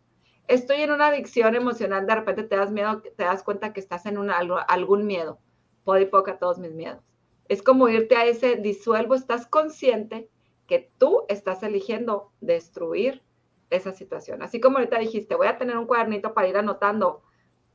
estoy 0.55 0.83
en 0.83 0.91
una 0.91 1.09
adicción 1.09 1.55
emocional, 1.55 2.07
de 2.07 2.15
repente 2.15 2.43
te 2.43 2.57
das 2.57 2.71
miedo, 2.71 3.01
te 3.01 3.25
das 3.25 3.43
cuenta 3.43 3.73
que 3.73 3.81
estás 3.81 4.07
en 4.07 4.19
algún 4.31 5.07
miedo. 5.07 5.39
Podipoc 5.85 6.29
a 6.29 6.39
todos 6.39 6.59
mis 6.59 6.73
miedos. 6.73 7.03
Es 7.49 7.63
como 7.63 7.89
irte 7.89 8.17
a 8.17 8.27
ese 8.27 8.57
disuelvo, 8.57 9.15
estás 9.15 9.47
consciente 9.47 10.29
que 10.67 10.91
tú 10.99 11.25
estás 11.29 11.63
eligiendo 11.63 12.33
destruir 12.41 13.23
esa 13.71 13.93
situación. 13.93 14.43
Así 14.43 14.61
como 14.61 14.79
ahorita 14.79 14.99
dijiste, 14.99 15.35
voy 15.35 15.49
a 15.49 15.59
tener 15.59 15.77
un 15.77 15.87
cuadernito 15.87 16.35
para 16.35 16.49
ir 16.49 16.57
anotando. 16.57 17.23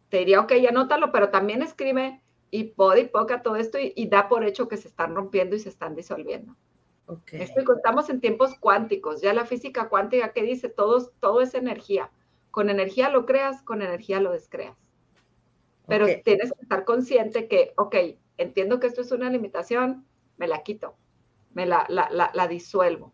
Te 0.09 0.19
diría, 0.19 0.39
ok, 0.39 0.53
anótalo, 0.69 1.11
pero 1.11 1.29
también 1.29 1.61
escribe 1.61 2.21
y 2.49 2.65
podipoc 2.65 3.29
a 3.31 3.41
todo 3.41 3.57
esto 3.57 3.77
y, 3.79 4.07
da 4.07 4.29
por 4.29 4.45
hecho 4.45 4.67
que 4.67 4.77
se 4.77 4.87
están 4.87 5.15
rompiendo 5.15 5.55
y 5.55 5.59
se 5.59 5.69
están 5.69 5.95
disolviendo. 5.95 6.55
Okay. 7.07 7.41
estamos 7.41 8.09
en 8.09 8.19
tiempos 8.19 8.53
cuánticos. 8.59 9.21
Ya 9.21 9.33
la 9.33 9.45
física 9.45 9.89
cuántica 9.89 10.33
que 10.33 10.43
dice, 10.43 10.69
todo, 10.69 11.09
todo 11.19 11.41
es 11.41 11.53
energía. 11.53 12.11
Con 12.51 12.69
energía 12.69 13.09
lo 13.09 13.25
creas, 13.25 13.61
con 13.61 13.81
energía 13.81 14.19
lo 14.19 14.31
descreas. 14.31 14.77
Pero 15.87 16.05
tienes 16.23 16.51
que 16.51 16.61
estar 16.61 16.83
consciente 16.83 17.47
que, 17.47 17.73
ok, 17.77 17.95
entiendo 18.37 18.79
que 18.79 18.87
esto 18.87 19.01
es 19.01 19.11
una 19.11 19.29
limitación, 19.29 20.05
me 20.37 20.47
la 20.47 20.63
quito, 20.63 20.95
me 21.53 21.65
la, 21.65 21.85
la, 21.87 22.09
la, 22.33 22.47
disuelvo. 22.47 23.13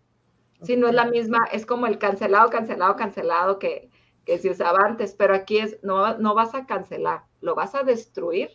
Sí, 0.63 0.75
no 0.75 0.87
es 0.87 0.95
la 0.95 1.05
misma, 1.05 1.45
es 1.51 1.65
como 1.65 1.85
el 1.85 1.99
cancelado, 1.99 2.49
cancelado, 2.49 2.95
cancelado 2.95 3.59
que, 3.59 3.89
que 4.25 4.39
se 4.39 4.49
usaba 4.49 4.79
antes, 4.85 5.13
pero 5.13 5.35
aquí 5.35 5.59
es, 5.59 5.77
no, 5.83 6.17
no 6.17 6.33
vas 6.33 6.55
a 6.55 6.65
cancelar, 6.65 7.25
lo 7.41 7.53
vas 7.53 7.75
a 7.75 7.83
destruir 7.83 8.49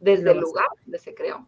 desde 0.00 0.32
el 0.32 0.38
lugar 0.38 0.66
donde 0.82 0.98
se 0.98 1.14
creó. 1.14 1.46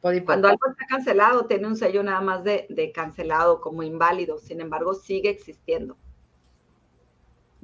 Cuando 0.00 0.48
algo 0.48 0.60
está 0.70 0.86
cancelado, 0.86 1.46
tiene 1.46 1.66
un 1.66 1.76
sello 1.76 2.02
nada 2.02 2.20
más 2.20 2.44
de, 2.44 2.66
de, 2.70 2.92
cancelado, 2.92 3.60
como 3.60 3.82
inválido, 3.82 4.38
sin 4.38 4.60
embargo, 4.60 4.94
sigue 4.94 5.30
existiendo. 5.30 5.96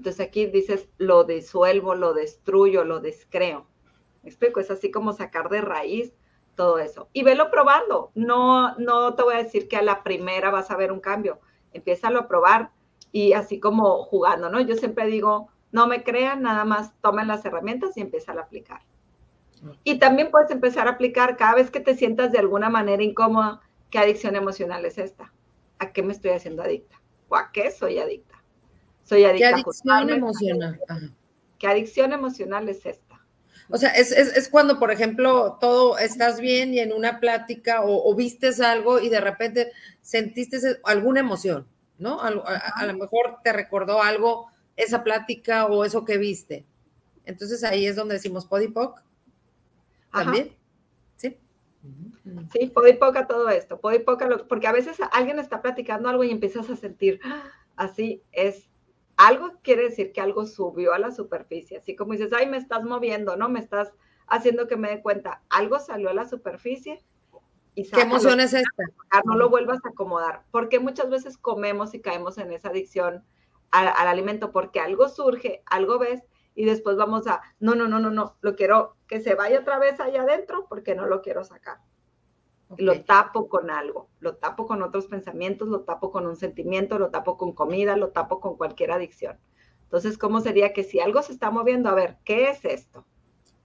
Entonces 0.02 0.26
aquí 0.26 0.46
dices, 0.46 0.88
lo 0.98 1.22
disuelvo, 1.22 1.94
lo 1.94 2.12
destruyo, 2.12 2.82
lo 2.82 2.98
descreo. 2.98 3.68
¿Me 4.24 4.30
explico? 4.30 4.58
Es 4.58 4.68
así 4.68 4.90
como 4.90 5.12
sacar 5.12 5.48
de 5.48 5.60
raíz 5.60 6.12
todo 6.56 6.80
eso. 6.80 7.08
Y 7.12 7.22
velo 7.22 7.52
probando. 7.52 8.10
No, 8.16 8.76
no 8.78 9.14
te 9.14 9.22
voy 9.22 9.34
a 9.34 9.44
decir 9.44 9.68
que 9.68 9.76
a 9.76 9.82
la 9.82 10.02
primera 10.02 10.50
vas 10.50 10.72
a 10.72 10.76
ver 10.76 10.90
un 10.90 10.98
cambio. 10.98 11.38
Empiézalo 11.72 12.18
a 12.18 12.26
probar 12.26 12.72
y 13.12 13.34
así 13.34 13.60
como 13.60 14.02
jugando, 14.02 14.50
¿no? 14.50 14.60
Yo 14.60 14.74
siempre 14.74 15.06
digo, 15.06 15.50
no 15.70 15.86
me 15.86 16.02
crean, 16.02 16.42
nada 16.42 16.64
más 16.64 17.00
tomen 17.00 17.28
las 17.28 17.44
herramientas 17.44 17.96
y 17.96 18.00
empieza 18.00 18.32
a 18.32 18.40
aplicar. 18.40 18.80
Y 19.84 20.00
también 20.00 20.32
puedes 20.32 20.50
empezar 20.50 20.88
a 20.88 20.92
aplicar 20.92 21.36
cada 21.36 21.54
vez 21.54 21.70
que 21.70 21.78
te 21.78 21.94
sientas 21.94 22.32
de 22.32 22.40
alguna 22.40 22.70
manera 22.70 23.04
incómoda, 23.04 23.60
¿qué 23.88 24.00
adicción 24.00 24.34
emocional 24.34 24.84
es 24.84 24.98
esta? 24.98 25.32
¿A 25.78 25.92
qué 25.92 26.02
me 26.02 26.12
estoy 26.12 26.32
haciendo 26.32 26.64
adicta? 26.64 27.00
¿O 27.28 27.36
a 27.36 27.52
qué 27.52 27.70
soy 27.70 28.00
adicta? 28.00 28.31
Soy 29.04 29.24
adicta 29.24 29.48
¿Qué 29.48 29.54
adicción 29.54 30.10
emocional? 30.10 30.80
¿Qué 31.58 31.66
adicción 31.66 32.12
emocional 32.12 32.68
es 32.68 32.84
esta? 32.86 33.12
O 33.68 33.78
sea, 33.78 33.90
es, 33.90 34.48
cuando, 34.50 34.78
por 34.78 34.90
ejemplo, 34.90 35.56
todo 35.58 35.96
estás 35.96 36.40
bien 36.40 36.74
y 36.74 36.80
en 36.80 36.92
una 36.92 37.20
plática 37.20 37.80
o, 37.84 38.14
vistes 38.14 38.60
algo 38.60 39.00
y 39.00 39.08
de 39.08 39.20
repente 39.20 39.72
sentiste 40.02 40.58
alguna 40.84 41.20
emoción, 41.20 41.66
¿no? 41.98 42.20
A, 42.20 42.28
a, 42.28 42.86
lo 42.86 42.94
mejor 42.94 43.38
te 43.42 43.52
recordó 43.52 44.02
algo 44.02 44.48
esa 44.76 45.02
plática 45.02 45.66
o 45.66 45.84
eso 45.84 46.04
que 46.04 46.18
viste. 46.18 46.66
Entonces 47.24 47.64
ahí 47.64 47.86
es 47.86 47.96
donde 47.96 48.14
decimos 48.14 48.44
podipoc. 48.46 49.02
También. 50.12 50.54
Sí. 51.16 51.38
Sí, 52.52 52.66
podipoca 52.66 53.26
todo 53.26 53.48
esto, 53.48 53.80
podipoca, 53.80 54.28
porque 54.48 54.66
a 54.66 54.72
veces 54.72 54.98
alguien 55.12 55.38
está 55.38 55.62
platicando 55.62 56.08
algo 56.08 56.24
y 56.24 56.30
empiezas 56.30 56.68
a 56.68 56.76
sentir, 56.76 57.20
¡ah! 57.24 57.44
así 57.76 58.22
es, 58.32 58.68
algo 59.26 59.52
quiere 59.62 59.84
decir 59.84 60.12
que 60.12 60.20
algo 60.20 60.46
subió 60.46 60.94
a 60.94 60.98
la 60.98 61.12
superficie, 61.12 61.78
así 61.78 61.94
como 61.94 62.12
dices, 62.12 62.32
ay, 62.32 62.48
me 62.48 62.56
estás 62.56 62.82
moviendo, 62.82 63.36
¿no? 63.36 63.48
Me 63.48 63.60
estás 63.60 63.92
haciendo 64.26 64.66
que 64.66 64.76
me 64.76 64.88
dé 64.88 65.00
cuenta, 65.00 65.42
algo 65.48 65.78
salió 65.78 66.10
a 66.10 66.14
la 66.14 66.28
superficie 66.28 67.02
y 67.74 67.88
¿Qué 67.88 68.02
emoción 68.02 68.40
es 68.40 68.52
esta? 68.52 68.84
No 69.24 69.36
lo 69.36 69.48
vuelvas 69.48 69.78
a 69.84 69.90
acomodar, 69.90 70.44
porque 70.50 70.78
muchas 70.78 71.08
veces 71.08 71.38
comemos 71.38 71.94
y 71.94 72.00
caemos 72.00 72.36
en 72.38 72.52
esa 72.52 72.68
adicción 72.68 73.24
al, 73.70 73.88
al 73.88 74.08
alimento, 74.08 74.52
porque 74.52 74.80
algo 74.80 75.08
surge, 75.08 75.62
algo 75.66 75.98
ves 75.98 76.22
y 76.54 76.64
después 76.64 76.96
vamos 76.96 77.26
a, 77.26 77.40
no, 77.60 77.74
no, 77.74 77.88
no, 77.88 77.98
no, 77.98 78.10
no, 78.10 78.36
lo 78.40 78.56
quiero 78.56 78.96
que 79.06 79.20
se 79.20 79.34
vaya 79.34 79.60
otra 79.60 79.78
vez 79.78 80.00
allá 80.00 80.22
adentro 80.22 80.66
porque 80.68 80.94
no 80.94 81.06
lo 81.06 81.22
quiero 81.22 81.44
sacar. 81.44 81.78
Lo 82.78 83.02
tapo 83.02 83.48
con 83.48 83.70
algo, 83.70 84.08
lo 84.20 84.36
tapo 84.36 84.66
con 84.66 84.82
otros 84.82 85.06
pensamientos, 85.06 85.68
lo 85.68 85.80
tapo 85.80 86.10
con 86.10 86.26
un 86.26 86.36
sentimiento, 86.36 86.98
lo 86.98 87.10
tapo 87.10 87.36
con 87.36 87.52
comida, 87.52 87.96
lo 87.96 88.10
tapo 88.10 88.40
con 88.40 88.56
cualquier 88.56 88.92
adicción. 88.92 89.38
Entonces, 89.84 90.16
¿cómo 90.16 90.40
sería 90.40 90.72
que 90.72 90.84
si 90.84 91.00
algo 91.00 91.22
se 91.22 91.32
está 91.32 91.50
moviendo, 91.50 91.88
a 91.88 91.94
ver, 91.94 92.16
¿qué 92.24 92.50
es 92.50 92.64
esto? 92.64 93.04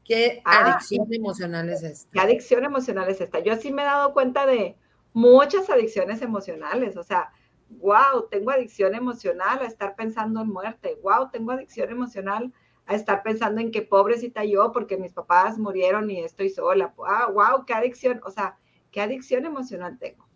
¿Qué 0.03 0.41
ah, 0.45 0.72
adicción 0.72 1.14
emocional 1.14 1.70
es 1.70 1.84
esta? 1.84 2.10
¿Qué 2.12 2.20
adicción 2.20 2.66
emocional 2.66 3.10
es 3.10 3.22
esta? 3.22 3.39
Yo 3.39 3.55
sí 3.55 3.72
me 3.72 3.82
he 3.82 3.86
dado 3.86 4.14
cuenta 4.14 4.45
de 4.45 4.78
muchas 5.14 5.70
adicciones 5.70 6.22
emocionales, 6.22 6.97
o 6.97 7.03
sea, 7.03 7.32
wow, 7.70 8.28
tengo 8.30 8.51
adicción 8.51 8.95
emocional 8.95 9.60
a 9.62 9.66
estar 9.66 9.95
pensando 9.95 10.41
en 10.41 10.49
muerte, 10.49 10.97
wow, 11.01 11.30
tengo 11.32 11.51
adicción 11.51 11.89
emocional 11.89 12.53
a 12.86 12.95
estar 12.95 13.22
pensando 13.22 13.60
en 13.60 13.72
qué 13.72 13.82
pobrecita 13.82 14.45
yo 14.45 14.72
porque 14.72 14.97
mis 14.97 15.14
papás 15.14 15.58
murieron 15.58 16.10
y 16.10 16.22
estoy 16.22 16.49
sola. 16.49 16.93
Ah, 17.05 17.30
wow, 17.32 17.66
qué 17.66 17.74
adicción, 17.74 18.22
o 18.24 18.32
sea, 18.32 18.58
qué 18.98 19.04
adicción 19.04 19.45
emocional 19.45 20.00
tengo. 20.00 20.28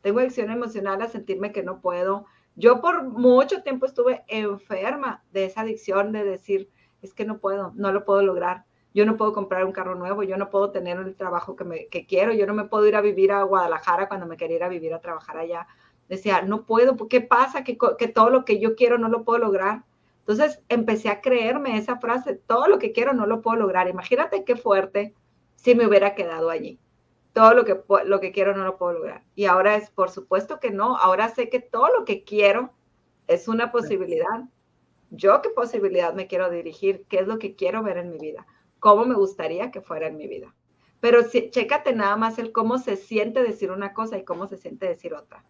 Tengo 0.00 0.20
adicción 0.20 0.48
emocional 0.52 1.02
a 1.02 1.08
sentirme 1.08 1.50
que 1.50 1.64
no 1.64 1.80
puedo. 1.80 2.24
Yo 2.54 2.80
por 2.80 3.02
mucho 3.02 3.64
tiempo 3.64 3.84
estuve 3.84 4.22
enferma 4.28 5.24
de 5.32 5.46
esa 5.46 5.62
adicción 5.62 6.12
de 6.12 6.22
decir, 6.22 6.70
es 7.02 7.12
que 7.14 7.24
no 7.24 7.38
puedo, 7.38 7.72
no 7.74 7.90
lo 7.90 8.04
puedo 8.04 8.22
lograr. 8.22 8.64
Yo 8.94 9.04
no 9.06 9.16
puedo 9.16 9.32
comprar 9.32 9.64
un 9.64 9.72
carro 9.72 9.96
nuevo, 9.96 10.22
yo 10.22 10.36
no 10.36 10.50
puedo 10.50 10.70
tener 10.70 10.98
el 10.98 11.16
trabajo 11.16 11.56
que, 11.56 11.64
me, 11.64 11.86
quiero, 11.88 12.32
yo 12.32 12.46
no 12.46 12.54
me 12.54 12.66
puedo 12.66 12.86
ir 12.86 12.94
a 12.94 13.00
vivir 13.00 13.32
a 13.32 13.42
Guadalajara 13.42 14.06
cuando 14.06 14.26
me 14.26 14.36
quería 14.36 14.58
ir 14.58 14.62
a 14.62 14.68
vivir 14.68 14.94
a 14.94 15.00
trabajar 15.00 15.38
allá. 15.38 15.66
Decía, 16.08 16.42
no 16.42 16.66
puedo, 16.66 16.96
¿qué 17.08 17.20
pasa? 17.20 17.64
Que, 17.64 17.76
que 17.98 18.06
todo 18.06 18.30
lo 18.30 18.44
que 18.44 18.60
yo 18.60 18.76
quiero 18.76 18.98
no 18.98 19.08
lo 19.08 19.24
puedo 19.24 19.40
lograr. 19.40 19.82
Entonces 20.20 20.62
empecé 20.68 21.08
a 21.08 21.20
creerme 21.20 21.76
esa 21.76 21.96
frase, 21.96 22.36
todo 22.36 22.68
lo 22.68 22.78
que 22.78 22.92
quiero 22.92 23.14
no 23.14 23.26
lo 23.26 23.42
puedo 23.42 23.56
lograr. 23.56 23.88
Imagínate 23.88 24.44
qué 24.44 24.54
fuerte 24.54 25.12
si 25.56 25.74
me 25.74 25.88
hubiera 25.88 26.14
quedado 26.14 26.50
allí. 26.50 26.78
Todo 27.32 27.54
lo 27.54 27.64
que, 27.64 27.80
lo 28.04 28.20
que 28.20 28.32
quiero 28.32 28.56
no 28.56 28.64
lo 28.64 28.76
puedo 28.76 28.94
lograr. 28.94 29.22
Y 29.34 29.44
ahora 29.44 29.76
es, 29.76 29.90
por 29.90 30.10
supuesto 30.10 30.58
que 30.58 30.70
no, 30.70 30.96
ahora 30.96 31.28
sé 31.28 31.48
que 31.48 31.60
todo 31.60 31.88
lo 31.96 32.04
que 32.04 32.24
quiero 32.24 32.72
es 33.28 33.46
una 33.46 33.70
posibilidad. 33.70 34.44
Yo 35.10 35.40
qué 35.42 35.50
posibilidad 35.50 36.12
me 36.14 36.26
quiero 36.26 36.50
dirigir, 36.50 37.04
qué 37.08 37.20
es 37.20 37.26
lo 37.26 37.38
que 37.38 37.54
quiero 37.54 37.82
ver 37.82 37.98
en 37.98 38.10
mi 38.10 38.18
vida, 38.18 38.46
cómo 38.78 39.04
me 39.04 39.14
gustaría 39.14 39.70
que 39.70 39.80
fuera 39.80 40.08
en 40.08 40.16
mi 40.16 40.26
vida. 40.26 40.54
Pero 41.00 41.22
si, 41.24 41.50
chécate 41.50 41.94
nada 41.94 42.16
más 42.16 42.38
el 42.38 42.52
cómo 42.52 42.78
se 42.78 42.96
siente 42.96 43.42
decir 43.42 43.70
una 43.70 43.94
cosa 43.94 44.18
y 44.18 44.24
cómo 44.24 44.46
se 44.46 44.56
siente 44.56 44.86
decir 44.86 45.14
otra. 45.14 45.44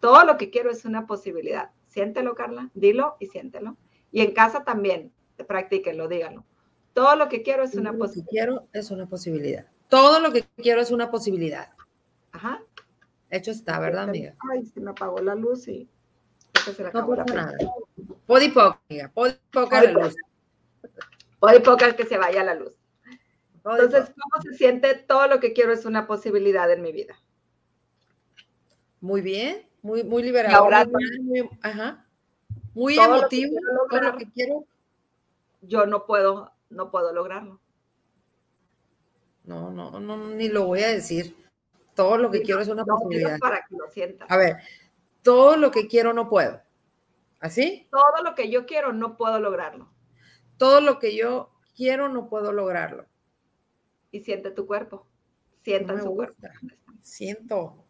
Todo 0.00 0.24
lo 0.24 0.36
que 0.36 0.50
quiero 0.50 0.70
es 0.70 0.84
una 0.84 1.06
posibilidad. 1.06 1.70
Siéntelo, 1.88 2.34
Carla, 2.34 2.70
dilo 2.74 3.16
y 3.20 3.26
siéntelo. 3.26 3.76
Y 4.10 4.22
en 4.22 4.32
casa 4.32 4.64
también, 4.64 5.12
practíquenlo, 5.46 6.08
díganlo. 6.08 6.44
Todo 6.94 7.16
lo 7.16 7.28
que 7.28 7.42
quiero 7.42 7.62
es 7.62 7.74
una 7.74 7.92
posibilidad. 7.92 8.30
quiero 8.30 8.62
es 8.72 8.90
una 8.90 9.06
posibilidad. 9.06 9.69
Todo 9.90 10.20
lo 10.20 10.32
que 10.32 10.44
quiero 10.56 10.80
es 10.80 10.90
una 10.90 11.10
posibilidad. 11.10 11.68
Ajá. 12.32 12.62
Hecho 13.28 13.50
está, 13.50 13.78
¿verdad, 13.78 14.04
amiga? 14.04 14.34
Ay, 14.50 14.64
se 14.64 14.80
me 14.80 14.92
apagó 14.92 15.20
la 15.20 15.34
luz 15.34 15.68
y 15.68 15.88
se 16.64 16.82
la 16.82 16.90
no 16.92 17.06
pasa 17.06 17.24
nada. 17.34 17.58
Podipoca, 18.26 18.80
amiga. 18.88 19.10
Podipoca 19.12 19.82
la 19.82 19.90
luz. 19.90 20.14
Podipoca 21.38 21.96
que 21.96 22.06
se 22.06 22.18
vaya 22.18 22.42
la 22.44 22.54
luz. 22.54 22.72
Entonces, 23.64 24.10
¿cómo 24.10 24.42
se 24.42 24.54
siente? 24.56 24.94
Todo 24.94 25.26
lo 25.26 25.40
que 25.40 25.52
quiero 25.52 25.72
es 25.72 25.84
una 25.84 26.06
posibilidad 26.06 26.70
en 26.72 26.82
mi 26.82 26.92
vida. 26.92 27.20
Muy 29.00 29.20
bien, 29.20 29.66
muy, 29.82 30.04
muy 30.04 30.22
liberado. 30.22 30.68
ajá. 31.62 32.06
Muy 32.74 32.98
emotivo, 32.98 33.56
todo 33.90 34.00
lo 34.00 34.16
que 34.16 34.30
quiero. 34.30 34.64
Yo 35.62 35.86
no 35.86 36.06
puedo, 36.06 36.52
no 36.70 36.90
puedo 36.90 37.12
lograrlo. 37.12 37.60
No, 39.50 39.68
no, 39.68 39.98
no, 39.98 40.16
ni 40.28 40.48
lo 40.48 40.66
voy 40.66 40.84
a 40.84 40.88
decir. 40.88 41.34
Todo 41.96 42.16
lo 42.16 42.30
que 42.30 42.42
quiero 42.42 42.60
es 42.60 42.68
una 42.68 42.84
posibilidad. 42.84 43.36
Para 43.40 43.66
que 43.68 43.74
lo 43.76 43.90
sienta. 43.90 44.24
A 44.28 44.36
ver, 44.36 44.58
todo 45.22 45.56
lo 45.56 45.72
que 45.72 45.88
quiero 45.88 46.12
no 46.12 46.28
puedo. 46.28 46.60
¿Así? 47.40 47.88
Todo 47.90 48.22
lo 48.22 48.36
que 48.36 48.48
yo 48.48 48.64
quiero 48.64 48.92
no 48.92 49.16
puedo 49.16 49.40
lograrlo. 49.40 49.90
Todo 50.56 50.80
lo 50.80 51.00
que 51.00 51.16
yo 51.16 51.50
quiero 51.74 52.08
no 52.08 52.28
puedo 52.28 52.52
lograrlo. 52.52 53.06
Y 54.12 54.20
siente 54.20 54.52
tu 54.52 54.66
cuerpo. 54.68 55.04
Sienta 55.64 56.00
su 56.00 56.14
cuerpo. 56.14 56.36
Siento. 57.02 57.84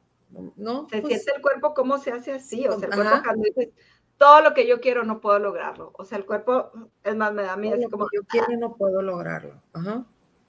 ¿No? 0.57 0.89
Se 0.89 1.03
pues 1.03 1.13
siente 1.13 1.33
el 1.37 1.43
cuerpo 1.43 1.75
cómo 1.75 1.99
se 1.99 2.11
hace 2.11 2.33
así. 2.33 2.67
O 2.69 2.79
sea, 2.79 2.89
el 2.89 2.95
cuerpo 2.95 3.23
cuando 3.23 3.43
dices, 3.43 3.69
todo 4.17 4.41
lo 4.41 4.55
que 4.55 4.67
yo 4.67 4.81
quiero 4.81 5.05
no 5.05 5.21
puedo 5.21 5.39
lograrlo. 5.39 5.93
O 5.99 6.07
sea, 6.07 6.17
el 6.17 6.25
cuerpo, 6.25 6.73
es 7.05 7.15
más, 7.17 7.35
me 7.35 7.43
da 7.43 7.55
miedo. 7.57 7.77
Así 7.77 7.91
como, 7.91 8.09
yo 8.15 8.23
quiero 8.27 8.49
no 8.57 8.77
puedo 8.77 9.03
lograrlo. 9.03 9.61
Ajá. 9.75 10.07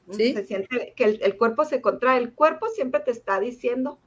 ¿Sí? 0.10 0.34
Se 0.34 0.43
siente 0.43 0.93
que 0.95 1.04
el, 1.04 1.38
cuerpo 1.38 1.64
se 1.66 1.82
contrae. 1.82 2.18
El 2.18 2.34
cuerpo 2.34 2.68
siempre 2.70 3.02
te 3.02 3.12
está 3.12 3.39
diciendo 3.39 3.97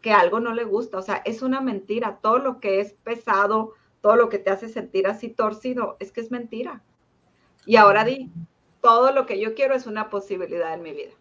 que 0.00 0.12
algo 0.12 0.40
no 0.40 0.54
le 0.54 0.64
gusta. 0.64 0.98
O 0.98 1.02
sea, 1.02 1.16
es 1.24 1.42
una 1.42 1.60
mentira. 1.60 2.18
Todo 2.22 2.38
lo 2.38 2.60
que 2.60 2.80
es 2.80 2.92
pesado, 2.92 3.72
todo 4.00 4.16
lo 4.16 4.28
que 4.28 4.38
te 4.38 4.50
hace 4.50 4.68
sentir 4.68 5.06
así 5.06 5.28
torcido, 5.28 5.96
es 6.00 6.12
que 6.12 6.20
es 6.20 6.30
mentira. 6.30 6.82
Y 7.66 7.76
ahora 7.76 8.04
di, 8.04 8.30
todo 8.80 9.12
lo 9.12 9.26
que 9.26 9.40
yo 9.40 9.54
quiero 9.54 9.74
es 9.74 9.86
una 9.86 10.08
posibilidad 10.08 10.72
en 10.72 10.82
mi 10.82 10.92
vida. 10.92 11.12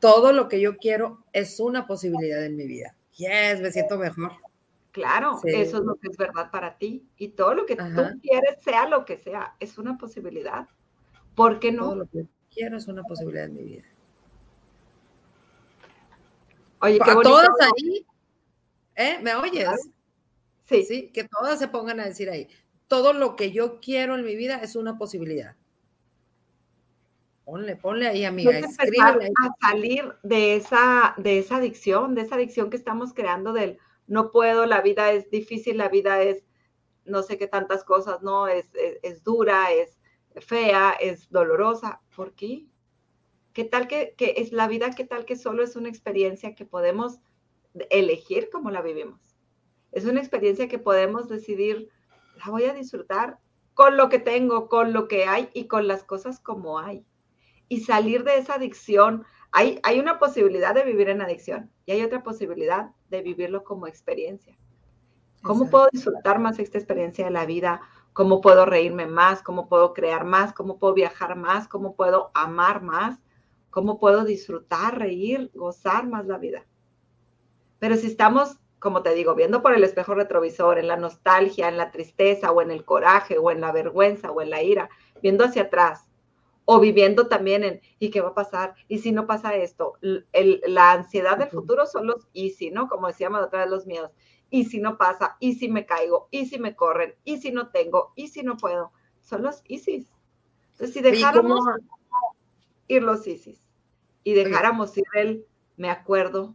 Todo 0.00 0.32
lo 0.32 0.48
que 0.48 0.60
yo 0.60 0.78
quiero 0.78 1.22
es 1.32 1.60
una 1.60 1.86
posibilidad 1.86 2.44
en 2.44 2.56
mi 2.56 2.66
vida. 2.66 2.96
Yes, 3.16 3.60
me 3.60 3.70
siento 3.70 3.98
mejor. 3.98 4.32
Claro, 4.92 5.38
eso 5.44 5.76
es 5.76 5.84
lo 5.84 5.94
que 5.96 6.08
es 6.08 6.16
verdad 6.16 6.50
para 6.50 6.76
ti. 6.78 7.06
Y 7.16 7.28
todo 7.28 7.54
lo 7.54 7.66
que 7.66 7.76
tú 7.76 7.84
quieres, 8.22 8.62
sea 8.64 8.88
lo 8.88 9.04
que 9.04 9.18
sea, 9.18 9.54
es 9.60 9.78
una 9.78 9.98
posibilidad. 9.98 10.68
¿Por 11.34 11.60
qué 11.60 11.70
no? 11.70 12.08
Quiero 12.50 12.76
es 12.76 12.88
una 12.88 13.02
posibilidad 13.02 13.46
en 13.46 13.54
mi 13.54 13.62
vida. 13.62 13.84
Oye, 16.82 16.98
qué 17.04 17.14
bonito. 17.14 17.30
Todas 17.30 17.48
ahí, 17.60 18.06
¿eh? 18.96 19.18
¿Me 19.22 19.34
oyes? 19.34 19.90
Sí. 20.64 20.84
Sí, 20.84 21.10
que 21.12 21.24
todas 21.24 21.58
se 21.58 21.68
pongan 21.68 22.00
a 22.00 22.06
decir 22.06 22.30
ahí. 22.30 22.48
Todo 22.86 23.12
lo 23.12 23.36
que 23.36 23.52
yo 23.52 23.80
quiero 23.80 24.16
en 24.16 24.24
mi 24.24 24.36
vida 24.36 24.56
es 24.56 24.76
una 24.76 24.98
posibilidad. 24.98 25.56
Ponle, 27.44 27.76
ponle 27.76 28.06
ahí, 28.06 28.24
amiga. 28.24 28.58
Escríbele. 28.58 29.32
A 29.42 29.68
salir 29.68 30.14
de 30.22 30.56
esa, 30.56 31.14
de 31.16 31.38
esa 31.38 31.56
adicción, 31.56 32.14
de 32.14 32.22
esa 32.22 32.36
adicción 32.36 32.70
que 32.70 32.76
estamos 32.76 33.12
creando 33.12 33.52
del 33.52 33.78
no 34.06 34.32
puedo, 34.32 34.66
la 34.66 34.80
vida 34.80 35.12
es 35.12 35.30
difícil, 35.30 35.76
la 35.76 35.88
vida 35.88 36.22
es 36.22 36.44
no 37.04 37.22
sé 37.22 37.38
qué 37.38 37.46
tantas 37.46 37.84
cosas, 37.84 38.22
¿no? 38.22 38.48
Es, 38.48 38.68
es, 39.02 39.22
dura, 39.22 39.72
es 39.72 39.99
fea, 40.36 40.92
es 40.92 41.30
dolorosa. 41.30 42.00
¿Por 42.14 42.34
qué? 42.34 42.66
¿Qué 43.52 43.64
tal 43.64 43.88
que, 43.88 44.14
que, 44.16 44.34
es 44.36 44.52
la 44.52 44.68
vida? 44.68 44.90
¿Qué 44.90 45.04
tal 45.04 45.24
que 45.24 45.36
solo 45.36 45.62
es 45.62 45.76
una 45.76 45.88
experiencia 45.88 46.54
que 46.54 46.64
podemos 46.64 47.20
elegir 47.90 48.48
cómo 48.50 48.70
la 48.70 48.82
vivimos? 48.82 49.36
Es 49.92 50.04
una 50.04 50.20
experiencia 50.20 50.68
que 50.68 50.78
podemos 50.78 51.28
decidir, 51.28 51.88
la 52.44 52.50
voy 52.50 52.64
a 52.64 52.74
disfrutar 52.74 53.38
con 53.74 53.96
lo 53.96 54.08
que 54.08 54.18
tengo, 54.18 54.68
con 54.68 54.92
lo 54.92 55.08
que 55.08 55.24
hay 55.24 55.48
y 55.52 55.66
con 55.66 55.88
las 55.88 56.04
cosas 56.04 56.38
como 56.38 56.78
hay. 56.78 57.04
Y 57.68 57.80
salir 57.80 58.24
de 58.24 58.38
esa 58.38 58.54
adicción. 58.54 59.24
Hay, 59.52 59.80
hay 59.82 59.98
una 59.98 60.18
posibilidad 60.18 60.74
de 60.74 60.84
vivir 60.84 61.08
en 61.08 61.22
adicción 61.22 61.70
y 61.86 61.92
hay 61.92 62.02
otra 62.02 62.22
posibilidad 62.22 62.90
de 63.08 63.22
vivirlo 63.22 63.64
como 63.64 63.86
experiencia. 63.86 64.56
¿Cómo 65.42 65.70
puedo 65.70 65.88
disfrutar 65.90 66.38
más 66.38 66.58
esta 66.58 66.78
experiencia 66.78 67.24
de 67.24 67.30
la 67.30 67.46
vida? 67.46 67.80
¿Cómo 68.12 68.40
puedo 68.40 68.66
reírme 68.66 69.06
más? 69.06 69.42
¿Cómo 69.42 69.68
puedo 69.68 69.94
crear 69.94 70.24
más? 70.24 70.52
¿Cómo 70.52 70.78
puedo 70.78 70.94
viajar 70.94 71.36
más? 71.36 71.68
¿Cómo 71.68 71.94
puedo 71.94 72.30
amar 72.34 72.82
más? 72.82 73.18
¿Cómo 73.70 74.00
puedo 74.00 74.24
disfrutar, 74.24 74.98
reír, 74.98 75.50
gozar 75.54 76.08
más 76.08 76.26
la 76.26 76.38
vida? 76.38 76.66
Pero 77.78 77.96
si 77.96 78.08
estamos, 78.08 78.58
como 78.80 79.02
te 79.02 79.14
digo, 79.14 79.34
viendo 79.34 79.62
por 79.62 79.74
el 79.74 79.84
espejo 79.84 80.14
retrovisor, 80.14 80.78
en 80.78 80.88
la 80.88 80.96
nostalgia, 80.96 81.68
en 81.68 81.76
la 81.76 81.92
tristeza 81.92 82.50
o 82.50 82.60
en 82.62 82.72
el 82.72 82.84
coraje 82.84 83.38
o 83.38 83.50
en 83.50 83.60
la 83.60 83.70
vergüenza 83.70 84.32
o 84.32 84.40
en 84.40 84.50
la 84.50 84.62
ira, 84.62 84.90
viendo 85.22 85.44
hacia 85.44 85.62
atrás 85.62 86.10
o 86.64 86.78
viviendo 86.80 87.28
también 87.28 87.64
en, 87.64 87.80
¿y 87.98 88.10
qué 88.10 88.20
va 88.20 88.28
a 88.30 88.34
pasar? 88.34 88.74
¿Y 88.88 88.98
si 88.98 89.12
no 89.12 89.26
pasa 89.26 89.54
esto? 89.56 89.94
la 90.02 90.92
ansiedad 90.92 91.38
del 91.38 91.48
futuro 91.48 91.86
son 91.86 92.06
los 92.06 92.28
easy, 92.34 92.70
¿no? 92.70 92.88
Como 92.88 93.06
decíamos 93.06 93.40
otra 93.42 93.60
vez, 93.60 93.70
los 93.70 93.86
miedos 93.86 94.12
y 94.50 94.64
si 94.64 94.80
no 94.80 94.98
pasa, 94.98 95.36
y 95.40 95.54
si 95.54 95.68
me 95.68 95.86
caigo, 95.86 96.28
y 96.30 96.46
si 96.46 96.58
me 96.58 96.74
corren, 96.74 97.14
y 97.24 97.38
si 97.38 97.52
no 97.52 97.68
tengo, 97.70 98.12
y 98.16 98.28
si 98.28 98.42
no 98.42 98.56
puedo. 98.56 98.92
Son 99.20 99.42
los 99.42 99.62
ISIS. 99.66 100.10
Entonces, 100.72 100.94
si 100.94 101.00
dejáramos 101.00 101.60
ir 102.88 103.02
los 103.02 103.26
ISIS 103.26 103.60
y 104.24 104.34
dejáramos 104.34 104.96
ir 104.96 105.04
el 105.14 105.46
me 105.76 105.88
acuerdo 105.88 106.54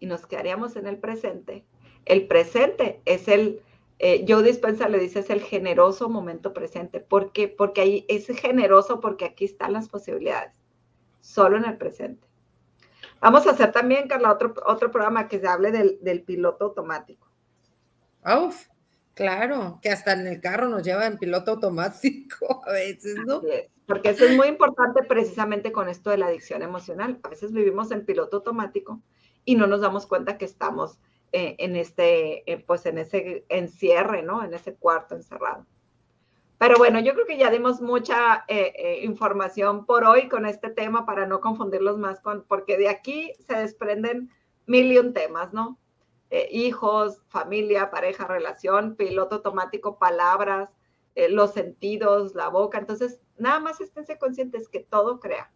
y 0.00 0.06
nos 0.06 0.26
quedaríamos 0.26 0.76
en 0.76 0.86
el 0.86 0.98
presente, 0.98 1.64
el 2.04 2.26
presente 2.26 3.00
es 3.04 3.28
el, 3.28 3.60
eh, 3.98 4.24
Joe 4.26 4.42
Dispensa 4.42 4.88
le 4.88 4.98
dice, 4.98 5.20
es 5.20 5.30
el 5.30 5.42
generoso 5.42 6.08
momento 6.08 6.52
presente. 6.52 7.00
¿Por 7.00 7.32
qué? 7.32 7.48
Porque 7.48 7.80
ahí 7.80 8.06
es 8.08 8.26
generoso 8.26 9.00
porque 9.00 9.24
aquí 9.24 9.44
están 9.44 9.72
las 9.72 9.88
posibilidades, 9.88 10.54
solo 11.20 11.56
en 11.56 11.64
el 11.64 11.76
presente. 11.76 12.26
Vamos 13.24 13.46
a 13.46 13.52
hacer 13.52 13.72
también, 13.72 14.06
Carla, 14.06 14.30
otro, 14.30 14.52
otro 14.66 14.90
programa 14.90 15.28
que 15.28 15.40
se 15.40 15.48
hable 15.48 15.72
del, 15.72 16.22
piloto 16.24 16.66
automático. 16.66 17.26
Uf, 18.22 18.66
claro, 19.14 19.78
que 19.80 19.88
hasta 19.88 20.12
en 20.12 20.26
el 20.26 20.42
carro 20.42 20.68
nos 20.68 20.82
lleva 20.82 21.06
en 21.06 21.16
piloto 21.16 21.52
automático 21.52 22.60
a 22.66 22.72
veces, 22.72 23.16
¿no? 23.26 23.40
porque 23.86 24.10
eso 24.10 24.26
es 24.26 24.36
muy 24.36 24.48
importante 24.48 25.02
precisamente 25.04 25.72
con 25.72 25.88
esto 25.88 26.10
de 26.10 26.18
la 26.18 26.26
adicción 26.26 26.60
emocional. 26.60 27.18
A 27.22 27.30
veces 27.30 27.50
vivimos 27.50 27.90
en 27.92 28.04
piloto 28.04 28.36
automático 28.36 29.00
y 29.46 29.54
no 29.54 29.66
nos 29.66 29.80
damos 29.80 30.06
cuenta 30.06 30.36
que 30.36 30.44
estamos 30.44 30.98
eh, 31.32 31.56
en 31.58 31.76
este, 31.76 32.50
eh, 32.50 32.62
pues 32.66 32.84
en 32.84 32.98
ese 32.98 33.46
encierre, 33.48 34.22
¿no? 34.22 34.44
En 34.44 34.52
ese 34.52 34.74
cuarto 34.74 35.14
encerrado. 35.14 35.64
Pero 36.58 36.76
bueno, 36.78 37.00
yo 37.00 37.14
creo 37.14 37.26
que 37.26 37.36
ya 37.36 37.50
dimos 37.50 37.80
mucha 37.80 38.44
eh, 38.48 38.72
eh, 38.76 39.04
información 39.04 39.84
por 39.86 40.04
hoy 40.04 40.28
con 40.28 40.46
este 40.46 40.70
tema 40.70 41.04
para 41.04 41.26
no 41.26 41.40
confundirlos 41.40 41.98
más 41.98 42.20
con, 42.20 42.44
porque 42.44 42.78
de 42.78 42.88
aquí 42.88 43.32
se 43.46 43.56
desprenden 43.56 44.30
mil 44.66 44.90
y 44.92 44.98
un 44.98 45.12
temas, 45.12 45.52
¿no? 45.52 45.78
Eh, 46.30 46.48
hijos, 46.52 47.22
familia, 47.28 47.90
pareja, 47.90 48.26
relación, 48.26 48.96
piloto 48.96 49.36
automático, 49.36 49.98
palabras, 49.98 50.70
los 51.28 51.52
sentidos, 51.52 52.34
la 52.34 52.48
boca. 52.48 52.78
Entonces, 52.78 53.20
nada 53.38 53.60
más 53.60 53.80
esténse 53.80 54.18
conscientes 54.18 54.68
que 54.68 54.80
todo 54.80 55.20
crea. 55.20 55.52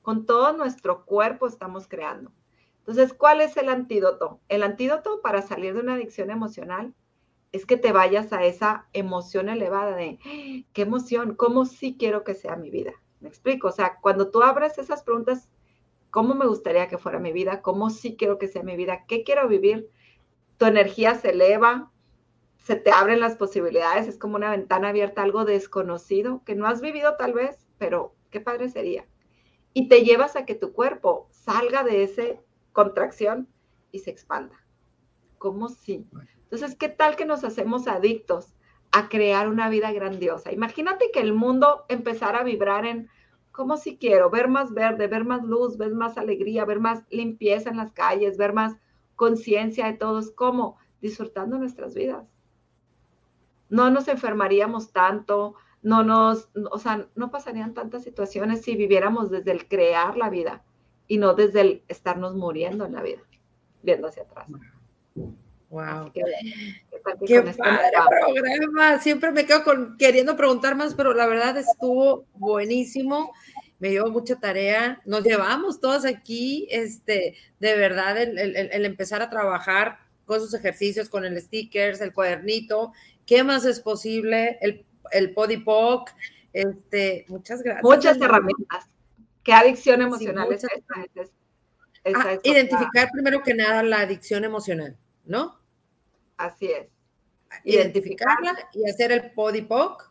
Con 0.00 0.24
todo 0.24 0.54
nuestro 0.54 1.04
cuerpo 1.04 1.46
estamos 1.46 1.86
creando. 1.86 2.32
Entonces, 2.78 3.12
¿cuál 3.12 3.42
es 3.42 3.58
el 3.58 3.68
antídoto? 3.68 4.40
El 4.48 4.62
antídoto 4.62 5.20
para 5.20 5.42
salir 5.42 5.74
de 5.74 5.80
una 5.80 5.94
adicción 5.94 6.30
emocional 6.30 6.94
es 7.52 7.66
que 7.66 7.76
te 7.76 7.92
vayas 7.92 8.32
a 8.32 8.44
esa 8.44 8.86
emoción 8.92 9.48
elevada 9.48 9.96
de, 9.96 10.18
¿qué 10.72 10.82
emoción? 10.82 11.34
¿Cómo 11.34 11.64
sí 11.64 11.96
quiero 11.98 12.22
que 12.22 12.34
sea 12.34 12.56
mi 12.56 12.70
vida? 12.70 12.92
Me 13.20 13.28
explico, 13.28 13.68
o 13.68 13.72
sea, 13.72 13.98
cuando 14.00 14.30
tú 14.30 14.42
abres 14.42 14.78
esas 14.78 15.02
preguntas, 15.02 15.48
¿cómo 16.10 16.34
me 16.34 16.46
gustaría 16.46 16.88
que 16.88 16.98
fuera 16.98 17.18
mi 17.18 17.32
vida? 17.32 17.60
¿Cómo 17.60 17.90
sí 17.90 18.16
quiero 18.16 18.38
que 18.38 18.48
sea 18.48 18.62
mi 18.62 18.76
vida? 18.76 19.04
¿Qué 19.06 19.24
quiero 19.24 19.48
vivir? 19.48 19.90
Tu 20.58 20.66
energía 20.66 21.16
se 21.16 21.30
eleva, 21.30 21.90
se 22.58 22.76
te 22.76 22.92
abren 22.92 23.20
las 23.20 23.36
posibilidades, 23.36 24.06
es 24.06 24.18
como 24.18 24.36
una 24.36 24.50
ventana 24.50 24.90
abierta, 24.90 25.22
algo 25.22 25.44
desconocido 25.44 26.42
que 26.44 26.54
no 26.54 26.66
has 26.66 26.80
vivido 26.80 27.16
tal 27.16 27.32
vez, 27.32 27.66
pero 27.78 28.14
qué 28.30 28.40
padre 28.40 28.68
sería. 28.68 29.06
Y 29.72 29.88
te 29.88 30.02
llevas 30.02 30.36
a 30.36 30.44
que 30.44 30.54
tu 30.54 30.72
cuerpo 30.72 31.28
salga 31.30 31.82
de 31.82 32.04
esa 32.04 32.22
contracción 32.72 33.48
y 33.90 34.00
se 34.00 34.10
expanda. 34.10 34.64
¿Cómo 35.38 35.68
sí? 35.68 36.06
Entonces, 36.50 36.76
¿qué 36.76 36.88
tal 36.88 37.14
que 37.14 37.24
nos 37.24 37.44
hacemos 37.44 37.86
adictos 37.86 38.54
a 38.90 39.08
crear 39.08 39.48
una 39.48 39.68
vida 39.68 39.92
grandiosa? 39.92 40.52
Imagínate 40.52 41.10
que 41.12 41.20
el 41.20 41.32
mundo 41.32 41.84
empezara 41.88 42.40
a 42.40 42.44
vibrar 42.44 42.86
en 42.86 43.08
cómo 43.52 43.76
si 43.76 43.96
quiero 43.96 44.30
ver 44.30 44.48
más 44.48 44.74
verde, 44.74 45.06
ver 45.06 45.24
más 45.24 45.44
luz, 45.44 45.78
ver 45.78 45.94
más 45.94 46.18
alegría, 46.18 46.64
ver 46.64 46.80
más 46.80 47.04
limpieza 47.10 47.70
en 47.70 47.76
las 47.76 47.92
calles, 47.92 48.36
ver 48.36 48.52
más 48.52 48.76
conciencia 49.14 49.86
de 49.86 49.92
todos, 49.92 50.32
¿cómo? 50.32 50.76
Disfrutando 51.00 51.56
nuestras 51.56 51.94
vidas. 51.94 52.26
No 53.68 53.90
nos 53.90 54.08
enfermaríamos 54.08 54.92
tanto, 54.92 55.54
no 55.82 56.02
nos, 56.02 56.48
o 56.72 56.78
sea, 56.78 57.06
no 57.14 57.30
pasarían 57.30 57.74
tantas 57.74 58.02
situaciones 58.02 58.62
si 58.62 58.74
viviéramos 58.74 59.30
desde 59.30 59.52
el 59.52 59.68
crear 59.68 60.16
la 60.16 60.30
vida 60.30 60.64
y 61.06 61.18
no 61.18 61.34
desde 61.34 61.60
el 61.60 61.84
estarnos 61.86 62.34
muriendo 62.34 62.86
en 62.86 62.92
la 62.94 63.02
vida, 63.02 63.22
viendo 63.82 64.08
hacia 64.08 64.24
atrás. 64.24 64.48
Wow. 65.70 66.10
Qué, 66.12 66.22
este 67.36 67.54
programa. 67.54 68.98
Siempre 68.98 69.30
me 69.30 69.46
quedo 69.46 69.62
con, 69.62 69.96
queriendo 69.96 70.36
preguntar 70.36 70.74
más, 70.74 70.94
pero 70.94 71.14
la 71.14 71.26
verdad 71.26 71.56
estuvo 71.56 72.26
buenísimo. 72.34 73.32
Me 73.78 73.90
dio 73.90 74.08
mucha 74.10 74.36
tarea. 74.36 75.00
Nos 75.06 75.22
llevamos 75.22 75.80
todos 75.80 76.04
aquí, 76.04 76.66
este, 76.70 77.36
de 77.60 77.76
verdad, 77.76 78.18
el, 78.18 78.84
empezar 78.84 79.22
a 79.22 79.30
trabajar 79.30 80.00
con 80.26 80.40
sus 80.40 80.52
ejercicios, 80.54 81.08
con 81.08 81.24
el 81.24 81.40
stickers, 81.40 82.00
el 82.00 82.12
cuadernito. 82.12 82.92
¿Qué 83.24 83.44
más 83.44 83.64
es 83.64 83.78
posible? 83.78 84.58
El, 84.60 84.84
el 85.12 85.32
podipoc. 85.32 86.10
Este, 86.52 87.24
muchas 87.28 87.62
gracias. 87.62 87.84
Muchas 87.84 88.20
herramientas. 88.20 88.86
¿Qué 89.44 89.52
adicción 89.52 90.02
emocional 90.02 90.52
es 90.52 90.64
ah, 92.14 92.38
identificar 92.42 93.08
primero 93.12 93.42
que 93.42 93.54
nada 93.54 93.82
la 93.82 94.00
adicción 94.00 94.44
emocional, 94.44 94.96
¿no? 95.24 95.59
Así 96.40 96.72
es. 96.72 96.88
Identificarla 97.64 98.56
y 98.72 98.88
hacer 98.88 99.12
el 99.12 99.32
podipoc 99.32 100.10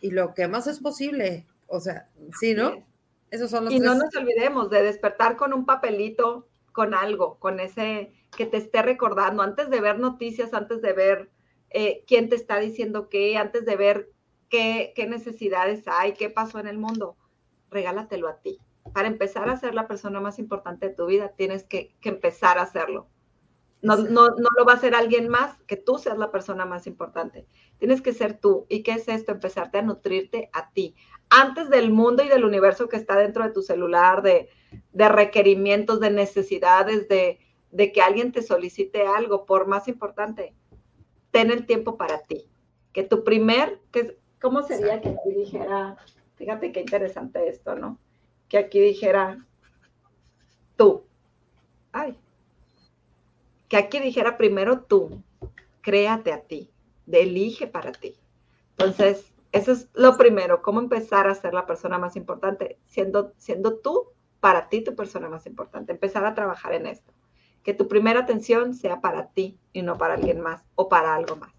y 0.00 0.10
lo 0.10 0.32
que 0.32 0.48
más 0.48 0.66
es 0.66 0.80
posible. 0.80 1.46
O 1.66 1.80
sea, 1.80 2.08
sí, 2.40 2.54
¿no? 2.54 2.86
Esos 3.30 3.50
son 3.50 3.66
los 3.66 3.74
y 3.74 3.78
no 3.78 3.94
nos 3.94 4.14
olvidemos 4.16 4.70
de 4.70 4.82
despertar 4.82 5.36
con 5.36 5.52
un 5.52 5.66
papelito, 5.66 6.48
con 6.72 6.94
algo, 6.94 7.38
con 7.38 7.60
ese 7.60 8.12
que 8.34 8.46
te 8.46 8.56
esté 8.56 8.80
recordando, 8.80 9.42
antes 9.42 9.68
de 9.68 9.80
ver 9.80 9.98
noticias, 9.98 10.54
antes 10.54 10.80
de 10.80 10.92
ver 10.94 11.30
eh, 11.70 12.04
quién 12.06 12.30
te 12.30 12.36
está 12.36 12.58
diciendo 12.58 13.10
qué, 13.10 13.36
antes 13.36 13.66
de 13.66 13.76
ver 13.76 14.10
qué, 14.48 14.94
qué 14.96 15.06
necesidades 15.06 15.82
hay, 15.88 16.14
qué 16.14 16.30
pasó 16.30 16.58
en 16.58 16.68
el 16.68 16.78
mundo, 16.78 17.16
regálatelo 17.70 18.28
a 18.28 18.40
ti. 18.40 18.58
Para 18.94 19.08
empezar 19.08 19.50
a 19.50 19.58
ser 19.58 19.74
la 19.74 19.86
persona 19.86 20.20
más 20.20 20.38
importante 20.38 20.88
de 20.88 20.94
tu 20.94 21.04
vida, 21.04 21.34
tienes 21.36 21.64
que, 21.64 21.94
que 22.00 22.08
empezar 22.08 22.58
a 22.58 22.62
hacerlo. 22.62 23.08
No, 23.80 23.96
no, 23.96 24.30
no, 24.30 24.48
lo 24.56 24.64
va 24.64 24.72
a 24.72 24.76
hacer 24.76 24.94
alguien 24.94 25.28
más, 25.28 25.56
que 25.66 25.76
tú 25.76 25.98
seas 25.98 26.18
la 26.18 26.32
persona 26.32 26.66
más 26.66 26.86
importante. 26.86 27.46
Tienes 27.78 28.02
que 28.02 28.12
ser 28.12 28.38
tú. 28.38 28.66
¿Y 28.68 28.82
qué 28.82 28.92
es 28.92 29.08
esto? 29.08 29.32
Empezarte 29.32 29.78
a 29.78 29.82
nutrirte 29.82 30.50
a 30.52 30.70
ti. 30.70 30.96
Antes 31.30 31.70
del 31.70 31.92
mundo 31.92 32.24
y 32.24 32.28
del 32.28 32.44
universo 32.44 32.88
que 32.88 32.96
está 32.96 33.16
dentro 33.16 33.44
de 33.44 33.50
tu 33.50 33.62
celular, 33.62 34.22
de, 34.22 34.48
requerimientos, 34.92 36.00
de 36.00 36.10
necesidades, 36.10 37.08
de, 37.08 37.38
que 37.92 38.02
alguien 38.02 38.32
te 38.32 38.42
solicite 38.42 39.06
algo, 39.06 39.46
por 39.46 39.68
más 39.68 39.86
importante, 39.86 40.54
ten 41.30 41.52
el 41.52 41.64
tiempo 41.64 41.96
para 41.96 42.22
ti. 42.22 42.48
Que 42.92 43.04
tu 43.04 43.22
primer, 43.22 43.80
que, 43.92 44.18
¿cómo 44.40 44.62
sería 44.62 45.00
que 45.00 45.10
aquí 45.10 45.30
dijera, 45.36 45.96
fíjate 46.34 46.72
qué 46.72 46.80
interesante 46.80 47.48
esto, 47.48 47.76
¿no? 47.76 47.98
Que 48.48 48.58
aquí 48.58 48.80
dijera, 48.80 49.38
tú. 50.76 51.04
Ay, 51.92 52.18
que 53.68 53.76
aquí 53.76 54.00
dijera 54.00 54.36
primero 54.36 54.80
tú, 54.80 55.22
créate 55.80 56.32
a 56.32 56.40
ti, 56.40 56.70
elige 57.10 57.66
para 57.66 57.92
ti. 57.92 58.14
Entonces, 58.76 59.32
eso 59.52 59.72
es 59.72 59.88
lo 59.94 60.16
primero, 60.16 60.62
cómo 60.62 60.80
empezar 60.80 61.28
a 61.28 61.34
ser 61.34 61.54
la 61.54 61.66
persona 61.66 61.98
más 61.98 62.16
importante, 62.16 62.78
siendo, 62.86 63.32
siendo 63.38 63.78
tú 63.78 64.08
para 64.40 64.68
ti 64.68 64.82
tu 64.82 64.94
persona 64.94 65.28
más 65.28 65.46
importante, 65.46 65.92
empezar 65.92 66.24
a 66.24 66.34
trabajar 66.34 66.74
en 66.74 66.86
esto. 66.86 67.12
que 67.64 67.74
tu 67.74 67.86
primera 67.88 68.20
atención 68.20 68.72
sea 68.72 69.00
para 69.02 69.28
ti 69.28 69.58
y 69.74 69.82
no 69.82 69.98
para 69.98 70.14
alguien 70.14 70.40
más 70.40 70.64
o 70.74 70.88
para 70.88 71.14
algo 71.14 71.36
más. 71.36 71.52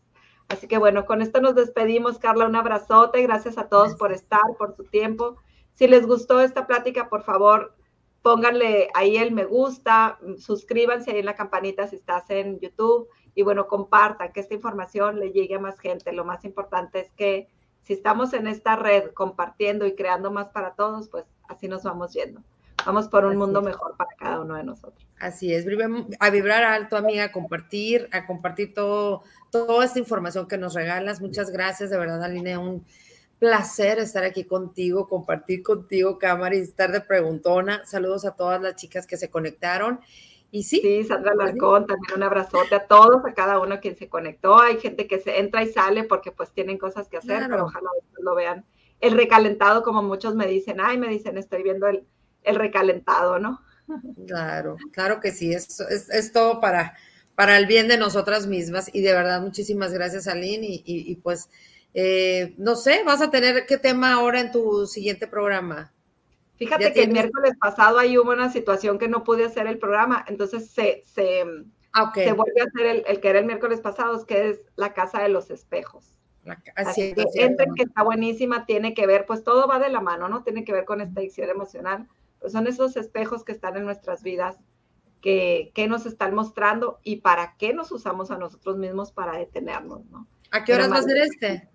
Así 0.48 0.68
que 0.68 0.80
bueno, 0.80 1.06
con 1.06 1.22
esto 1.22 1.40
nos 1.40 1.54
despedimos, 1.54 2.18
Carla, 2.18 2.48
un 2.48 2.56
abrazote, 2.56 3.22
gracias 3.22 3.60
a 3.60 3.68
todos 3.70 3.96
por 3.96 4.12
estar, 4.12 4.42
por 4.58 4.76
su 4.76 4.86
tiempo. 4.86 5.36
Si 5.76 5.88
les 5.88 6.08
gustó 6.08 6.42
esta 6.42 6.66
plática, 6.66 7.10
por 7.10 7.24
favor, 7.24 7.76
pónganle 8.22 8.90
ahí 8.94 9.18
el 9.18 9.32
me 9.32 9.46
gusta, 9.46 10.20
suscríbanse 10.38 11.12
ahí 11.12 11.20
en 11.20 11.26
la 11.26 11.36
campanita 11.36 11.88
si 11.88 11.96
estás 11.96 12.30
en 12.30 12.60
YouTube 12.60 13.08
y 13.36 13.44
bueno, 13.44 13.68
compartan 13.68 14.32
que 14.34 14.42
esta 14.42 14.54
información 14.54 15.20
le 15.20 15.32
llegue 15.32 15.56
a 15.56 15.60
más 15.60 15.80
gente. 15.80 16.12
Lo 16.12 16.26
más 16.26 16.44
importante 16.44 17.00
es 17.00 17.12
que 17.12 17.48
si 17.84 17.94
estamos 17.94 18.34
en 18.34 18.48
esta 18.48 18.76
red 18.76 19.12
compartiendo 19.14 19.86
y 19.86 19.96
creando 19.96 20.32
más 20.32 20.50
para 20.50 20.76
todos, 20.76 21.10
pues 21.10 21.26
así 21.48 21.68
nos 21.68 21.84
vamos 21.84 22.14
yendo. 22.14 22.42
Vamos 22.86 23.08
por 23.08 23.26
un 23.26 23.36
mundo 23.36 23.62
mejor 23.62 23.96
para 23.98 24.12
cada 24.18 24.40
uno 24.40 24.56
de 24.56 24.64
nosotros. 24.64 25.06
Así 25.20 25.54
es, 25.54 25.66
a 26.20 26.30
vibrar 26.30 26.64
alto, 26.64 26.96
amiga, 26.96 27.26
a 27.26 27.32
compartir, 27.32 28.08
a 28.14 28.26
compartir 28.26 28.74
todo, 28.74 29.24
toda 29.52 29.84
esta 29.84 30.00
información 30.00 30.48
que 30.48 30.58
nos 30.58 30.74
regalas. 30.74 31.20
Muchas 31.20 31.52
gracias, 31.52 31.90
de 31.90 31.98
verdad, 31.98 32.24
Aline, 32.24 32.58
un 32.58 32.86
placer 33.40 34.00
estar 34.00 34.24
aquí 34.24 34.44
contigo, 34.44 35.08
compartir 35.08 35.64
contigo 35.64 36.20
cámara 36.20 36.56
y 36.56 36.60
estar 36.60 36.92
de 36.92 37.02
preguntona. 37.02 37.84
Saludos 37.86 38.26
a 38.26 38.36
todas 38.36 38.62
las 38.62 38.76
chicas 38.76 39.08
que 39.08 39.18
se 39.18 39.30
conectaron. 39.30 40.02
Y 40.52 40.64
sí. 40.64 40.80
Sí, 40.82 41.04
Sandra 41.04 41.34
Larcón, 41.36 41.86
también 41.86 42.16
un 42.16 42.24
abrazote 42.24 42.76
a 42.76 42.88
todos, 42.88 43.24
a 43.26 43.34
cada 43.34 43.60
uno 43.60 43.80
quien 43.80 43.96
se 43.96 44.10
conectó. 44.10 44.60
Hay 44.60 44.80
gente 44.80 45.08
que 45.08 45.20
se 45.20 45.40
entra 45.40 45.64
y 45.64 45.72
sale 45.72 46.04
porque 46.04 46.32
pues 46.32 46.52
tienen 46.52 46.78
cosas 46.78 47.08
que 47.08 47.18
hacer, 47.18 47.48
pero 47.50 47.66
ojalá 47.66 47.90
lo 48.20 48.36
vean. 48.36 48.66
El 49.00 49.14
recalentado, 49.14 49.84
como 49.84 50.04
muchos 50.04 50.36
me 50.36 50.48
dicen, 50.48 50.78
ay, 50.82 50.98
me 50.98 51.08
dicen, 51.08 51.38
estoy 51.38 51.64
viendo 51.64 51.88
el, 51.88 52.04
el 52.44 52.56
recalentado, 52.56 53.40
¿no? 53.40 53.62
Claro, 54.28 54.78
claro 54.92 55.20
que 55.20 55.32
sí, 55.32 55.52
es, 55.52 55.80
es, 55.80 56.32
todo 56.32 56.60
para, 56.60 56.96
para 57.34 57.58
el 57.58 57.66
bien 57.66 57.88
de 57.88 57.98
nosotras 57.98 58.46
mismas 58.46 58.94
y 58.94 59.02
de 59.02 59.14
verdad 59.14 59.42
muchísimas 59.42 59.92
gracias 59.94 60.28
Aline 60.28 60.68
y, 60.68 60.84
y, 60.86 61.16
pues 61.16 61.50
eh, 61.94 62.54
no 62.58 62.76
sé, 62.76 63.04
vas 63.04 63.22
a 63.22 63.32
tener 63.32 63.66
qué 63.66 63.78
tema 63.78 64.14
ahora 64.14 64.40
en 64.40 64.52
tu 64.52 64.86
siguiente 64.86 65.28
programa. 65.28 65.92
Fíjate 66.58 66.92
que 66.94 67.04
el 67.04 67.12
miércoles 67.12 67.54
pasado 67.60 68.00
ahí 68.00 68.18
hubo 68.18 68.32
una 68.32 68.52
situación 68.52 69.00
que 69.00 69.08
no 69.08 69.24
pude 69.24 69.46
hacer 69.46 69.66
el 69.68 69.80
programa, 69.80 70.26
entonces 70.28 70.70
se, 70.70 71.04
se, 71.06 71.46
ah, 71.94 72.12
se 72.14 72.34
vuelve 72.34 72.62
a 72.62 72.66
hacer 72.66 72.86
el, 72.86 73.04
el, 73.08 73.22
que 73.22 73.30
era 73.30 73.40
el 73.40 73.46
miércoles 73.46 73.80
pasado, 73.80 74.26
que 74.26 74.50
es 74.50 74.60
la 74.76 74.94
casa 74.94 75.22
de 75.22 75.30
los 75.30 75.50
espejos. 75.52 76.14
así, 76.76 77.14
que 77.14 77.26
entren, 77.36 77.74
que 77.76 77.84
está 77.84 78.04
buenísima, 78.04 78.66
tiene 78.66 78.94
que 78.94 79.08
ver, 79.08 79.26
pues 79.26 79.44
todo 79.44 79.68
va 79.68 79.80
de 79.80 79.90
la 79.90 80.02
mano, 80.02 80.28
¿no? 80.28 80.44
Tiene 80.44 80.66
que 80.66 80.74
ver 80.74 80.84
con 80.84 81.00
esta 81.00 81.22
adicción 81.22 81.50
emocional 81.50 82.08
pues 82.40 82.54
son 82.54 82.68
esos 82.68 82.96
espejos 82.96 83.44
que 83.44 83.52
están 83.52 83.78
en 83.78 83.86
nuestras 83.86 84.24
vidas, 84.24 84.58
que, 85.22 85.72
nos 85.90 86.06
están 86.06 86.34
mostrando 86.34 87.00
y 87.04 87.18
para 87.18 87.56
qué 87.58 87.74
nos 87.74 87.92
usamos 87.92 88.32
a 88.32 88.38
nosotros 88.38 88.78
mismos 88.78 89.12
para 89.12 89.38
detenernos, 89.38 90.06
¿no? 90.06 90.28
¿A 90.52 90.64
qué 90.64 90.74
horas 90.74 90.92
va 90.92 90.98
a 90.98 91.04
ser 91.04 91.18
este? 91.18 91.70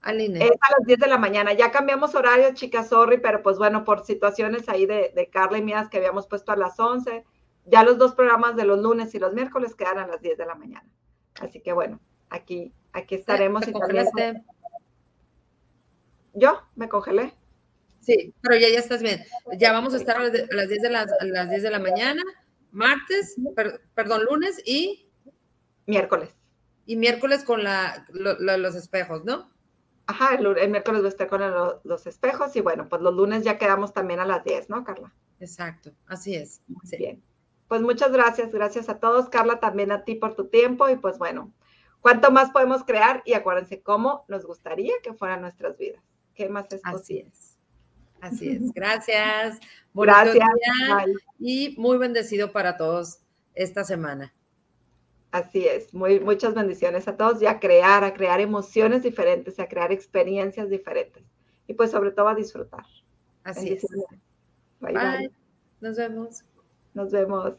Aline. 0.00 0.44
Es 0.44 0.50
a 0.50 0.78
las 0.78 0.86
10 0.86 0.98
de 0.98 1.06
la 1.06 1.18
mañana. 1.18 1.52
Ya 1.52 1.70
cambiamos 1.70 2.14
horario, 2.14 2.54
chicas, 2.54 2.88
sorry, 2.88 3.18
pero 3.18 3.42
pues 3.42 3.58
bueno, 3.58 3.84
por 3.84 4.04
situaciones 4.04 4.68
ahí 4.68 4.86
de, 4.86 5.12
de 5.14 5.28
Carla 5.28 5.58
y 5.58 5.62
mías 5.62 5.88
que 5.88 5.98
habíamos 5.98 6.26
puesto 6.26 6.52
a 6.52 6.56
las 6.56 6.78
11, 6.78 7.24
ya 7.66 7.82
los 7.82 7.98
dos 7.98 8.14
programas 8.14 8.56
de 8.56 8.64
los 8.64 8.80
lunes 8.80 9.14
y 9.14 9.18
los 9.18 9.34
miércoles 9.34 9.74
quedan 9.74 9.98
a 9.98 10.06
las 10.06 10.20
10 10.20 10.38
de 10.38 10.46
la 10.46 10.54
mañana. 10.54 10.88
Así 11.40 11.60
que 11.60 11.72
bueno, 11.72 12.00
aquí, 12.30 12.72
aquí 12.92 13.16
estaremos. 13.16 13.66
y 13.66 13.72
Yo 16.34 16.60
me 16.76 16.88
congelé. 16.88 17.34
Sí, 18.00 18.32
pero 18.40 18.56
ya, 18.56 18.68
ya 18.70 18.78
estás 18.78 19.02
bien. 19.02 19.22
Ya 19.58 19.72
vamos 19.72 19.92
a 19.94 19.98
estar 19.98 20.16
a 20.16 20.20
las, 20.20 20.32
10 20.32 20.48
de, 20.82 20.90
las, 20.90 21.08
las 21.20 21.50
10 21.50 21.62
de 21.62 21.70
la 21.70 21.78
mañana, 21.78 22.22
martes, 22.70 23.36
perdón, 23.94 24.24
lunes 24.24 24.62
y 24.64 25.10
miércoles. 25.86 26.30
Y 26.88 26.96
miércoles 26.96 27.44
con 27.44 27.64
la, 27.64 28.06
los 28.08 28.74
espejos, 28.74 29.22
¿no? 29.22 29.50
Ajá, 30.06 30.36
el, 30.36 30.70
miércoles 30.70 31.02
voy 31.02 31.08
a 31.08 31.10
estar 31.10 31.28
con 31.28 31.42
los 31.84 32.06
espejos 32.06 32.56
y 32.56 32.62
bueno, 32.62 32.88
pues 32.88 33.02
los 33.02 33.14
lunes 33.14 33.44
ya 33.44 33.58
quedamos 33.58 33.92
también 33.92 34.20
a 34.20 34.24
las 34.24 34.42
10, 34.42 34.70
¿no, 34.70 34.84
Carla? 34.84 35.12
Exacto, 35.38 35.92
así 36.06 36.34
es. 36.34 36.62
Bien. 36.98 37.22
Pues 37.68 37.82
muchas 37.82 38.10
gracias, 38.10 38.52
gracias 38.52 38.88
a 38.88 39.00
todos, 39.00 39.28
Carla, 39.28 39.60
también 39.60 39.92
a 39.92 40.04
ti 40.04 40.14
por 40.14 40.34
tu 40.34 40.46
tiempo 40.46 40.88
y 40.88 40.96
pues 40.96 41.18
bueno, 41.18 41.52
¿cuánto 42.00 42.30
más 42.30 42.52
podemos 42.52 42.84
crear? 42.84 43.22
Y 43.26 43.34
acuérdense 43.34 43.82
cómo 43.82 44.24
nos 44.26 44.46
gustaría 44.46 44.94
que 45.02 45.12
fueran 45.12 45.42
nuestras 45.42 45.76
vidas. 45.76 46.02
¿Qué 46.34 46.48
más 46.48 46.72
es 46.72 46.80
posible? 46.80 47.30
Así 48.22 48.48
es. 48.48 48.48
Así 48.48 48.48
es. 48.48 48.72
Gracias. 48.74 49.60
Gracias. 49.92 50.48
y 51.38 51.74
muy 51.76 51.98
bendecido 51.98 52.50
para 52.50 52.78
todos 52.78 53.18
esta 53.54 53.84
semana. 53.84 54.32
Así 55.30 55.66
es. 55.66 55.92
Muy, 55.92 56.20
muchas 56.20 56.54
bendiciones 56.54 57.06
a 57.06 57.16
todos 57.16 57.42
y 57.42 57.46
a 57.46 57.60
crear, 57.60 58.02
a 58.04 58.14
crear 58.14 58.40
emociones 58.40 59.02
diferentes, 59.02 59.58
a 59.60 59.68
crear 59.68 59.92
experiencias 59.92 60.70
diferentes. 60.70 61.22
Y 61.66 61.74
pues 61.74 61.90
sobre 61.90 62.12
todo 62.12 62.28
a 62.28 62.34
disfrutar. 62.34 62.84
Así 63.44 63.72
es. 63.72 63.86
bye. 64.80 64.94
bye. 64.94 65.30
Nos 65.80 65.96
vemos. 65.96 66.44
Nos 66.94 67.10
vemos. 67.12 67.54